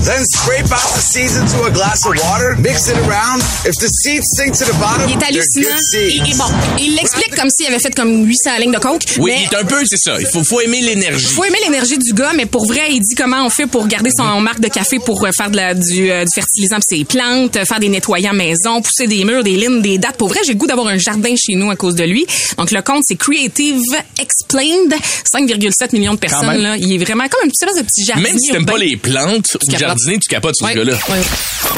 then 0.04 0.24
scrape 0.26 0.70
out 0.72 0.92
the 0.94 1.00
seeds 1.00 1.36
into 1.36 1.64
a 1.66 1.70
glass 1.70 2.04
of 2.06 2.14
water, 2.22 2.56
mix 2.58 2.88
it 2.88 2.96
around, 3.06 3.40
if 3.66 3.74
the 3.80 3.88
seeds 3.88 4.24
sink 4.36 4.52
to 4.58 4.64
the 4.64 4.74
bottom, 4.78 5.08
Il 5.08 5.16
est 5.16 5.24
hallucinant. 5.24 5.68
good 5.68 6.00
Et, 6.00 6.10
seeds. 6.10 6.30
et 6.30 6.34
bon, 6.36 6.44
il 6.80 6.94
l'explique 6.96 7.34
comme 7.36 7.48
s'il 7.50 7.66
avait 7.66 7.78
fait 7.78 7.94
comme 7.94 8.24
800 8.26 8.50
lignes 8.60 8.72
de 8.72 8.78
coke. 8.78 9.02
Oui, 9.18 9.32
mais 9.34 9.46
il 9.50 9.54
est 9.54 9.60
un 9.60 9.64
peu, 9.64 9.82
c'est 9.86 9.96
ça. 9.98 10.16
Il 10.20 10.26
faut, 10.26 10.42
faut 10.44 10.60
aimer 10.60 10.80
l'énergie. 10.80 11.26
faut 11.26 11.44
aimer 11.44 11.58
l'énergie 11.64 11.98
du 11.98 12.12
gars, 12.12 12.32
mais 12.34 12.46
pour 12.46 12.66
vrai, 12.66 12.88
il 12.90 13.00
dit 13.00 13.14
comment 13.14 13.44
on 13.46 13.50
fait 13.50 13.66
pour 13.66 13.86
garder 13.86 14.10
son 14.16 14.40
marque 14.40 14.60
de 14.60 14.68
café 14.68 14.93
pour 14.98 15.24
euh, 15.24 15.30
faire 15.36 15.50
de 15.50 15.56
la, 15.56 15.74
du, 15.74 16.10
euh, 16.10 16.24
du 16.24 16.30
fertilisant 16.34 16.76
pour 16.76 16.84
ses 16.88 17.04
plantes, 17.04 17.58
faire 17.64 17.80
des 17.80 17.88
nettoyants 17.88 18.32
maison, 18.32 18.80
pousser 18.82 19.06
des 19.06 19.24
murs, 19.24 19.42
des 19.44 19.56
lignes, 19.56 19.82
des 19.82 19.98
dates. 19.98 20.16
Pour 20.16 20.28
vrai, 20.28 20.40
j'ai 20.46 20.52
le 20.52 20.58
goût 20.58 20.66
d'avoir 20.66 20.86
un 20.88 20.98
jardin 20.98 21.34
chez 21.36 21.54
nous 21.54 21.70
à 21.70 21.76
cause 21.76 21.94
de 21.94 22.04
lui. 22.04 22.26
Donc 22.58 22.70
le 22.70 22.82
compte 22.82 23.02
c'est 23.04 23.16
Creative 23.16 23.82
Explained, 24.20 24.94
5,7 25.34 25.92
millions 25.92 26.14
de 26.14 26.18
personnes 26.18 26.58
là. 26.62 26.76
Il 26.76 26.92
est 26.92 27.04
vraiment 27.04 27.24
comme 27.28 27.40
un 27.44 27.48
petit 27.48 27.64
espèce 27.64 27.82
de 27.82 27.86
petit 27.86 28.04
jardin. 28.04 28.22
Même 28.22 28.38
si 28.38 28.50
t'aimes 28.52 28.66
pas 28.66 28.78
les 28.78 28.96
plantes 28.96 29.46
ou 29.54 29.70
jardiner, 29.78 30.18
tu 30.18 30.28
capotes 30.28 30.54
sur 30.56 30.66
Ouais, 30.66 30.72
ce 30.72 30.78
gars-là. 30.78 30.92
ouais. 31.10 31.22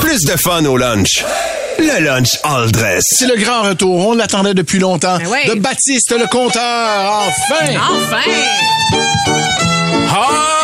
Plus 0.00 0.20
de 0.22 0.36
fun 0.36 0.64
au 0.64 0.76
lunch. 0.76 1.24
Le 1.78 2.02
lunch 2.04 2.38
all 2.42 2.70
dress. 2.72 3.04
C'est 3.10 3.26
le 3.26 3.36
grand 3.36 3.62
retour. 3.62 4.06
On 4.08 4.14
l'attendait 4.14 4.54
depuis 4.54 4.78
longtemps. 4.78 5.18
Ben 5.18 5.26
ouais. 5.28 5.46
De 5.46 5.54
Baptiste 5.60 6.14
le 6.18 6.26
compteur. 6.26 7.22
Enfin! 7.28 7.66
Enfin! 7.76 8.30
Ah! 10.08 10.55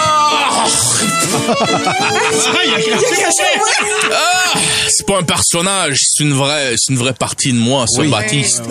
Ah! 4.12 4.58
C'est 4.88 5.06
pas 5.06 5.18
un 5.18 5.22
personnage, 5.22 5.96
c'est 6.00 6.24
une 6.24 6.34
vraie, 6.34 6.74
c'est 6.76 6.92
une 6.92 6.98
vraie 6.98 7.14
partie 7.14 7.52
de 7.52 7.58
moi, 7.58 7.86
ça, 7.86 8.02
Baptiste. 8.04 8.62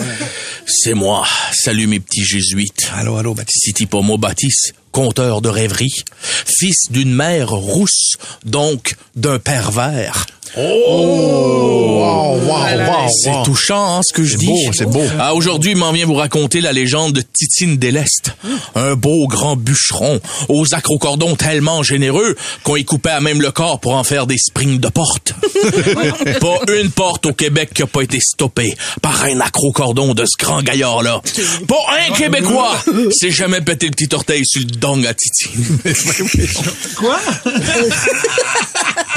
C'est 0.66 0.94
moi. 0.94 1.26
Salut 1.52 1.86
mes 1.86 2.00
petits 2.00 2.24
jésuites. 2.24 2.90
Allô, 2.94 3.16
allô, 3.16 3.34
Baptiste. 3.34 3.64
City 3.64 3.86
pas 3.86 4.00
moi, 4.00 4.16
Baptiste, 4.16 4.74
conteur 4.92 5.40
de 5.40 5.48
rêverie, 5.48 6.04
fils 6.46 6.90
d'une 6.90 7.12
mère 7.12 7.50
rousse, 7.50 8.16
donc 8.44 8.94
d'un 9.16 9.38
pervers. 9.38 10.26
Wow, 10.54 12.38
wow, 12.38 12.38
wow, 12.46 13.08
C'est 13.22 13.42
touchant, 13.44 13.96
hein, 13.96 14.00
ce 14.06 14.12
que 14.12 14.22
je 14.22 14.32
C'est 14.32 14.38
dis. 14.38 14.46
beau, 14.46 14.58
c'est 14.74 14.84
beau. 14.86 15.02
Ah, 15.18 15.34
aujourd'hui, 15.34 15.70
il 15.70 15.78
m'en 15.78 15.92
vient 15.92 16.04
vous 16.04 16.14
raconter 16.14 16.60
la 16.60 16.74
légende 16.74 17.14
de 17.14 17.22
Titine 17.22 17.78
Déleste. 17.78 18.32
Un 18.74 18.94
beau 18.94 19.26
grand 19.28 19.56
bûcheron, 19.56 20.20
aux 20.50 20.74
acrocordons 20.74 21.36
tellement 21.36 21.82
généreux 21.82 22.36
qu'on 22.64 22.76
y 22.76 22.84
coupait 22.84 23.10
à 23.10 23.20
même 23.20 23.40
le 23.40 23.50
corps 23.50 23.80
pour 23.80 23.94
en 23.94 24.04
faire 24.04 24.26
des 24.26 24.36
springs 24.36 24.78
de 24.78 24.88
porte. 24.88 25.32
pas 26.40 26.58
une 26.80 26.90
porte 26.90 27.24
au 27.26 27.32
Québec 27.32 27.70
qui 27.74 27.82
a 27.82 27.86
pas 27.86 28.02
été 28.02 28.18
stoppée 28.20 28.74
par 29.00 29.24
un 29.24 29.40
acrocordon 29.40 30.12
de 30.12 30.26
ce 30.26 30.36
grand 30.38 30.62
gaillard-là. 30.62 31.22
Pas 31.66 31.84
un 32.10 32.12
Québécois 32.14 32.76
s'est 33.10 33.30
jamais 33.30 33.62
pété 33.62 33.86
le 33.86 33.92
petit 33.92 34.14
orteil 34.14 34.42
sur 34.44 34.60
le 34.60 34.66
dong 34.82 35.06
à 35.06 35.14
Titine. 35.14 35.78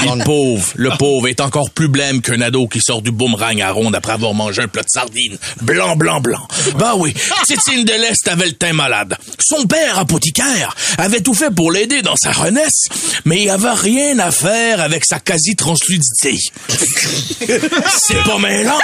Le 0.04 0.24
pauvre, 0.24 0.74
le 0.76 0.90
pauvre 0.92 1.28
est 1.28 1.42
encore 1.42 1.72
plus 1.72 1.88
blême 1.88 2.22
qu'un 2.22 2.40
ado 2.42 2.68
qui 2.68 2.80
sort 2.80 3.02
du 3.02 3.10
boomerang 3.12 3.60
à 3.62 3.72
ronde 3.72 3.96
après 3.96 4.14
avoir 4.14 4.36
mangé 4.36 4.62
un 4.62 4.68
plat 4.68 4.84
de 4.84 4.90
sardines. 4.90 5.38
Blanc, 5.62 5.96
blanc, 5.96 6.22
blanc. 6.22 6.48
Ben 6.78 6.94
oui, 6.98 7.16
Titine 7.46 7.84
de 7.84 7.94
l'Est 7.94 8.28
avait 8.28 8.46
le 8.46 8.54
teint 8.54 8.74
malade. 8.74 9.18
Son 9.40 9.66
père, 9.66 9.98
apothicaire, 9.98 10.76
avait 11.00 11.22
tout 11.22 11.34
fait 11.34 11.50
pour 11.50 11.72
l'aider 11.72 12.04
dans 12.04 12.16
sa 12.16 12.32
renaisse, 12.32 12.88
mais 13.26 13.42
il 13.42 13.50
avait 13.50 13.74
rien 13.74 14.20
à 14.20 14.30
faire 14.30 14.82
avec 14.82 15.04
sa 15.04 15.20
quasi-translucidité. 15.20 16.38
C'est 17.98 18.24
pas 18.24 18.38
mêlant. 18.38 18.80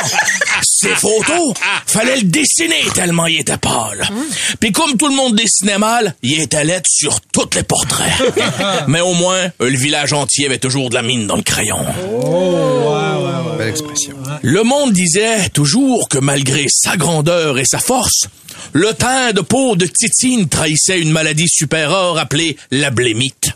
Ses 0.63 0.95
photos, 0.95 1.53
fallait 1.85 2.17
le 2.17 2.23
dessiner 2.23 2.81
tellement 2.95 3.27
il 3.27 3.41
était 3.41 3.57
pâle. 3.57 4.09
Puis 4.59 4.71
comme 4.71 4.97
tout 4.97 5.07
le 5.07 5.15
monde 5.15 5.35
dessinait 5.35 5.77
mal, 5.77 6.15
il 6.23 6.41
était 6.41 6.63
sur 6.87 7.21
tous 7.21 7.49
les 7.55 7.63
portraits. 7.63 8.11
Mais 8.87 9.01
au 9.01 9.13
moins, 9.13 9.51
le 9.59 9.77
village 9.77 10.13
entier 10.13 10.45
avait 10.45 10.57
toujours 10.57 10.89
de 10.89 10.95
la 10.95 11.01
mine 11.01 11.27
dans 11.27 11.35
le 11.35 11.43
crayon. 11.43 11.79
Belle 13.57 13.69
expression. 13.69 14.13
Le 14.41 14.63
monde 14.63 14.93
disait 14.93 15.49
toujours 15.49 16.09
que 16.09 16.17
malgré 16.17 16.65
sa 16.69 16.97
grandeur 16.97 17.59
et 17.59 17.65
sa 17.65 17.79
force, 17.79 18.27
le 18.73 18.93
teint 18.93 19.33
de 19.33 19.41
peau 19.41 19.75
de 19.75 19.85
Titine 19.85 20.47
trahissait 20.47 20.99
une 20.99 21.11
maladie 21.11 21.49
supérieure 21.49 22.17
appelée 22.17 22.57
la 22.71 22.89
blémite. 22.89 23.53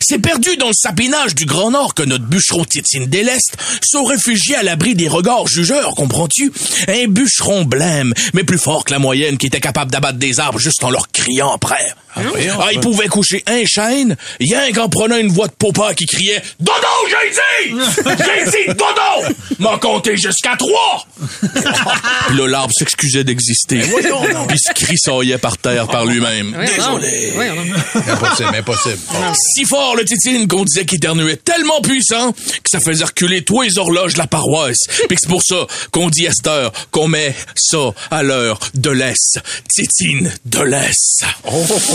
C'est 0.00 0.18
perdu 0.18 0.56
dans 0.56 0.68
le 0.68 0.74
sapinage 0.74 1.34
du 1.34 1.44
Grand 1.46 1.70
Nord 1.70 1.94
que 1.94 2.02
notre 2.02 2.24
bûcheron 2.24 2.64
Titine 2.64 3.06
Déleste 3.06 3.56
se 3.82 3.96
réfugié 3.98 4.56
à 4.56 4.62
l'abri 4.62 4.94
des 4.94 5.08
regards 5.08 5.46
jugeurs, 5.46 5.94
comprends-tu? 5.94 6.52
Un 6.88 7.06
bûcheron 7.06 7.64
blême, 7.64 8.12
mais 8.32 8.44
plus 8.44 8.58
fort 8.58 8.84
que 8.84 8.92
la 8.92 8.98
moyenne 8.98 9.38
qui 9.38 9.46
était 9.46 9.60
capable 9.60 9.90
d'abattre 9.90 10.18
des 10.18 10.40
arbres 10.40 10.58
juste 10.58 10.82
en 10.84 10.90
leur 10.90 11.10
criant 11.10 11.52
après. 11.52 11.94
Ah, 12.16 12.72
il 12.72 12.80
pouvait 12.80 13.08
coucher 13.08 13.42
un 13.46 13.64
chêne, 13.64 14.16
rien 14.40 14.72
qu'en 14.72 14.88
prenant 14.88 15.16
une 15.16 15.28
voix 15.28 15.48
de 15.48 15.52
papa 15.52 15.94
qui 15.94 16.06
criait 16.06 16.42
«Dodo, 16.60 16.74
j'ai 17.08 17.30
dit! 17.30 17.74
J'ai 18.04 18.44
dit 18.50 18.66
dodo! 18.68 19.34
M'a 19.58 19.78
compté 19.78 20.16
jusqu'à 20.16 20.56
trois!» 20.56 21.06
Puis 22.26 22.36
là, 22.36 22.46
l'arbre 22.46 22.72
s'excusait 22.76 23.24
d'exister. 23.24 23.80
Puis 24.48 24.58
se 24.58 24.72
crissaillait 24.74 25.38
par 25.38 25.58
terre 25.58 25.86
par 25.88 26.04
lui-même. 26.06 26.54
Désolé. 26.66 27.32
Impossible, 28.08 28.54
impossible. 28.56 28.98
Si 29.54 29.64
fort 29.64 29.96
le 29.96 30.04
titine 30.04 30.46
qu'on 30.48 30.64
disait 30.64 30.84
qu'il 30.84 30.96
éternuait 30.98 31.36
tellement 31.36 31.80
puissant 31.80 32.32
que 32.32 32.70
ça 32.70 32.80
faisait 32.80 33.04
reculer 33.04 33.42
tous 33.42 33.62
les 33.62 33.78
horloges 33.78 34.14
de 34.14 34.18
la 34.18 34.26
paroisse. 34.26 34.78
Puis 35.08 35.16
c'est 35.20 35.28
pour 35.28 35.42
ça 35.42 35.66
qu'on 35.90 36.10
dit 36.10 36.26
à 36.26 36.32
cette 36.32 36.46
heure 36.46 36.72
qu'on 36.90 37.08
met 37.08 37.34
ça 37.56 37.92
à 38.10 38.22
l'heure 38.22 38.58
de 38.74 38.90
l'Est. 38.90 39.40
Titine 39.72 40.32
de 40.44 40.60
l'Est. 40.60 41.24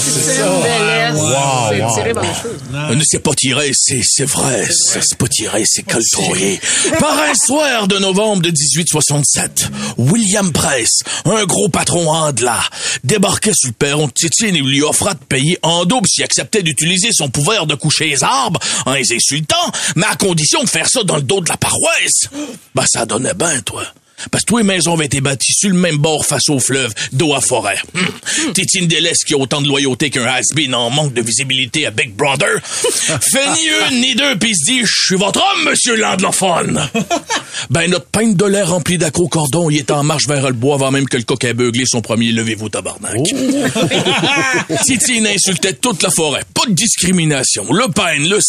C'est 0.10 1.94
tiré 1.94 2.14
par 2.14 2.24
les 2.24 2.34
cheveux. 2.34 2.58
Ne 2.96 3.02
c'est 3.06 3.20
pas 3.20 3.34
tiré, 3.36 3.72
c'est, 3.74 4.02
c'est 4.04 4.26
vrai. 4.26 4.68
C'est 4.70 5.02
c'est 5.02 5.18
pas 5.18 5.28
tiré, 5.28 5.64
c'est 5.66 5.84
coltorié. 5.84 6.60
Par 7.00 7.18
un 7.20 7.34
soir 7.36 7.88
de 7.88 7.98
novembre 7.98 8.42
de 8.42 8.50
1867, 8.50 9.70
William 9.98 10.52
Price, 10.52 11.04
un 11.26 11.46
gros 11.46 11.70
patron 11.70 12.10
andela, 12.12 12.60
débarquait 13.04 13.54
sur 13.54 13.70
le 13.70 13.74
perron 13.74 14.08
de 14.08 14.12
Titine 14.14 14.56
et 14.56 14.62
lui 14.62 14.82
offra 14.82 15.14
de 15.14 15.24
payer 15.24 15.58
en 15.62 15.86
double 15.86 16.08
s'il 16.08 16.24
acceptait 16.24 16.64
d'utiliser 16.64 17.10
son 17.12 17.30
pouvoir 17.30 17.66
de 17.68 17.76
coucher 17.76 18.08
les 18.08 18.24
arbres 18.24 18.60
en 18.86 18.94
les 18.94 19.14
insultant, 19.14 19.56
mais 19.96 20.06
à 20.06 20.16
condition 20.16 20.64
de 20.64 20.70
faire 20.70 20.90
ça 20.90 21.04
dans 21.04 21.16
le 21.16 21.22
dos 21.22 21.42
de 21.42 21.50
la 21.50 21.58
paroisse. 21.58 22.30
Ben, 22.76 22.86
ça 22.88 23.06
donnait 23.06 23.34
bien, 23.34 23.62
toi. 23.62 23.84
Parce 24.32 24.44
que 24.44 24.50
tous 24.50 24.58
les 24.58 24.64
maisons 24.64 24.94
avaient 24.94 25.06
été 25.06 25.22
bâties 25.22 25.54
sur 25.54 25.70
le 25.70 25.76
même 25.76 25.98
bord 25.98 26.26
face 26.26 26.50
au 26.50 26.60
fleuve, 26.60 26.94
dos 27.12 27.34
à 27.34 27.42
forêt. 27.42 27.78
Hum. 27.96 28.54
Titine 28.54 28.88
Delesque 28.88 29.28
qui 29.28 29.34
a 29.34 29.38
autant 29.38 29.62
de 29.62 29.68
loyauté 29.68 30.10
qu'un 30.10 30.26
has-been 30.26 30.74
en 30.76 30.90
manque 30.90 31.14
de 31.14 31.22
visibilité 31.22 31.86
à 31.86 31.92
Big 31.92 32.14
Brother. 32.14 32.60
fait 32.64 33.50
ni 33.54 33.68
une 33.90 34.02
ni 34.02 34.16
deux 34.16 34.38
pis 34.38 34.56
se 34.56 34.72
dit, 34.72 34.82
je 34.82 35.04
suis 35.08 35.16
votre 35.16 35.40
homme, 35.40 35.70
monsieur 35.70 35.96
l'anglophone. 35.96 36.82
ben, 37.70 37.90
notre 37.90 38.06
peigne 38.06 38.36
de 38.36 38.46
l'air 38.46 38.70
rempli 38.70 38.98
d'accro-cordon, 38.98 39.70
il 39.70 39.78
est 39.78 39.92
en 39.92 40.04
marche 40.04 40.28
vers 40.28 40.48
le 40.48 40.54
bois 40.54 40.76
avant 40.76 40.92
même 40.92 41.08
que 41.08 41.18
le 41.18 41.24
coq 41.24 41.44
ait 41.44 41.54
beuglé 41.54 41.84
son 41.86 42.02
premier 42.02 42.32
levez-vous 42.32 42.70
tabarnak. 42.70 43.20
Titine 44.86 45.28
insultait 45.28 45.74
toute 45.74 46.04
la 46.04 46.10
forêt. 46.10 46.42
Pas 46.54 46.66
de 46.68 46.74
discrimination. 46.74 47.66
Le 47.72 47.88
pin, 47.92 48.16
le, 48.18 48.40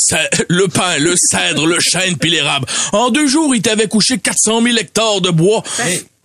le 0.48 0.68
pin, 0.68 0.98
le 0.98 1.14
cèdre, 1.16 1.66
le 1.66 1.78
chêne 1.80 2.16
puis 2.16 2.30
l'érable. 2.30 2.66
En 2.92 3.11
deux 3.11 3.26
jours, 3.26 3.54
il 3.54 3.62
t'avait 3.62 3.88
couché 3.88 4.18
400 4.18 4.62
000 4.62 4.76
hectares 4.76 5.20
de 5.20 5.30
bois. 5.30 5.59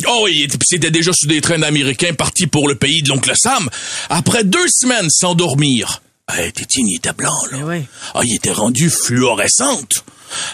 Oh 0.08 0.22
oui, 0.26 0.48
c'était 0.64 0.92
déjà 0.92 1.12
sur 1.14 1.28
des 1.28 1.42
trains 1.42 1.60
d'Américains 1.60 2.14
partis 2.14 2.48
pour 2.48 2.68
le 2.68 2.76
pays 2.76 3.02
de 3.02 3.10
l'oncle 3.10 3.32
Sam. 3.36 3.70
Après 4.10 4.44
deux 4.44 4.68
semaines 4.68 5.10
sans 5.10 5.36
dormir, 5.36 6.02
hey, 6.30 6.52
Tétine, 6.52 6.88
il 6.88 6.98
était 6.98 7.14
blanc, 7.14 7.38
là. 7.52 7.80
Ah, 8.14 8.22
il 8.24 8.36
était 8.36 8.52
rendu 8.52 8.90
fluorescente. 8.90 10.04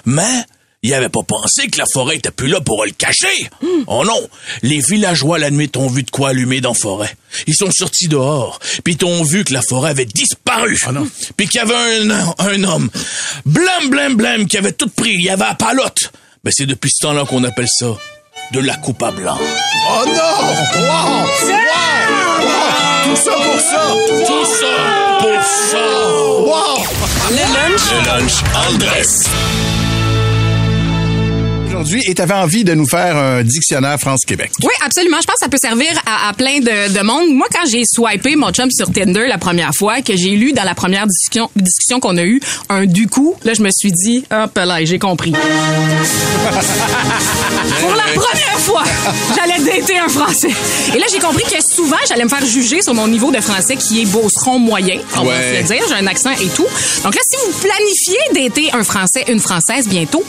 Mais, 0.05 0.45
il 0.83 0.93
avait 0.93 1.09
pas 1.09 1.21
pensé 1.27 1.67
que 1.67 1.77
la 1.77 1.85
forêt 1.91 2.17
était 2.17 2.31
plus 2.31 2.47
là 2.47 2.59
pour 2.59 2.83
le 2.85 2.91
cacher. 2.91 3.49
Oh 3.87 4.03
non, 4.05 4.27
les 4.63 4.79
villageois 4.79 5.37
la 5.37 5.51
nuit 5.51 5.71
ont 5.75 5.87
vu 5.87 6.03
de 6.03 6.09
quoi 6.09 6.29
allumer 6.29 6.59
dans 6.59 6.73
la 6.73 6.79
forêt. 6.79 7.15
Ils 7.47 7.55
sont 7.55 7.71
sortis 7.71 8.07
dehors, 8.07 8.59
puis 8.83 8.97
ont 9.03 9.23
vu 9.23 9.43
que 9.43 9.53
la 9.53 9.61
forêt 9.61 9.91
avait 9.91 10.05
disparu. 10.05 10.77
Puis 11.37 11.47
qu'il 11.47 11.59
y 11.59 11.63
avait 11.63 11.75
un, 12.09 12.33
un 12.39 12.63
homme, 12.63 12.89
blême, 13.45 13.89
blême, 13.89 14.15
blême, 14.15 14.47
qui 14.47 14.57
avait 14.57 14.73
tout 14.73 14.89
pris, 14.89 15.13
il 15.13 15.23
y 15.23 15.29
avait 15.29 15.45
la 15.45 15.55
palotte. 15.55 16.11
Ben 16.43 16.51
c'est 16.55 16.65
depuis 16.65 16.89
ce 16.91 17.05
temps-là 17.05 17.25
qu'on 17.25 17.43
appelle 17.43 17.67
ça 17.69 17.95
de 18.51 18.59
la 18.59 18.75
coupe 18.75 19.01
à 19.03 19.11
blanc. 19.11 19.37
Oh 19.39 20.05
non! 20.05 20.13
Wow! 20.13 21.25
Wow! 21.25 21.65
Tout 23.05 23.15
ça 23.15 23.31
pour 23.31 23.59
ça! 23.59 23.81
Tout 24.27 24.45
ça 24.45 24.67
pour 25.19 25.43
ça. 25.43 25.77
Wow! 26.41 26.83
Le 27.29 28.05
lunch 28.05 28.43
en 28.53 28.77
dress. 28.77 29.29
Aujourd'hui, 31.81 32.03
et 32.07 32.13
t'avais 32.13 32.35
envie 32.35 32.63
de 32.63 32.75
nous 32.75 32.87
faire 32.87 33.17
un 33.17 33.41
dictionnaire 33.43 33.99
France-Québec. 33.99 34.51
Oui, 34.61 34.69
absolument. 34.85 35.17
Je 35.19 35.25
pense 35.25 35.37
que 35.37 35.45
ça 35.45 35.49
peut 35.49 35.57
servir 35.59 35.87
à, 36.05 36.29
à 36.29 36.33
plein 36.33 36.59
de, 36.59 36.93
de 36.93 37.01
monde. 37.03 37.33
Moi, 37.33 37.47
quand 37.51 37.67
j'ai 37.71 37.81
swipé 37.85 38.35
mon 38.35 38.51
chum 38.51 38.69
sur 38.69 38.91
Tinder 38.91 39.25
la 39.27 39.39
première 39.39 39.71
fois, 39.75 40.01
que 40.03 40.15
j'ai 40.15 40.35
lu 40.35 40.53
dans 40.53 40.63
la 40.63 40.75
première 40.75 41.07
discussion, 41.07 41.49
discussion 41.55 41.99
qu'on 41.99 42.17
a 42.17 42.23
eue 42.23 42.39
un 42.69 42.85
du 42.85 43.07
coup, 43.07 43.35
là, 43.43 43.53
je 43.55 43.61
me 43.63 43.69
suis 43.75 43.91
dit, 43.91 44.23
hop 44.31 44.55
là, 44.63 44.85
j'ai 44.85 44.99
compris. 44.99 45.31
Pour 47.81 47.95
la 47.95 48.03
première 48.13 48.59
fois, 48.59 48.83
j'allais 49.35 49.59
dater 49.63 49.97
un 49.97 50.07
Français. 50.09 50.51
Et 50.93 50.99
là, 50.99 51.05
j'ai 51.11 51.19
compris 51.19 51.43
que 51.43 51.57
souvent, 51.63 51.97
j'allais 52.07 52.23
me 52.25 52.29
faire 52.29 52.45
juger 52.45 52.81
sur 52.83 52.93
mon 52.93 53.07
niveau 53.07 53.31
de 53.31 53.39
français 53.41 53.75
qui 53.75 54.01
est 54.01 54.05
beauceron 54.05 54.59
moyen, 54.59 54.99
on 55.17 55.23
va 55.23 55.31
Ouais. 55.31 55.63
dire. 55.63 55.81
J'ai 55.87 55.95
un 55.95 56.05
accent 56.07 56.31
et 56.31 56.47
tout. 56.49 56.67
Donc 57.03 57.15
là, 57.15 57.21
si 57.27 57.37
vous 57.45 57.51
planifiez 57.59 58.19
dater 58.49 58.71
un 58.73 58.83
Français, 58.83 59.25
une 59.29 59.39
Française 59.39 59.87
bientôt, 59.87 60.23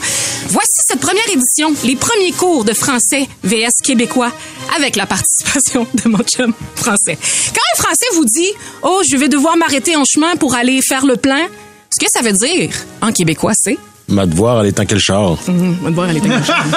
voici 0.49 0.81
cette 0.87 0.99
première 0.99 1.25
édition, 1.27 1.42
les 1.83 1.95
premiers 1.95 2.31
cours 2.31 2.63
de 2.63 2.73
français 2.73 3.27
VS 3.43 3.81
québécois 3.83 4.31
avec 4.75 4.95
la 4.95 5.05
participation 5.05 5.87
de 5.93 6.09
mon 6.09 6.19
chum 6.19 6.53
français. 6.75 7.17
Quand 7.17 7.61
un 7.73 7.81
français 7.81 8.05
vous 8.15 8.25
dit 8.25 8.51
"Oh, 8.81 9.01
je 9.09 9.17
vais 9.17 9.29
devoir 9.29 9.57
m'arrêter 9.57 9.95
en 9.95 10.03
chemin 10.05 10.35
pour 10.35 10.55
aller 10.55 10.81
faire 10.81 11.05
le 11.05 11.17
plein", 11.17 11.47
ce 11.89 12.03
que 12.03 12.09
ça 12.11 12.21
veut 12.21 12.33
dire 12.33 12.69
en 13.01 13.11
québécois, 13.11 13.53
c'est 13.55 13.77
Ma 14.09 14.25
devoir, 14.25 14.61
elle 14.61 14.67
est 14.67 14.79
en 14.79 14.85
quel 14.85 14.99
char? 14.99 15.37
Mmh, 15.47 15.75
ma 15.81 15.89
devoir, 15.89 16.09
elle 16.09 16.17
est 16.17 16.21
en 16.21 16.29
quel 16.29 16.45
char? 16.45 16.65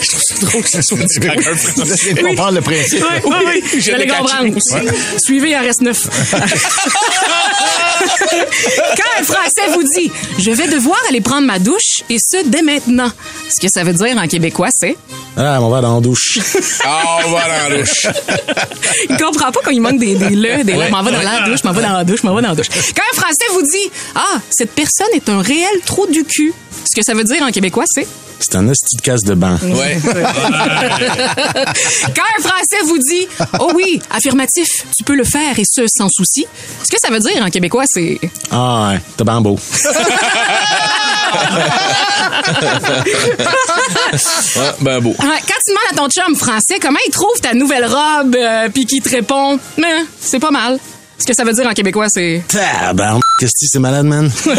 je 0.00 0.08
trouve 0.08 0.22
ça 0.22 0.34
drôle 0.40 0.62
que 0.62 0.70
ça 0.70 0.82
soit 0.82 0.98
dit. 0.98 1.18
Oui. 1.20 2.22
comprendre 2.22 2.52
le 2.52 2.60
principe. 2.60 3.04
Oui, 3.24 3.34
oui, 3.46 3.62
oui. 3.72 3.80
Je 3.80 3.90
vais 3.90 4.06
comprendre. 4.06 4.54
Ouais. 4.54 4.92
Suivez 5.24 5.50
RS9. 5.50 5.92
Français 9.56 9.72
vous 9.72 9.82
dit 9.82 10.10
«Je 10.38 10.50
vais 10.50 10.68
devoir 10.68 10.98
aller 11.08 11.20
prendre 11.20 11.46
ma 11.46 11.58
douche, 11.58 12.02
et 12.10 12.18
ce, 12.18 12.44
dès 12.46 12.62
maintenant», 12.62 13.10
ce 13.48 13.60
que 13.60 13.68
ça 13.72 13.84
veut 13.84 13.92
dire 13.92 14.16
en 14.16 14.26
québécois, 14.26 14.68
c'est? 14.72 14.96
Ah, 15.36 15.58
on 15.60 15.68
va 15.68 15.80
dans 15.80 15.96
la 15.96 16.00
douche. 16.00 16.38
Ah, 16.86 17.18
on 17.26 17.30
va 17.30 17.40
dans 17.40 17.68
la 17.70 17.78
douche. 17.78 18.06
Il 19.10 19.16
comprend 19.16 19.50
pas 19.52 19.60
quand 19.64 19.70
il 19.70 19.80
manque 19.80 19.98
des, 19.98 20.14
des 20.14 20.30
le, 20.30 20.62
des 20.64 20.72
le. 20.74 20.90
M'en 20.90 21.02
va 21.02 21.10
dans 21.10 21.22
la 21.22 21.40
douche, 21.48 21.64
m'en 21.64 21.72
va 21.72 21.82
dans 21.82 21.92
la 21.92 22.04
douche, 22.04 22.22
m'en 22.22 22.34
va 22.34 22.42
dans 22.42 22.48
la 22.50 22.54
douche. 22.54 22.68
Quand 22.68 23.02
un 23.12 23.16
Français 23.16 23.46
vous 23.52 23.62
dit 23.62 23.90
Ah, 24.14 24.38
cette 24.50 24.70
personne 24.72 25.08
est 25.14 25.28
un 25.28 25.40
réel 25.40 25.80
trou 25.86 26.06
du 26.06 26.24
cul, 26.24 26.52
ce 26.84 26.94
que 26.98 27.02
ça 27.04 27.14
veut 27.14 27.24
dire 27.24 27.42
en 27.42 27.50
québécois, 27.50 27.84
c'est? 27.86 28.06
C'est 28.38 28.56
un 28.56 28.68
hostie 28.68 28.96
de 28.96 29.00
casse 29.02 29.22
de 29.22 29.34
banc. 29.34 29.56
Ouais. 29.62 29.98
Quand 30.02 30.12
un 32.38 32.42
Français 32.42 32.82
vous 32.86 32.98
dit 32.98 33.26
Oh 33.60 33.70
oui, 33.74 34.00
affirmatif, 34.10 34.68
tu 34.96 35.04
peux 35.04 35.14
le 35.14 35.24
faire 35.24 35.58
et 35.58 35.62
ce 35.64 35.82
sans 35.88 36.08
souci, 36.10 36.44
ce 36.82 36.90
que 36.94 36.98
ça 37.00 37.10
veut 37.10 37.20
dire 37.20 37.42
en 37.42 37.48
québécois, 37.50 37.84
c'est? 37.86 38.20
Ah, 38.50 38.90
ouais, 38.92 39.00
t'as 39.16 39.24
bien 39.24 39.40
beau. 39.40 39.58
Ouais, 44.56 44.72
ben 44.80 45.00
beau. 45.00 45.10
Ouais, 45.10 45.16
quand 45.18 45.58
tu 45.66 45.72
demandes 45.72 45.92
à 45.92 45.96
ton 45.96 46.08
chum 46.08 46.36
français 46.36 46.78
comment 46.80 46.98
il 47.06 47.10
trouve 47.10 47.38
ta 47.40 47.54
nouvelle 47.54 47.86
robe, 47.86 48.36
euh, 48.36 48.68
puis 48.72 48.86
qu'il 48.86 49.02
te 49.02 49.08
répond 49.10 49.58
Mais 49.78 50.04
c'est 50.20 50.38
pas 50.40 50.50
mal. 50.50 50.78
Ce 51.18 51.24
que 51.24 51.34
ça 51.34 51.44
veut 51.44 51.52
dire 51.52 51.66
en 51.66 51.72
québécois, 51.72 52.06
c'est 52.08 52.42
Tabarn. 52.48 53.20
Qu'est-ce 53.38 53.50
que 53.52 53.66
c'est 53.68 53.78
malade, 53.80 54.06
man? 54.06 54.30
Je 54.44 54.50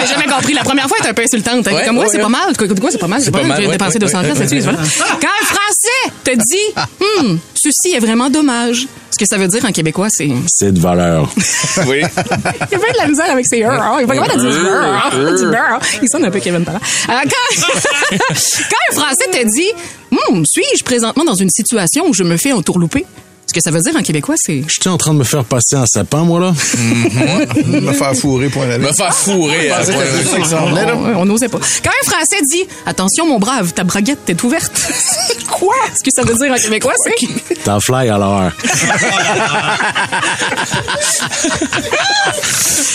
l'ai 0.00 0.06
jamais 0.06 0.26
compris. 0.26 0.52
La 0.52 0.62
première 0.62 0.86
fois, 0.88 0.98
elle 1.00 1.06
est 1.06 1.10
un 1.10 1.14
peu 1.14 1.22
insultante. 1.22 1.66
Elle 1.66 1.72
est 1.72 1.76
Ouais, 1.76 1.84
comme, 1.86 1.96
ouais, 1.96 2.02
ouais, 2.04 2.08
c'est 2.10 2.16
ouais. 2.18 2.22
pas 2.22 2.28
mal. 2.28 2.56
Quoi, 2.56 2.68
quoi, 2.68 2.90
c'est 2.90 2.98
pas 2.98 3.06
mal? 3.06 3.22
C'est 3.22 3.30
pas 3.30 3.40
pas 3.40 3.46
mal. 3.46 3.62
J'ai 3.62 3.68
dépensé 3.68 3.94
ouais, 3.94 3.98
200 4.00 4.18
ouais, 4.18 4.24
piastres 4.24 4.40
là-dessus. 4.42 4.60
voilà. 4.60 4.78
Quand 5.20 5.28
un 5.28 5.46
Français 5.46 6.12
te 6.22 6.30
dit, 6.32 7.20
hum, 7.20 7.38
ceci 7.54 7.94
est 7.94 7.98
vraiment 8.00 8.28
dommage. 8.28 8.86
Ce 9.10 9.18
que 9.18 9.24
ça 9.26 9.38
veut 9.38 9.48
dire 9.48 9.64
en 9.64 9.72
québécois, 9.72 10.08
c'est. 10.10 10.26
Il 10.26 10.36
C'est 10.46 10.72
de 10.72 10.80
valeur. 10.80 11.30
Oui. 11.86 12.00
y 12.00 12.04
a 12.04 12.08
pas 12.08 12.92
de 12.92 12.98
la 12.98 13.06
misère 13.08 13.30
avec 13.30 13.46
ses 13.46 13.62
heures. 13.62 13.80
hein. 13.80 13.98
Il 14.00 14.06
pas 14.06 14.14
capable 14.14 14.42
de 14.42 14.50
dire 14.50 14.70
hein. 14.70 15.78
Il. 15.94 15.98
Il 16.02 16.08
sonne 16.10 16.24
un 16.26 16.30
peu 16.30 16.40
Kevin 16.40 16.64
Parent. 16.64 16.78
Euh, 17.08 17.12
quand... 17.24 17.62
quand 18.10 18.76
un 18.90 18.94
Français 18.94 19.30
te 19.32 19.44
dit, 19.54 19.70
hum, 20.28 20.44
suis-je 20.44 20.84
présentement 20.84 21.24
dans 21.24 21.34
une 21.34 21.50
situation 21.50 22.06
où 22.06 22.12
je 22.12 22.22
me 22.22 22.36
fais 22.36 22.52
entourlouper? 22.52 23.06
Que 23.56 23.62
ça 23.62 23.70
veut 23.70 23.80
dire 23.80 23.96
en 23.96 24.02
québécois, 24.02 24.34
c'est. 24.36 24.64
Je 24.68 24.74
suis 24.82 24.90
en 24.90 24.98
train 24.98 25.14
de 25.14 25.18
me 25.18 25.24
faire 25.24 25.42
passer 25.42 25.76
un 25.76 25.86
sapin, 25.86 26.24
moi, 26.24 26.38
là. 26.40 26.52
Me 27.64 27.90
faire 27.94 28.14
fourrer 28.14 28.50
pour 28.50 28.60
aller. 28.64 28.76
Me 28.76 28.92
faire 28.92 29.14
fourrer. 29.14 29.70
point. 29.70 31.14
On 31.16 31.24
n'osait 31.24 31.48
pas. 31.48 31.58
Quand 31.82 31.88
un 31.88 32.10
Français 32.10 32.42
dit 32.50 32.66
Attention, 32.84 33.26
mon 33.26 33.38
brave, 33.38 33.72
ta 33.72 33.82
braguette 33.82 34.28
est 34.28 34.44
ouverte. 34.44 34.78
Quoi? 35.50 35.74
Ce 35.96 36.02
que 36.04 36.10
ça 36.14 36.20
veut 36.30 36.34
dire 36.34 36.52
en 36.52 36.56
québécois, 36.56 36.92
c'est. 37.02 37.14
T'as 37.64 37.80
fly 37.86 38.10
à 38.10 38.18
l'heure. 38.18 38.52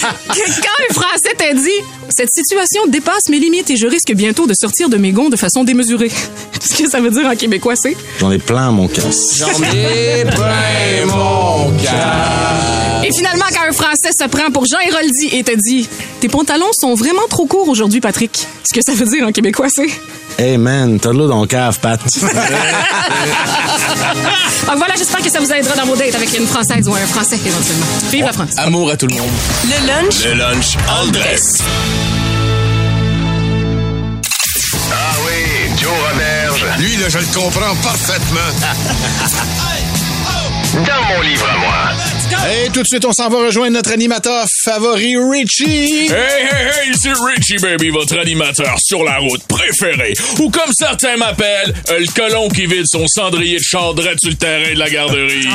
Quand 0.01 0.77
un 0.89 0.93
Français 0.93 1.33
t'a 1.39 1.53
dit 1.55 1.69
Cette 2.15 2.29
situation 2.33 2.87
dépasse 2.87 3.29
mes 3.29 3.39
limites 3.39 3.69
et 3.69 3.77
je 3.77 3.87
risque 3.87 4.13
bientôt 4.13 4.47
de 4.47 4.53
sortir 4.53 4.89
de 4.89 4.97
mes 4.97 5.11
gonds 5.11 5.29
de 5.29 5.37
façon 5.37 5.63
démesurée. 5.63 6.11
Ce 6.61 6.83
que 6.83 6.89
ça 6.89 6.99
veut 6.99 7.09
dire 7.09 7.25
en 7.25 7.35
québécois, 7.35 7.75
c'est? 7.75 7.95
J'en 9.39 9.51
ai 9.51 10.25
plein, 10.25 11.05
mon 11.05 11.71
casse. 11.77 11.93
Et 12.87 12.90
Et 13.11 13.13
finalement, 13.13 13.45
quand 13.49 13.67
un 13.67 13.73
Français 13.73 14.11
se 14.17 14.23
prend 14.27 14.49
pour 14.51 14.65
Jean 14.65 14.79
Héroldi 14.79 15.29
et 15.33 15.43
te 15.43 15.51
dit 15.51 15.85
Tes 16.21 16.29
pantalons 16.29 16.71
sont 16.71 16.95
vraiment 16.95 17.27
trop 17.29 17.45
courts 17.45 17.67
aujourd'hui, 17.67 17.99
Patrick. 17.99 18.47
Ce 18.63 18.73
que 18.73 18.79
ça 18.85 18.93
veut 18.93 19.05
dire 19.05 19.27
en 19.27 19.33
québécois, 19.33 19.67
c'est? 19.69 19.89
Hey 20.37 20.57
man, 20.57 20.97
t'as 20.97 21.11
de 21.11 21.17
l'eau 21.17 21.27
dans 21.27 21.41
le 21.41 21.47
cave, 21.47 21.77
Pat. 21.81 21.99
Donc 22.01 22.13
voilà, 24.77 24.93
j'espère 24.97 25.21
que 25.21 25.29
ça 25.29 25.41
vous 25.41 25.51
aidera 25.51 25.75
dans 25.75 25.85
vos 25.85 25.97
dates 25.97 26.15
avec 26.15 26.37
une 26.37 26.47
Française 26.47 26.87
ou 26.87 26.93
un 26.93 27.05
Français 27.05 27.37
éventuellement. 27.45 27.85
Vive 28.11 28.23
la 28.25 28.31
France. 28.31 28.51
Amour 28.57 28.89
à 28.89 28.95
tout 28.95 29.07
le 29.07 29.15
monde. 29.15 29.29
Le 29.65 29.87
lunch 29.87 30.23
Le 30.23 30.33
lunch 30.35 30.77
en 30.89 31.05
dress. 31.07 31.57
Ah 34.89 35.15
oui, 35.25 35.43
Joe 35.81 35.91
Roberge. 36.11 36.65
Lui, 36.79 36.95
là, 36.95 37.09
je 37.09 37.17
le 37.17 37.25
comprends 37.33 37.75
parfaitement. 37.83 38.39
Dans 40.73 41.03
mon 41.03 41.21
livre 41.21 41.45
à 41.53 41.57
moi. 41.57 41.91
Et 42.49 42.69
tout 42.69 42.81
de 42.81 42.87
suite, 42.87 43.03
on 43.05 43.11
s'en 43.11 43.27
va 43.27 43.45
rejoindre 43.45 43.73
notre 43.73 43.91
animateur 43.91 44.45
favori, 44.63 45.15
Richie. 45.17 46.05
Hey, 46.05 46.11
hey, 46.11 46.87
hey, 46.87 46.93
c'est 46.99 47.11
Richie 47.11 47.57
Baby, 47.57 47.89
votre 47.89 48.17
animateur 48.17 48.75
sur 48.79 49.03
la 49.03 49.17
route 49.17 49.43
préféré. 49.47 50.13
Ou 50.39 50.49
comme 50.49 50.71
certains 50.71 51.17
m'appellent, 51.17 51.73
euh, 51.89 51.99
le 51.99 52.07
colon 52.07 52.47
qui 52.47 52.67
vide 52.67 52.85
son 52.85 53.05
cendrier 53.07 53.57
de 53.57 53.63
char 53.63 53.93
direct 53.93 54.19
sur 54.21 54.31
le 54.31 54.37
terrain 54.37 54.73
de 54.73 54.79
la 54.79 54.89
garderie. 54.89 55.47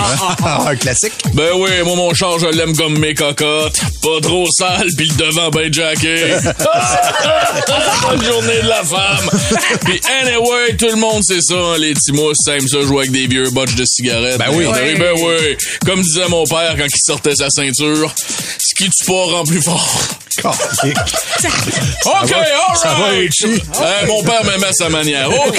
un 0.44 0.76
classique. 0.76 1.14
Ben 1.32 1.50
oui, 1.56 1.70
moi 1.84 1.96
mon 1.96 2.14
char, 2.14 2.38
je 2.38 2.46
l'aime 2.46 2.76
comme 2.76 2.98
mes 2.98 3.14
cocottes. 3.14 3.80
Pas 4.02 4.20
trop 4.20 4.46
sale, 4.50 4.88
pis 4.98 5.06
le 5.06 5.14
devant 5.14 5.48
ben 5.48 5.72
jacké. 5.72 6.16
Bonne 8.02 8.22
journée 8.22 8.62
de 8.62 8.68
la 8.68 8.84
femme. 8.84 9.30
Pis 9.86 10.00
anyway, 10.20 10.76
tout 10.78 10.90
le 10.90 10.96
monde 10.96 11.24
sait 11.24 11.40
ça, 11.40 11.54
hein, 11.54 11.78
les 11.78 11.94
petits 11.94 12.12
mousses, 12.12 12.38
ça 12.44 12.56
aime 12.56 12.68
ça 12.68 12.80
jouer 12.82 12.98
avec 12.98 13.12
des 13.12 13.26
vieux 13.26 13.48
botches 13.50 13.74
de 13.76 13.84
cigarettes. 13.84 14.38
Ben 14.38 14.50
oui. 14.52 14.66
Ben, 14.98 15.05
ben 15.14 15.22
oui. 15.22 15.56
Comme 15.84 16.00
disait 16.00 16.28
mon 16.28 16.44
père 16.44 16.74
quand 16.76 16.86
il 16.86 17.00
sortait 17.00 17.36
sa 17.36 17.48
ceinture, 17.50 18.12
ce 18.16 18.74
qui 18.74 18.90
tue 18.90 19.04
pas 19.06 19.12
rend 19.12 19.44
plus 19.44 19.62
fort. 19.62 20.18
OK, 22.04 22.32
all 22.32 22.76
ça 22.76 22.88
va, 22.88 22.94
right. 23.06 23.30
Richie? 23.30 23.62
Euh, 23.80 24.06
mon 24.06 24.22
père 24.22 24.44
m'aimait 24.44 24.66
à 24.66 24.72
sa 24.72 24.88
manière. 24.88 25.28
OK. 25.30 25.58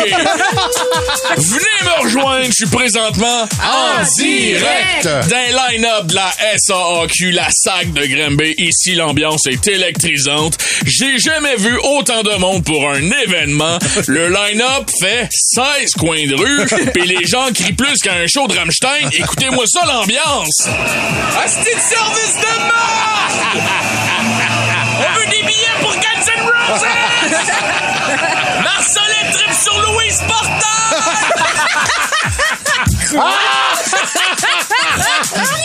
Venez 1.37 1.83
me 1.83 2.01
rejoindre. 2.03 2.45
Je 2.47 2.51
suis 2.51 2.65
présentement 2.67 3.43
en 3.63 4.03
direct 4.17 5.03
d'un 5.03 5.71
line-up 5.71 6.07
de 6.07 6.15
la 6.15 6.31
SAAQ, 6.57 7.31
la 7.31 7.47
SAC 7.51 7.93
de 7.93 8.05
Granby. 8.05 8.55
Ici, 8.57 8.95
l'ambiance 8.95 9.45
est 9.47 9.67
électrisante. 9.67 10.57
J'ai 10.85 11.17
jamais 11.19 11.55
vu 11.57 11.77
autant 11.83 12.23
de 12.23 12.35
monde 12.35 12.63
pour 12.63 12.89
un 12.89 13.01
événement. 13.23 13.77
Le 14.07 14.29
line-up 14.29 14.89
fait 14.99 15.27
16 15.31 15.91
coins 15.99 16.25
de 16.27 16.35
rue, 16.35 16.65
puis 16.93 17.07
les 17.07 17.25
gens 17.25 17.51
crient 17.53 17.73
plus 17.73 17.97
qu'à 17.99 18.13
un 18.13 18.27
show 18.27 18.47
de 18.47 18.55
Rammstein. 18.57 19.09
Écoutez-moi 19.13 19.63
ça, 19.67 19.85
l'ambiance. 19.85 20.67
Asti 21.43 21.75
de 21.75 21.79
service 21.79 22.35
de 22.35 22.67
marque! 22.67 23.57
On 24.97 25.19
veut 25.19 25.27
des 25.27 25.43
billets 25.43 25.77
pour 25.81 25.93
Guns 25.93 26.27
N' 26.35 26.41
Roses! 26.41 26.81
Marcelet 28.63 29.31
trip 29.31 29.53
sur 29.53 29.79
Louise 29.81 30.19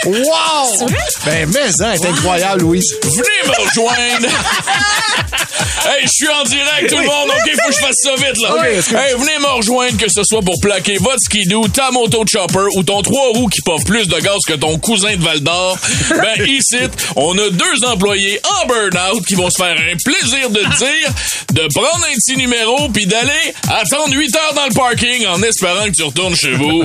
Wow! 0.05 0.87
Ben, 1.25 1.49
mais 1.53 1.71
ça, 1.71 1.95
c'est 1.95 2.07
incroyable, 2.07 2.61
Louise. 2.61 2.95
Venez 3.03 3.43
me 3.45 3.51
rejoindre! 3.51 4.27
hey, 5.85 6.01
je 6.03 6.09
suis 6.11 6.27
en 6.27 6.43
direct, 6.43 6.89
tout 6.89 6.97
le 6.97 7.05
monde. 7.05 7.29
OK, 7.29 7.51
faut 7.61 7.69
que 7.69 7.75
je 7.75 7.79
fasse 7.79 7.95
ça 8.03 8.15
vite, 8.15 8.37
là. 8.41 8.55
Hey, 8.67 9.13
venez 9.17 9.39
me 9.39 9.47
rejoindre, 9.55 9.97
que 9.97 10.09
ce 10.09 10.23
soit 10.23 10.41
pour 10.41 10.55
plaquer 10.61 10.97
votre 10.97 11.19
skidoo, 11.19 11.67
ta 11.69 11.89
moto 11.91 12.23
chopper 12.27 12.67
ou 12.75 12.83
ton 12.83 13.01
trois 13.01 13.29
roues 13.29 13.47
qui 13.47 13.61
poffe 13.61 13.85
plus 13.85 14.07
de 14.07 14.19
gaz 14.19 14.39
que 14.47 14.53
ton 14.53 14.77
cousin 14.77 15.15
de 15.15 15.23
Val 15.23 15.39
d'Or. 15.39 15.77
Ben, 16.09 16.45
ici, 16.45 16.79
on 17.15 17.37
a 17.37 17.49
deux 17.49 17.85
employés 17.85 18.41
en 18.61 18.65
burn-out 18.67 19.22
qui 19.27 19.35
vont 19.35 19.49
se 19.49 19.57
faire 19.57 19.75
un 19.75 19.95
plaisir 20.03 20.49
de 20.49 20.59
dire 20.59 21.13
de 21.53 21.67
prendre 21.73 22.05
un 22.05 22.15
petit 22.15 22.35
numéro 22.35 22.89
puis 22.89 23.05
d'aller 23.05 23.53
attendre 23.67 24.15
8 24.15 24.35
heures 24.35 24.53
dans 24.55 24.65
le 24.65 24.73
parking 24.73 25.27
en 25.27 25.41
espérant 25.43 25.85
que 25.85 25.91
tu 25.91 26.03
retournes 26.03 26.35
chez 26.35 26.53
vous. 26.53 26.83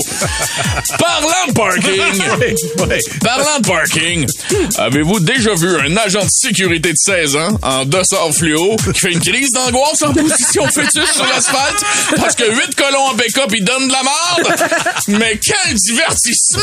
Parlant 0.99 1.47
de 1.49 1.53
parking, 1.53 2.99
Parlant 3.23 3.61
de 3.61 3.67
parking, 3.67 4.27
avez-vous 4.77 5.21
déjà 5.21 5.55
vu 5.55 5.75
un 5.81 5.97
agent 5.97 6.25
de 6.25 6.31
sécurité 6.31 6.91
de 6.91 6.99
16 6.99 7.37
ans 7.37 7.59
en 7.63 7.85
dossard 7.85 8.33
fluo 8.33 8.77
qui 8.93 9.01
fait 9.01 9.13
une 9.13 9.21
crise 9.21 9.53
d'angoisse 9.53 10.03
en 10.03 10.13
position 10.13 10.67
fœtus 10.67 11.13
sur 11.15 11.27
l'asphalte 11.27 11.83
parce 12.17 12.35
que 12.35 12.45
8 12.45 12.75
colons 12.75 13.07
en 13.07 13.15
pick-up 13.15 13.51
ils 13.55 13.65
donnent 13.65 13.89
de 13.89 13.93
la 13.93 14.03
merde? 14.03 14.61
Mais 15.09 15.39
quel 15.43 15.75
divertissement! 15.75 16.63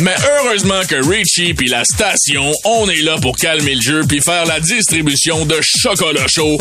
Mais 0.00 0.14
heureusement 0.38 0.80
que 0.88 0.96
Richie 1.08 1.54
puis 1.54 1.68
la 1.68 1.84
station, 1.84 2.52
on 2.64 2.88
est 2.88 3.02
là 3.02 3.16
pour 3.20 3.36
calmer 3.36 3.74
le 3.74 3.82
jeu 3.82 4.02
puis 4.08 4.20
faire 4.24 4.44
la 4.46 4.60
distribution 4.60 5.44
de 5.44 5.58
chocolat 5.62 6.26
chaud. 6.28 6.58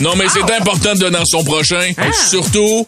Non 0.00 0.14
mais 0.16 0.26
c'est 0.28 0.50
important 0.54 0.94
de 0.94 1.00
donner 1.00 1.18
son 1.26 1.44
prochain, 1.44 1.92
surtout 2.28 2.84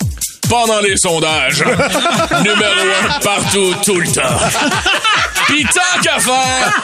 pendant 0.51 0.81
les 0.81 0.97
sondages. 0.97 1.63
Numéro 2.43 2.81
un 3.09 3.21
partout, 3.21 3.75
tout 3.85 4.01
le 4.01 4.07
temps. 4.09 4.23
Pis 5.47 5.65
tant 5.65 6.01
qu'à 6.03 6.19
faire... 6.19 6.83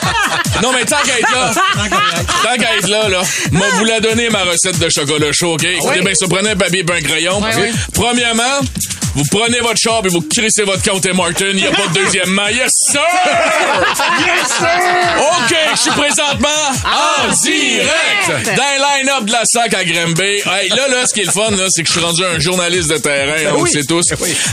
Non, 0.62 0.72
mais 0.72 0.84
tant 0.84 0.96
qu'à 1.04 1.18
être 1.18 1.32
là... 1.32 1.52
Tant 2.42 2.56
qu'à 2.56 2.76
être 2.76 2.88
là, 2.88 3.08
là, 3.08 3.22
moi, 3.52 3.66
vous 3.74 3.84
la 3.84 4.00
donner 4.00 4.28
ma 4.30 4.42
recette 4.44 4.78
de 4.78 4.88
chocolat 4.88 5.32
chaud, 5.32 5.54
OK? 5.54 5.64
Écoutez 5.64 6.00
bien, 6.00 6.14
ça, 6.14 6.26
prenez 6.28 6.50
un 6.50 6.56
papier 6.56 6.84
et 6.88 6.92
un 6.92 7.00
crayon. 7.00 7.40
Ouais. 7.40 7.70
Premièrement, 7.92 8.60
vous 9.16 9.24
prenez 9.30 9.60
votre 9.60 9.80
char 9.80 10.02
et 10.04 10.08
vous 10.08 10.20
crissez 10.20 10.62
votre 10.62 10.82
compte 10.82 11.04
et 11.06 11.12
Martin. 11.12 11.46
Il 11.48 11.56
n'y 11.56 11.66
a 11.66 11.70
pas 11.70 11.86
de 11.88 11.94
deuxièmement. 11.94 12.46
Yes, 12.48 12.70
sir! 12.90 13.00
Yes, 14.18 14.48
sir! 14.48 14.68
OK, 15.18 15.56
je 15.72 15.80
suis 15.80 15.90
présentement 15.90 16.48
en 16.84 17.32
direct 17.32 18.46
d'un 18.54 18.76
line-up 18.76 19.24
de 19.24 19.32
la 19.32 19.42
SAC 19.44 19.74
à 19.74 19.84
Granby. 19.84 20.22
Hey, 20.22 20.68
là, 20.68 20.88
là, 20.88 21.06
ce 21.06 21.14
qui 21.14 21.20
est 21.20 21.24
le 21.24 21.32
fun, 21.32 21.50
là, 21.50 21.66
c'est 21.70 21.82
que 21.82 21.88
je 21.88 21.92
suis 21.94 22.04
rendu 22.04 22.22
un 22.24 22.38
journaliste 22.38 22.90
de 22.90 22.98
terrain, 22.98 23.54
on 23.56 23.64
le 23.64 23.70
sait 23.70 23.84
tous. 23.84 24.04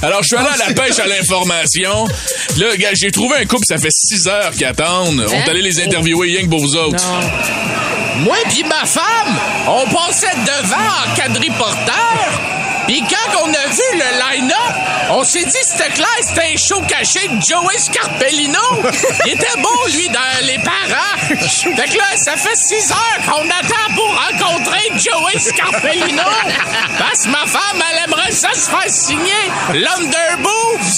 Alors, 0.01 0.23
je 0.23 0.27
suis 0.27 0.37
allé 0.37 0.47
à 0.47 0.69
la 0.69 0.73
pêche 0.73 0.97
à 0.99 1.07
l'information. 1.07 2.07
Là, 2.57 2.77
gars, 2.77 2.89
j'ai 2.93 3.11
trouvé 3.11 3.37
un 3.37 3.45
couple, 3.45 3.65
ça 3.67 3.77
fait 3.77 3.91
six 3.91 4.27
heures 4.27 4.51
qu'ils 4.51 4.65
attendent. 4.65 5.25
On 5.27 5.33
est 5.33 5.49
allé 5.49 5.61
les 5.61 5.81
interviewer 5.81 6.27
rien 6.29 6.43
que 6.43 6.49
pour 6.49 6.61
vous 6.61 6.75
autres. 6.75 7.03
Moi 8.19 8.37
puis 8.49 8.63
ma 8.63 8.85
femme, 8.85 9.37
on 9.67 9.85
passait 9.89 10.27
devant 10.45 10.77
en 10.77 11.15
quadriporteur. 11.15 12.29
Puis 12.87 13.01
quand 13.09 13.43
on 13.43 13.49
a 13.49 13.62
vu 13.73 13.87
le 13.93 14.09
line-up, 14.19 14.75
on 15.11 15.23
s'est 15.23 15.43
dit 15.43 15.51
c'était 15.63 15.89
clair, 15.89 16.07
c'était 16.21 16.53
un 16.53 16.57
show 16.57 16.81
caché 16.87 17.27
de 17.27 17.41
Joey 17.41 17.77
Scarpellino. 17.77 18.59
Il 19.25 19.33
était 19.33 19.57
beau, 19.57 19.87
lui, 19.93 20.09
dans 20.09 20.45
les 20.45 20.59
parents. 20.59 21.17
Fait 21.27 21.89
que 21.89 21.97
là, 21.97 22.05
ça 22.15 22.37
fait 22.37 22.55
six 22.55 22.91
heures 22.91 23.19
qu'on 23.25 23.49
attend 23.49 23.95
pour 23.95 24.07
rencontrer 24.07 24.91
Joey 24.95 25.39
Scarpellino. 25.39 26.23
Parce 26.97 27.23
que 27.23 27.29
ma 27.29 27.45
femme, 27.45 27.83
elle 27.91 28.03
aimerait 28.05 28.31
ça 28.31 28.53
se 28.53 28.69
faire 28.69 28.89
signer 28.89 29.51
l'Underboobs. 29.73 30.93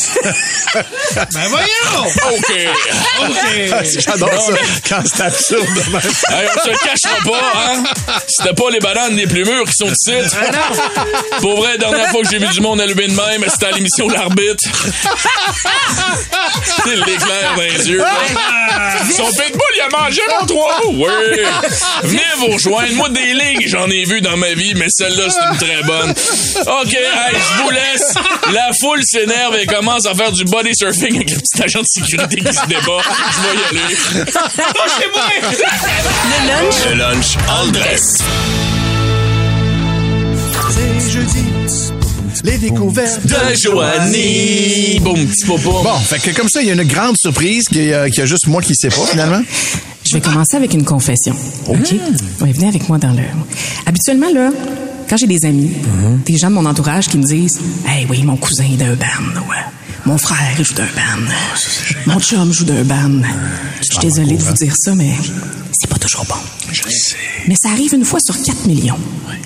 Ben 1.34 1.48
voyons! 1.48 2.06
OK. 2.32 2.52
OK. 3.22 3.40
J'adore 4.00 4.42
ça 4.42 4.54
quand 4.90 5.04
c'est 5.06 5.24
absurde. 5.24 5.66
Hey, 6.30 6.48
on 6.56 6.60
se 6.60 6.84
cachera 6.84 7.18
pas, 7.24 7.52
hein? 7.56 7.84
C'était 8.28 8.54
pas 8.54 8.70
les 8.70 8.80
bananes 8.80 9.16
les 9.16 9.28
plus 9.28 9.46
mûres 9.46 9.66
qui 9.66 9.74
sont 9.74 9.88
ici. 9.88 10.14
Pour 11.40 11.58
vrai, 11.58 11.72
la 11.74 11.78
dernière 11.78 12.10
fois 12.10 12.22
que 12.22 12.30
j'ai 12.30 12.40
vu 12.40 12.48
du 12.48 12.62
monde 12.66 12.82
allumer 12.82 13.08
de 13.08 13.14
même, 13.14 13.46
c'était 13.48 13.68
à 13.68 13.72
l'émission 13.72 14.10
L'Arbitre. 14.10 14.64
C'est 16.84 16.96
l'éclair 16.96 17.56
dans 17.56 17.62
les 17.62 17.90
yeux. 17.90 18.04
Son 19.16 19.26
pitbull, 19.26 19.62
il 19.76 19.82
a 19.82 19.90
mangé 20.00 20.22
mon 20.40 20.46
trois 20.48 20.80
roues. 20.80 21.06
Oui. 21.06 21.42
Venez 22.04 22.22
vous 22.38 22.48
rejoindre. 22.48 22.94
Moi, 22.94 23.10
des 23.10 23.34
lignes, 23.34 23.68
j'en 23.68 23.88
ai 23.90 24.04
vu 24.06 24.22
dans 24.22 24.38
ma 24.38 24.54
vie, 24.54 24.74
mais 24.76 24.88
celle-là, 24.90 25.30
c'est 25.30 25.42
une 25.42 25.58
très 25.58 25.84
bonne. 25.84 26.10
OK, 26.12 26.94
hey, 26.94 27.36
je 27.36 27.64
vous 27.64 27.70
laisse. 27.70 28.14
La 28.52 28.72
foule 28.80 29.02
s'énerve 29.04 29.56
et 29.58 29.66
commence 29.66 30.06
à 30.08 30.16
faire 30.16 30.32
du 30.32 30.44
body 30.46 30.72
surfing 30.74 31.16
avec 31.16 31.30
le 31.32 31.38
petit 31.38 31.64
agent 31.64 31.82
de 31.82 31.88
sécurité 31.88 32.38
qui 32.38 32.54
se 32.54 32.66
débat. 32.66 33.02
Je 33.32 33.42
vais 33.42 33.56
y 33.56 33.66
aller. 33.70 33.96
Le 36.32 36.48
lunch 36.48 36.76
Le 36.90 36.96
lunch 36.96 37.38
en 37.48 37.68
dress. 37.68 38.24
Les 42.46 42.60
découvertes. 42.60 43.26
de 43.26 43.56
Joanie. 43.60 45.00
Boum, 45.02 45.26
petit 45.26 45.46
popo. 45.46 45.82
Bon, 45.82 45.98
fait 45.98 46.20
que 46.20 46.30
comme 46.36 46.48
ça, 46.48 46.62
il 46.62 46.68
y 46.68 46.70
a 46.70 46.74
une 46.74 46.84
grande 46.84 47.18
surprise 47.18 47.68
qu'il 47.68 47.86
y 47.86 47.94
a, 47.94 48.08
qu'il 48.08 48.20
y 48.20 48.22
a 48.22 48.28
juste 48.28 48.46
moi 48.46 48.62
qui 48.62 48.76
sais 48.76 48.90
pas, 48.90 49.04
finalement. 49.08 49.42
Je 50.06 50.14
vais 50.14 50.22
commencer 50.22 50.56
avec 50.56 50.74
une 50.76 50.86
confession. 50.86 51.36
OK? 51.68 51.96
Ouais, 52.42 52.52
venez 52.52 52.68
avec 52.68 52.88
moi 52.88 53.00
dans 53.00 53.14
le. 53.14 53.24
Habituellement, 53.88 54.30
là, 54.32 54.52
quand 55.10 55.18
j'ai 55.18 55.26
des 55.26 55.44
amis, 55.44 55.72
des 56.24 56.38
gens 56.38 56.50
de 56.50 56.54
mon 56.54 56.68
entourage 56.68 57.08
qui 57.08 57.18
me 57.18 57.24
disent 57.24 57.60
Hey, 57.88 58.06
oui, 58.12 58.22
mon 58.22 58.38
cousin 58.38 58.66
est 58.66 58.78
d'un 58.78 58.94
band, 58.94 59.40
ouais. 59.50 59.64
Mon 60.06 60.20
frère 60.20 60.56
joue 60.64 60.76
d'un 60.76 60.84
band. 60.84 61.26
Mon 62.06 62.20
chum 62.20 62.54
joue 62.54 62.66
d'un 62.66 62.84
band. 62.84 63.22
Je 63.80 63.86
suis 63.86 63.98
désolée 64.02 64.38
de 64.38 64.44
vous 64.44 64.54
dire 64.54 64.74
ça, 64.78 64.94
mais 64.94 65.14
c'est 65.74 65.90
pas 65.90 65.98
toujours 65.98 66.26
bon. 66.26 66.36
Je 66.72 66.84
sais. 66.84 67.16
Mais 67.48 67.56
ça 67.56 67.70
arrive 67.70 67.96
une 67.96 68.06
fois 68.06 68.20
sur 68.24 68.40
4 68.40 68.68
millions. 68.68 69.00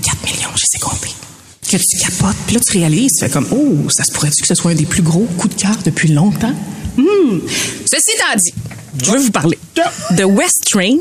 4 0.03 0.25
millions, 0.25 0.49
je 0.57 0.65
sais 0.69 0.79
compter. 0.79 1.12
Que 1.69 1.77
tu 1.77 1.97
capotes, 1.99 2.36
puis 2.47 2.55
là, 2.55 2.62
tu 2.65 2.77
réalises, 2.79 3.12
tu 3.19 3.25
fais 3.25 3.29
comme 3.29 3.45
Oh, 3.51 3.89
ça 3.89 4.03
se 4.03 4.12
pourrait-tu 4.12 4.41
que 4.41 4.47
ce 4.47 4.55
soit 4.55 4.71
un 4.71 4.75
des 4.75 4.86
plus 4.88 5.03
gros 5.03 5.27
coups 5.38 5.55
de 5.55 5.62
cœur 5.62 5.77
depuis 5.86 6.08
longtemps? 6.10 6.53
Hmm. 6.97 7.39
Ceci 7.86 8.12
étant 8.15 8.25
dit, 8.36 8.53
Je 9.05 9.12
veux 9.12 9.19
vous 9.19 9.32
parler 9.32 9.58
de 10.17 10.23
West 10.23 10.63
Trains. 10.69 10.97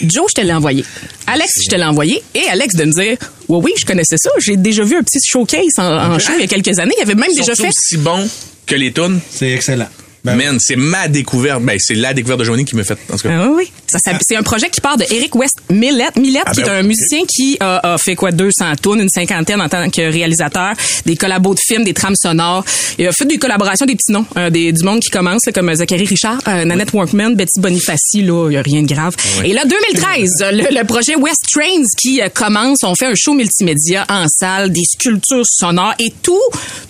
Joe, 0.00 0.24
je 0.30 0.34
te 0.34 0.40
l'ai 0.40 0.52
envoyé. 0.54 0.84
Alex, 1.26 1.50
je 1.64 1.70
te 1.70 1.76
l'ai 1.76 1.84
envoyé. 1.84 2.22
Et 2.34 2.44
Alex 2.50 2.74
de 2.76 2.84
me 2.84 2.92
dire, 2.92 3.18
oui, 3.48 3.60
oui, 3.62 3.72
je 3.78 3.84
connaissais 3.84 4.16
ça. 4.16 4.30
J'ai 4.38 4.56
déjà 4.56 4.84
vu 4.84 4.96
un 4.96 5.02
petit 5.02 5.20
showcase 5.22 5.78
en, 5.78 6.14
en 6.14 6.18
show 6.18 6.32
il 6.36 6.40
y 6.40 6.44
a 6.44 6.46
quelques 6.46 6.78
années. 6.78 6.94
Il 6.98 7.02
avait 7.02 7.14
même 7.14 7.32
déjà 7.34 7.54
fait. 7.54 7.68
aussi 7.68 7.98
bon 7.98 8.26
que 8.66 8.74
les 8.74 8.90
tunes. 8.92 9.20
C'est 9.30 9.50
excellent. 9.52 9.88
Man, 10.24 10.56
c'est 10.58 10.76
ma 10.76 11.06
découverte. 11.08 11.62
Ben, 11.62 11.76
c'est 11.78 11.94
la 11.94 12.14
découverte 12.14 12.40
de 12.40 12.44
Joanie 12.44 12.64
qui 12.64 12.76
me 12.76 12.82
fait, 12.82 12.96
en 13.12 13.16
tout 13.16 13.28
cas. 13.28 13.30
Ah 13.30 13.46
oui, 13.48 13.54
oui. 13.64 13.72
Ça, 13.86 13.98
ça- 13.98 14.18
c'est 14.26 14.36
un 14.36 14.42
projet 14.42 14.70
qui 14.70 14.80
part 14.80 14.96
de 14.96 15.04
Eric 15.10 15.34
West 15.36 15.56
Millett, 15.70 16.16
Millett 16.16 16.44
Ah 16.46 16.52
qui 16.52 16.60
est 16.60 16.64
ben, 16.64 16.72
un 16.76 16.82
musicien 16.82 17.20
qui 17.28 17.56
a, 17.60 17.92
a 17.94 17.98
fait 17.98 18.14
quoi 18.16 18.32
200 18.32 18.76
tonnes, 18.80 19.00
une 19.02 19.08
cinquantaine 19.10 19.60
en 19.60 19.68
tant 19.68 19.88
que 19.90 20.00
réalisateur, 20.00 20.72
des 21.04 21.16
collabos 21.16 21.54
de 21.54 21.60
films, 21.60 21.84
des 21.84 21.92
trames 21.92 22.16
sonores. 22.16 22.64
Il 22.98 23.06
a 23.06 23.12
fait 23.12 23.26
des 23.26 23.36
collaborations 23.38 23.84
des 23.86 23.94
petits 23.96 24.12
noms, 24.12 24.24
euh, 24.38 24.48
des 24.50 24.72
du 24.72 24.82
monde 24.82 25.00
qui 25.00 25.10
commence 25.10 25.42
là, 25.46 25.52
comme 25.52 25.72
Zachary 25.74 26.06
Richard, 26.06 26.38
euh, 26.48 26.64
Nanette 26.64 26.92
Workman, 26.92 27.34
Betty 27.34 27.60
Bonifaci 27.60 28.22
là, 28.22 28.48
il 28.50 28.54
y 28.54 28.56
a 28.56 28.62
rien 28.62 28.82
de 28.82 28.88
grave. 28.88 29.14
Et 29.44 29.52
là 29.52 29.64
2013, 29.66 30.30
le, 30.52 30.74
le 30.80 30.84
projet 30.86 31.16
West 31.16 31.44
Trains 31.52 31.84
qui 32.00 32.22
euh, 32.22 32.28
commence, 32.30 32.78
on 32.82 32.94
fait 32.94 33.06
un 33.06 33.14
show 33.14 33.34
multimédia 33.34 34.06
en 34.08 34.26
salle, 34.28 34.72
des 34.72 34.84
sculptures 34.84 35.44
sonores 35.46 35.94
et 35.98 36.12
tout 36.22 36.40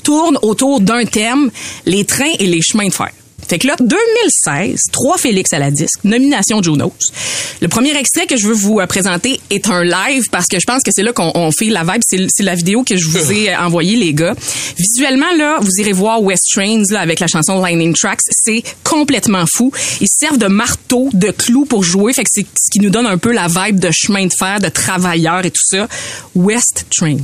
tourne 0.05 0.39
autour 0.43 0.81
d'un 0.81 1.05
thème, 1.05 1.51
les 1.85 2.05
trains 2.05 2.33
et 2.39 2.47
les 2.47 2.61
chemins 2.63 2.87
de 2.89 2.93
fer. 2.93 3.11
Fait 3.49 3.59
que 3.59 3.67
là, 3.67 3.77
2016, 3.81 4.79
trois 4.93 5.19
Félix 5.19 5.53
à 5.53 5.59
la 5.59 5.71
disque, 5.71 6.01
nomination 6.05 6.63
Junos. 6.63 6.93
Le 7.61 7.69
premier 7.69 7.97
extrait 7.97 8.27
que 8.27 8.37
je 8.37 8.47
veux 8.47 8.55
vous 8.55 8.81
euh, 8.81 8.87
présenter 8.87 9.41
est 9.51 9.69
un 9.69 9.85
live 9.85 10.25
parce 10.31 10.47
que 10.47 10.59
je 10.59 10.65
pense 10.67 10.83
que 10.83 10.91
c'est 10.93 11.03
là 11.03 11.13
qu'on 11.13 11.33
on 11.35 11.51
fait 11.51 11.67
la 11.67 11.83
vibe. 11.83 12.03
C'est 12.07 12.27
c'est 12.29 12.43
la 12.43 12.55
vidéo 12.55 12.85
que 12.85 12.97
je 12.97 13.09
vous 13.09 13.33
ai 13.33 13.51
euh, 13.51 13.59
envoyée, 13.59 13.97
les 13.97 14.13
gars. 14.13 14.35
Visuellement, 14.77 15.33
là, 15.37 15.59
vous 15.61 15.71
irez 15.79 15.93
voir 15.93 16.23
West 16.23 16.45
Trains 16.53 16.83
là, 16.91 17.01
avec 17.01 17.21
la 17.21 17.27
chanson 17.27 17.61
Lightning 17.61 17.95
Tracks. 17.95 18.21
C'est 18.31 18.63
complètement 18.83 19.45
fou. 19.47 19.73
Ils 20.01 20.09
servent 20.09 20.39
de 20.39 20.47
marteau, 20.47 21.09
de 21.13 21.31
clous 21.31 21.65
pour 21.65 21.83
jouer. 21.83 22.13
Fait 22.13 22.25
que 22.25 22.31
c'est 22.33 22.47
ce 22.47 22.71
qui 22.73 22.81
nous 22.81 22.91
donne 22.91 23.07
un 23.07 23.19
peu 23.19 23.33
la 23.33 23.49
vibe 23.49 23.79
de 23.79 23.91
chemin 23.93 24.27
de 24.27 24.33
fer, 24.37 24.59
de 24.61 24.69
travailleurs 24.69 25.45
et 25.45 25.51
tout 25.51 25.65
ça. 25.65 25.89
West 26.35 26.87
Trains. 26.97 27.19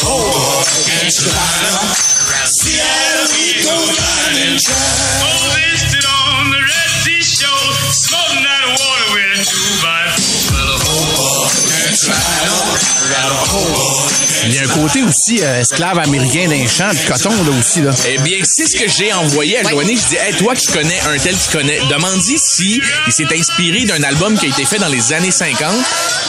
Oh, 5.23 5.55
they 5.55 5.75
stood 5.77 6.03
on 6.03 6.51
the 6.51 6.59
Red 6.59 6.91
Sea 7.03 7.21
shore, 7.23 7.71
smoking 7.95 8.43
that 8.43 8.65
water 8.75 9.07
with 9.15 9.39
a 9.39 9.43
two 9.43 9.71
by 9.83 10.01
Il 14.43 14.55
y 14.55 14.57
a 14.57 14.63
un 14.63 14.67
côté 14.67 15.03
aussi 15.03 15.41
euh, 15.41 15.61
esclave 15.61 15.99
américain 15.99 16.47
d'un 16.47 16.67
champ 16.67 16.89
de 16.89 16.97
coton, 17.07 17.29
là 17.29 17.51
aussi. 17.59 17.81
Là. 17.81 17.91
Eh 18.09 18.17
bien, 18.19 18.37
c'est 18.43 18.67
ce 18.67 18.75
que 18.75 18.89
j'ai 18.89 19.13
envoyé 19.13 19.59
à 19.59 19.63
Joanie. 19.63 19.95
Je 19.95 20.09
dis, 20.09 20.15
hey, 20.15 20.33
toi 20.35 20.55
qui 20.55 20.67
connais 20.67 20.99
un 21.01 21.17
tel 21.17 21.35
qui 21.37 21.49
connaît, 21.49 21.79
demande-y 21.89 22.37
si 22.37 22.81
il 23.07 23.13
s'est 23.13 23.27
inspiré 23.33 23.85
d'un 23.85 24.01
album 24.03 24.37
qui 24.37 24.47
a 24.47 24.49
été 24.49 24.65
fait 24.65 24.79
dans 24.79 24.87
les 24.87 25.13
années 25.13 25.31
50 25.31 25.69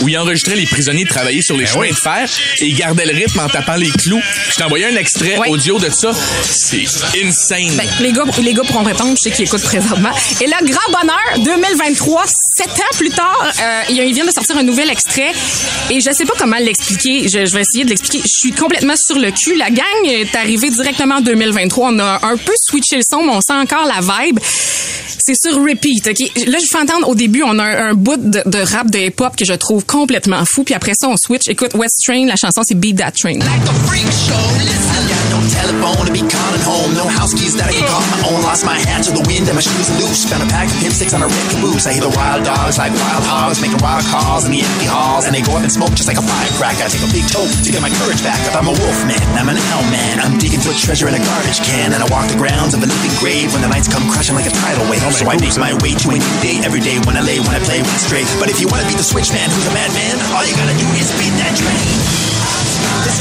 où 0.01 0.09
il 0.09 0.17
enregistrait 0.19 0.57
les 0.57 0.67
prisonniers 0.67 1.05
travailler 1.05 1.43
sur 1.43 1.57
les 1.57 1.67
chemins 1.67 1.89
de 1.89 1.95
fer 1.95 2.29
et 2.61 2.67
il 2.67 2.75
gardait 2.77 3.05
le 3.07 3.13
rythme 3.15 3.41
en 3.41 3.49
tapant 3.49 3.75
les 3.77 3.91
clous. 3.91 4.21
Je 4.51 4.55
t'ai 4.57 4.63
envoyé 4.65 4.87
un 4.87 4.97
extrait 4.97 5.37
audio 5.49 5.79
de 5.79 5.91
ça. 5.91 6.11
C'est 6.43 6.85
insane. 7.25 7.77
Ben, 7.77 7.87
les 8.01 8.13
gars, 8.13 8.25
les 8.43 8.55
gars 8.55 8.63
pourront 8.63 8.83
répondre, 8.85 9.15
je 9.17 9.23
sais 9.23 9.31
qu'ils 9.31 9.45
écoutent 9.45 9.63
présentement. 9.63 10.11
Et 10.41 10.47
là, 10.47 10.57
grand 10.63 11.01
bonheur, 11.01 11.45
2023, 11.45 12.25
sept 12.57 12.69
ans 12.71 12.97
plus 12.97 13.11
tard, 13.11 13.53
euh, 13.61 13.81
il 13.91 13.97
y 13.97 14.01
a- 14.01 14.05
il 14.05 14.15
vient 14.15 14.25
de 14.25 14.31
sortir 14.31 14.57
un 14.57 14.63
nouvel 14.63 14.91
extrait. 14.91 15.33
Et 15.91 16.01
je 16.01 16.11
sais 16.13 16.25
pas 16.25 16.35
comment 16.39 16.57
l'expliquer. 16.59 17.29
Je, 17.29 17.45
je 17.47 17.53
vais 17.55 17.61
essayer 17.63 17.85
de 17.85 17.91
l'expliquer. 17.91 18.21
Je 18.25 18.41
suis 18.41 18.53
complètement 18.53 18.95
sur 18.97 19.19
le 19.19 19.31
cul. 19.31 19.57
La 19.57 19.71
gang 19.71 19.85
est 20.07 20.35
arrivée 20.35 20.71
directement 20.71 21.17
en 21.17 21.21
2023. 21.21 21.91
On 21.93 21.99
a 21.99 22.21
un 22.23 22.37
peu 22.37 22.53
switché 22.57 22.97
le 22.97 23.03
son, 23.09 23.23
mais 23.25 23.33
on 23.33 23.41
sent 23.41 23.53
encore 23.55 23.87
la 23.87 24.01
vibe. 24.01 24.39
C'est 25.25 25.35
sur 25.41 25.55
repeat, 25.63 26.07
OK? 26.09 26.47
Là, 26.47 26.59
je 26.59 26.67
fais 26.71 26.79
entendre 26.79 27.09
au 27.09 27.15
début, 27.15 27.43
on 27.43 27.59
a 27.59 27.65
un, 27.65 27.95
bout 27.95 28.17
de, 28.17 28.59
rap 28.59 28.91
de 28.91 28.99
hip-hop 28.99 29.37
que 29.37 29.45
je 29.45 29.55
trouve 29.55 29.85
complètement 29.85 30.43
fou. 30.45 30.65
Puis 30.65 30.75
après 30.75 30.93
ça, 30.99 31.09
on 31.09 31.17
switch. 31.17 31.49
Écoute, 31.49 31.75
West 31.75 32.03
Train, 32.07 32.27
la 32.27 32.37
chanson, 32.37 32.63
c'est 32.65 32.75
Beat 32.75 32.99
That 32.99 33.13
Train. 33.13 33.39
Telephone 35.49 36.05
to 36.07 36.13
be 36.13 36.23
calling 36.23 36.63
home. 36.63 36.93
No 36.95 37.09
house 37.09 37.33
keys 37.35 37.57
that 37.59 37.71
I 37.71 37.75
can 37.75 37.87
call 37.89 38.03
my 38.13 38.21
own. 38.29 38.41
Lost 38.45 38.63
my 38.63 38.79
hat 38.79 39.07
to 39.09 39.13
the 39.15 39.25
wind 39.27 39.49
and 39.49 39.57
my 39.57 39.65
shoes 39.65 39.89
loose. 39.99 40.29
Found 40.31 40.45
a 40.45 40.51
pack 40.51 40.69
of 40.69 40.79
hip 40.79 40.93
sticks 40.95 41.15
on 41.15 41.25
a 41.25 41.29
red 41.29 41.47
caboose. 41.51 41.89
I 41.89 41.97
hear 41.97 42.05
the 42.05 42.15
wild 42.15 42.45
dogs 42.45 42.77
like 42.79 42.93
wild 42.93 43.25
hogs 43.25 43.59
making 43.59 43.81
wild 43.81 44.05
calls 44.11 44.45
in 44.45 44.53
the 44.53 44.63
empty 44.63 44.87
halls. 44.87 45.25
And 45.27 45.33
they 45.33 45.43
go 45.43 45.57
up 45.57 45.65
and 45.65 45.73
smoke 45.73 45.95
just 45.97 46.07
like 46.07 46.21
a 46.21 46.25
firecracker. 46.25 46.85
I 46.85 46.89
take 46.93 47.03
a 47.03 47.11
big 47.11 47.27
toke 47.27 47.51
to 47.51 47.69
get 47.73 47.83
my 47.83 47.93
courage 48.03 48.23
back. 48.23 48.39
I'm 48.55 48.69
a 48.69 48.75
wolf 48.77 48.99
man. 49.09 49.23
I'm 49.35 49.49
an 49.49 49.59
owl 49.73 49.87
man. 49.91 50.21
I'm 50.21 50.37
digging 50.39 50.63
for 50.63 50.75
treasure 50.77 51.09
in 51.09 51.15
a 51.17 51.23
garbage 51.23 51.65
can. 51.65 51.97
And 51.97 52.01
I 52.03 52.07
walk 52.13 52.31
the 52.31 52.39
grounds 52.39 52.77
of 52.77 52.85
a 52.85 52.89
living 52.89 53.15
grave 53.19 53.51
when 53.51 53.65
the 53.65 53.71
nights 53.71 53.89
come 53.89 54.05
crashing 54.13 54.37
like 54.37 54.47
a 54.47 54.55
tidal 54.55 54.85
wave. 54.87 55.03
so 55.15 55.27
I 55.27 55.41
make 55.41 55.55
my 55.59 55.75
way 55.83 55.95
to 55.95 56.07
a 56.13 56.19
new 56.19 56.37
day 56.43 56.59
every 56.63 56.81
day 56.81 56.99
when 57.09 57.17
I 57.17 57.23
lay, 57.23 57.39
when 57.41 57.55
I 57.55 57.63
play, 57.63 57.81
when 57.81 57.93
I 57.93 58.01
stray. 58.01 58.25
But 58.39 58.51
if 58.51 58.59
you 58.63 58.69
want 58.69 58.83
to 58.83 58.89
beat 58.89 58.99
the 58.99 59.07
switch 59.07 59.31
man 59.33 59.49
who's 59.51 59.67
a 59.67 59.75
madman, 59.75 60.17
all 60.35 60.45
you 60.45 60.55
gotta 60.57 60.77
do 60.77 60.89
is 60.99 61.11
beat 61.19 61.35
that 61.43 61.55
train. 61.57 62.32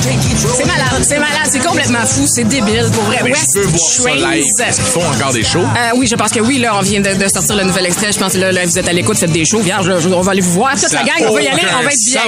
C'est 0.02 0.66
malade, 0.66 1.04
c'est 1.04 1.20
malade, 1.20 1.48
c'est 1.52 1.60
complètement 1.64 2.04
fou, 2.08 2.26
c'est 2.28 2.44
débile. 2.44 2.90
Pour 2.92 3.04
vrai, 3.04 3.20
Mais 3.24 3.32
West 3.32 3.52
je 3.54 3.60
veux 3.60 3.68
voir 3.68 3.80
ça 3.80 4.02
Trains. 4.02 4.16
live. 4.36 4.44
Est-ce 4.68 4.76
qu'ils 4.78 4.86
font 4.86 5.06
encore 5.08 5.32
des 5.32 5.44
shows? 5.44 5.60
Euh, 5.60 5.90
oui, 5.96 6.08
je 6.08 6.16
pense 6.16 6.32
que 6.32 6.40
oui. 6.40 6.58
Là, 6.58 6.76
on 6.76 6.82
vient 6.82 7.02
de, 7.02 7.14
de 7.14 7.28
sortir 7.28 7.56
le 7.56 7.64
nouvel 7.66 7.86
extrait. 7.86 8.12
Je 8.12 8.18
pense 8.18 8.34
que 8.34 8.40
là, 8.40 8.52
là, 8.52 8.66
vous 8.66 8.80
êtes 8.80 8.88
à 8.88 8.94
l'écoute, 8.94 9.18
faites 9.18 9.32
des 9.32 9.46
shows. 9.46 9.60
Vierge, 9.62 9.88
on 10.08 10.22
va 10.22 10.32
aller 10.32 10.42
vous 10.42 10.54
voir. 10.54 10.72
Toute 10.72 10.90
Ça 10.90 10.98
la 10.98 11.04
gang, 11.04 11.30
on 11.30 11.34
va 11.36 11.42
y 11.44 11.48
aller. 11.48 11.62
On 11.80 11.84
va 11.84 11.92
être 11.92 12.00
bien. 12.08 12.22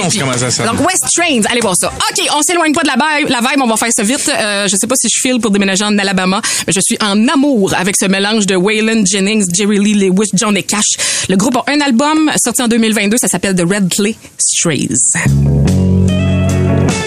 Donc, 0.66 0.80
West 0.86 1.04
Trains, 1.16 1.40
allez 1.50 1.60
voir 1.60 1.74
ça. 1.76 1.88
OK, 1.88 2.24
on 2.36 2.42
s'éloigne 2.42 2.72
pas 2.72 2.82
de 2.82 2.88
la 2.88 2.94
vibe. 3.18 3.28
La 3.28 3.40
vibe, 3.40 3.60
on 3.62 3.66
va 3.68 3.76
faire 3.76 3.88
ça 3.94 4.02
vite. 4.04 4.30
Euh, 4.32 4.68
je 4.68 4.76
sais 4.76 4.86
pas 4.86 4.94
si 4.96 5.08
je 5.08 5.20
file 5.20 5.40
pour 5.40 5.50
déménager 5.50 5.84
en 5.84 5.98
Alabama, 5.98 6.40
mais 6.66 6.72
je 6.72 6.80
suis 6.80 6.96
en 7.02 7.26
amour 7.28 7.74
avec 7.76 7.96
ce 7.98 8.06
mélange 8.06 8.46
de 8.46 8.54
Waylon 8.54 9.04
Jennings, 9.04 9.46
Jerry 9.52 9.78
Lee 9.78 9.94
Lewis, 9.94 10.30
John 10.34 10.56
et 10.56 10.62
Cash. 10.62 10.96
Le 11.28 11.36
groupe 11.36 11.56
a 11.56 11.64
un 11.68 11.80
album 11.80 12.30
sorti 12.36 12.62
en 12.62 12.68
2022. 12.68 13.16
Ça 13.16 13.26
s'appelle 13.28 13.56
The 13.56 13.64
Red 13.68 13.88
Clay 13.92 14.14
Strays. 14.38 14.88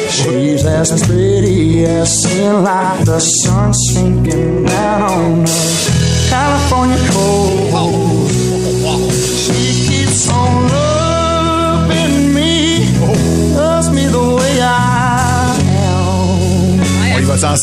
She's 0.10 0.65
as 0.65 1.06
pretty 1.06 1.84
as 1.86 2.24
sin 2.24 2.63
like 2.63 3.06
the 3.06 3.20
sun 3.20 3.74
sinking 3.74 4.65
down 4.65 5.02
on 5.02 5.43
us. 5.43 6.30
California 6.30 6.98
cold. 7.12 8.07
Gars. 17.38 17.54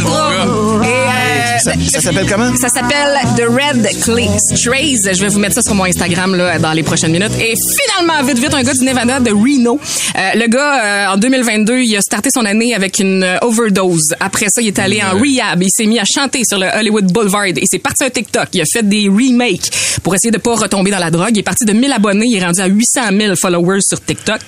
trop. 0.00 0.82
Et, 0.82 0.86
euh, 0.86 1.58
Ça, 1.62 1.72
ça 1.90 2.00
s'appelle 2.00 2.26
comment? 2.28 2.56
Ça 2.56 2.68
s'appelle 2.68 3.18
The 3.36 3.42
Red 3.48 4.02
Clay 4.02 4.28
Strays. 4.38 5.14
Je 5.14 5.20
vais 5.20 5.28
vous 5.28 5.38
mettre 5.38 5.54
ça 5.56 5.62
sur 5.62 5.74
mon 5.74 5.84
Instagram 5.84 6.34
là, 6.34 6.58
dans 6.58 6.72
les 6.72 6.82
prochaines 6.82 7.12
minutes. 7.12 7.32
Et 7.38 7.54
finalement, 7.54 8.22
vite, 8.26 8.38
vite, 8.38 8.54
un 8.54 8.62
gars 8.62 8.72
du 8.72 8.84
Nevada 8.84 9.20
de 9.20 9.30
Reno. 9.30 9.78
Euh, 10.16 10.20
le 10.34 10.46
gars, 10.48 11.10
euh, 11.10 11.14
en 11.14 11.16
2022, 11.18 11.80
il 11.80 11.96
a 11.96 12.00
starté 12.00 12.30
son 12.32 12.44
année 12.44 12.74
avec 12.74 12.98
une 12.98 13.22
euh, 13.22 13.36
overdose. 13.42 14.14
Après 14.20 14.46
ça, 14.48 14.62
il 14.62 14.68
est 14.68 14.78
allé 14.78 15.02
en 15.02 15.18
rehab. 15.18 15.62
Il 15.62 15.70
s'est 15.70 15.86
mis 15.86 15.98
à 15.98 16.04
chanter 16.04 16.42
sur 16.44 16.58
le 16.58 16.66
Hollywood 16.66 17.12
Boulevard. 17.12 17.46
Et 17.46 17.64
c'est 17.70 17.78
parti 17.78 18.04
un 18.04 18.10
TikTok. 18.10 18.48
Il 18.54 18.62
a 18.62 18.64
fait 18.72 18.86
des 18.88 19.08
remakes 19.08 19.70
pour 20.02 20.14
essayer 20.14 20.30
de 20.30 20.38
pas 20.38 20.54
retomber 20.54 20.90
dans 20.90 20.98
la 20.98 21.10
drogue. 21.10 21.30
Il 21.32 21.40
est 21.40 21.42
parti 21.42 21.64
de 21.64 21.72
1000 21.72 21.92
abonnés. 21.92 22.26
Il 22.26 22.36
est 22.36 22.44
rendu 22.44 22.60
à 22.60 22.66
800 22.66 23.00
000 23.18 23.34
followers 23.40 23.80
sur 23.82 24.02
TikTok. 24.02 24.40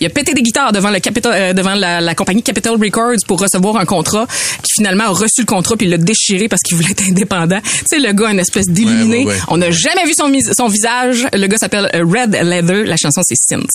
Il 0.00 0.06
a 0.06 0.10
pété 0.10 0.34
des 0.34 0.42
guitares 0.42 0.72
devant 0.72 0.90
le 0.90 0.98
Capitol, 0.98 1.32
euh, 1.32 1.45
devant 1.52 1.74
la, 1.74 2.00
la 2.00 2.14
compagnie 2.14 2.42
Capitol 2.42 2.80
Records 2.80 3.24
pour 3.26 3.40
recevoir 3.40 3.76
un 3.76 3.84
contrat. 3.84 4.26
Qui 4.62 4.72
finalement 4.74 5.04
a 5.04 5.08
reçu 5.10 5.40
le 5.40 5.46
contrat 5.46 5.76
puis 5.76 5.86
l'a 5.86 5.98
déchiré 5.98 6.48
parce 6.48 6.62
qu'il 6.62 6.76
voulait 6.76 6.90
être 6.90 7.04
indépendant. 7.08 7.60
Tu 7.62 7.84
sais, 7.90 7.98
le 7.98 8.12
gars, 8.12 8.30
une 8.30 8.40
espèce 8.40 8.66
d'illuminé. 8.66 9.18
Ouais, 9.18 9.24
ouais, 9.24 9.32
ouais. 9.32 9.40
On 9.48 9.56
n'a 9.58 9.70
jamais 9.70 10.04
vu 10.04 10.12
son, 10.14 10.68
visage. 10.68 11.26
Le 11.32 11.46
gars 11.46 11.58
s'appelle 11.58 11.90
euh, 11.94 12.04
Red 12.04 12.32
Leather. 12.42 12.84
La 12.84 12.96
chanson, 12.96 13.22
c'est 13.24 13.36
Synth. 13.36 13.66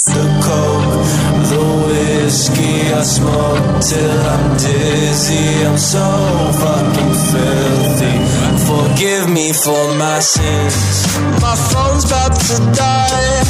The 1.51 1.60
whiskey 1.88 2.93
I 2.93 3.03
smoke 3.03 3.81
till 3.81 4.21
I'm 4.34 4.57
dizzy. 4.57 5.65
I'm 5.65 5.77
so 5.77 5.99
fucking 6.62 7.13
filthy. 7.29 8.15
Forgive 8.65 9.29
me 9.29 9.51
for 9.51 9.95
my 9.95 10.19
sins. 10.19 11.07
My 11.41 11.55
phone's 11.55 12.05
about 12.05 12.39
to 12.39 12.57
die. 12.73 13.43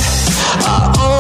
I 0.65 1.10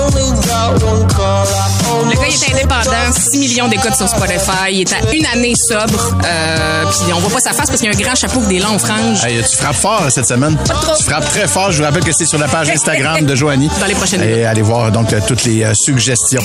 Le 0.73 2.15
gars, 2.15 2.27
il 2.27 2.43
est 2.43 2.53
indépendant, 2.53 3.11
6 3.11 3.37
millions 3.37 3.67
d'écoutes 3.67 3.95
sur 3.95 4.07
Spotify. 4.07 4.71
Il 4.71 4.81
est 4.81 4.93
à 4.93 5.13
une 5.13 5.25
année 5.25 5.53
sobre. 5.55 6.15
Euh, 6.25 6.83
puis 6.85 7.13
on 7.13 7.19
voit 7.19 7.31
pas 7.31 7.39
sa 7.39 7.53
face 7.53 7.67
parce 7.67 7.79
qu'il 7.79 7.89
a 7.89 7.93
un 7.93 7.99
grand 7.99 8.15
chapeau 8.15 8.37
avec 8.39 8.49
des 8.49 8.59
longs 8.59 8.79
franges. 8.79 9.23
Hey, 9.25 9.43
tu 9.43 9.57
frappes 9.57 9.75
fort 9.75 10.03
cette 10.09 10.27
semaine. 10.27 10.57
trop. 10.63 10.95
Tu 10.95 11.03
frappes 11.03 11.29
très 11.29 11.47
fort. 11.47 11.71
Je 11.71 11.79
vous 11.79 11.83
rappelle 11.83 12.03
que 12.03 12.13
c'est 12.13 12.25
sur 12.25 12.37
la 12.39 12.47
page 12.47 12.69
Instagram 12.69 13.25
de 13.25 13.35
Joanie. 13.35 13.69
Dans 13.79 13.85
les 13.85 13.95
prochaines 13.95 14.23
Et 14.23 14.45
allez 14.45 14.61
voir 14.61 14.91
donc 14.91 15.11
euh, 15.13 15.19
toutes 15.27 15.43
les 15.43 15.63
euh, 15.63 15.73
suggestions. 15.73 16.43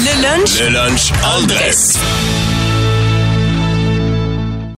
Le 0.00 0.22
lunch 0.22 0.60
Le 0.60 0.68
lunch 0.70 1.12
en 1.24 1.42
dress. 1.46 1.98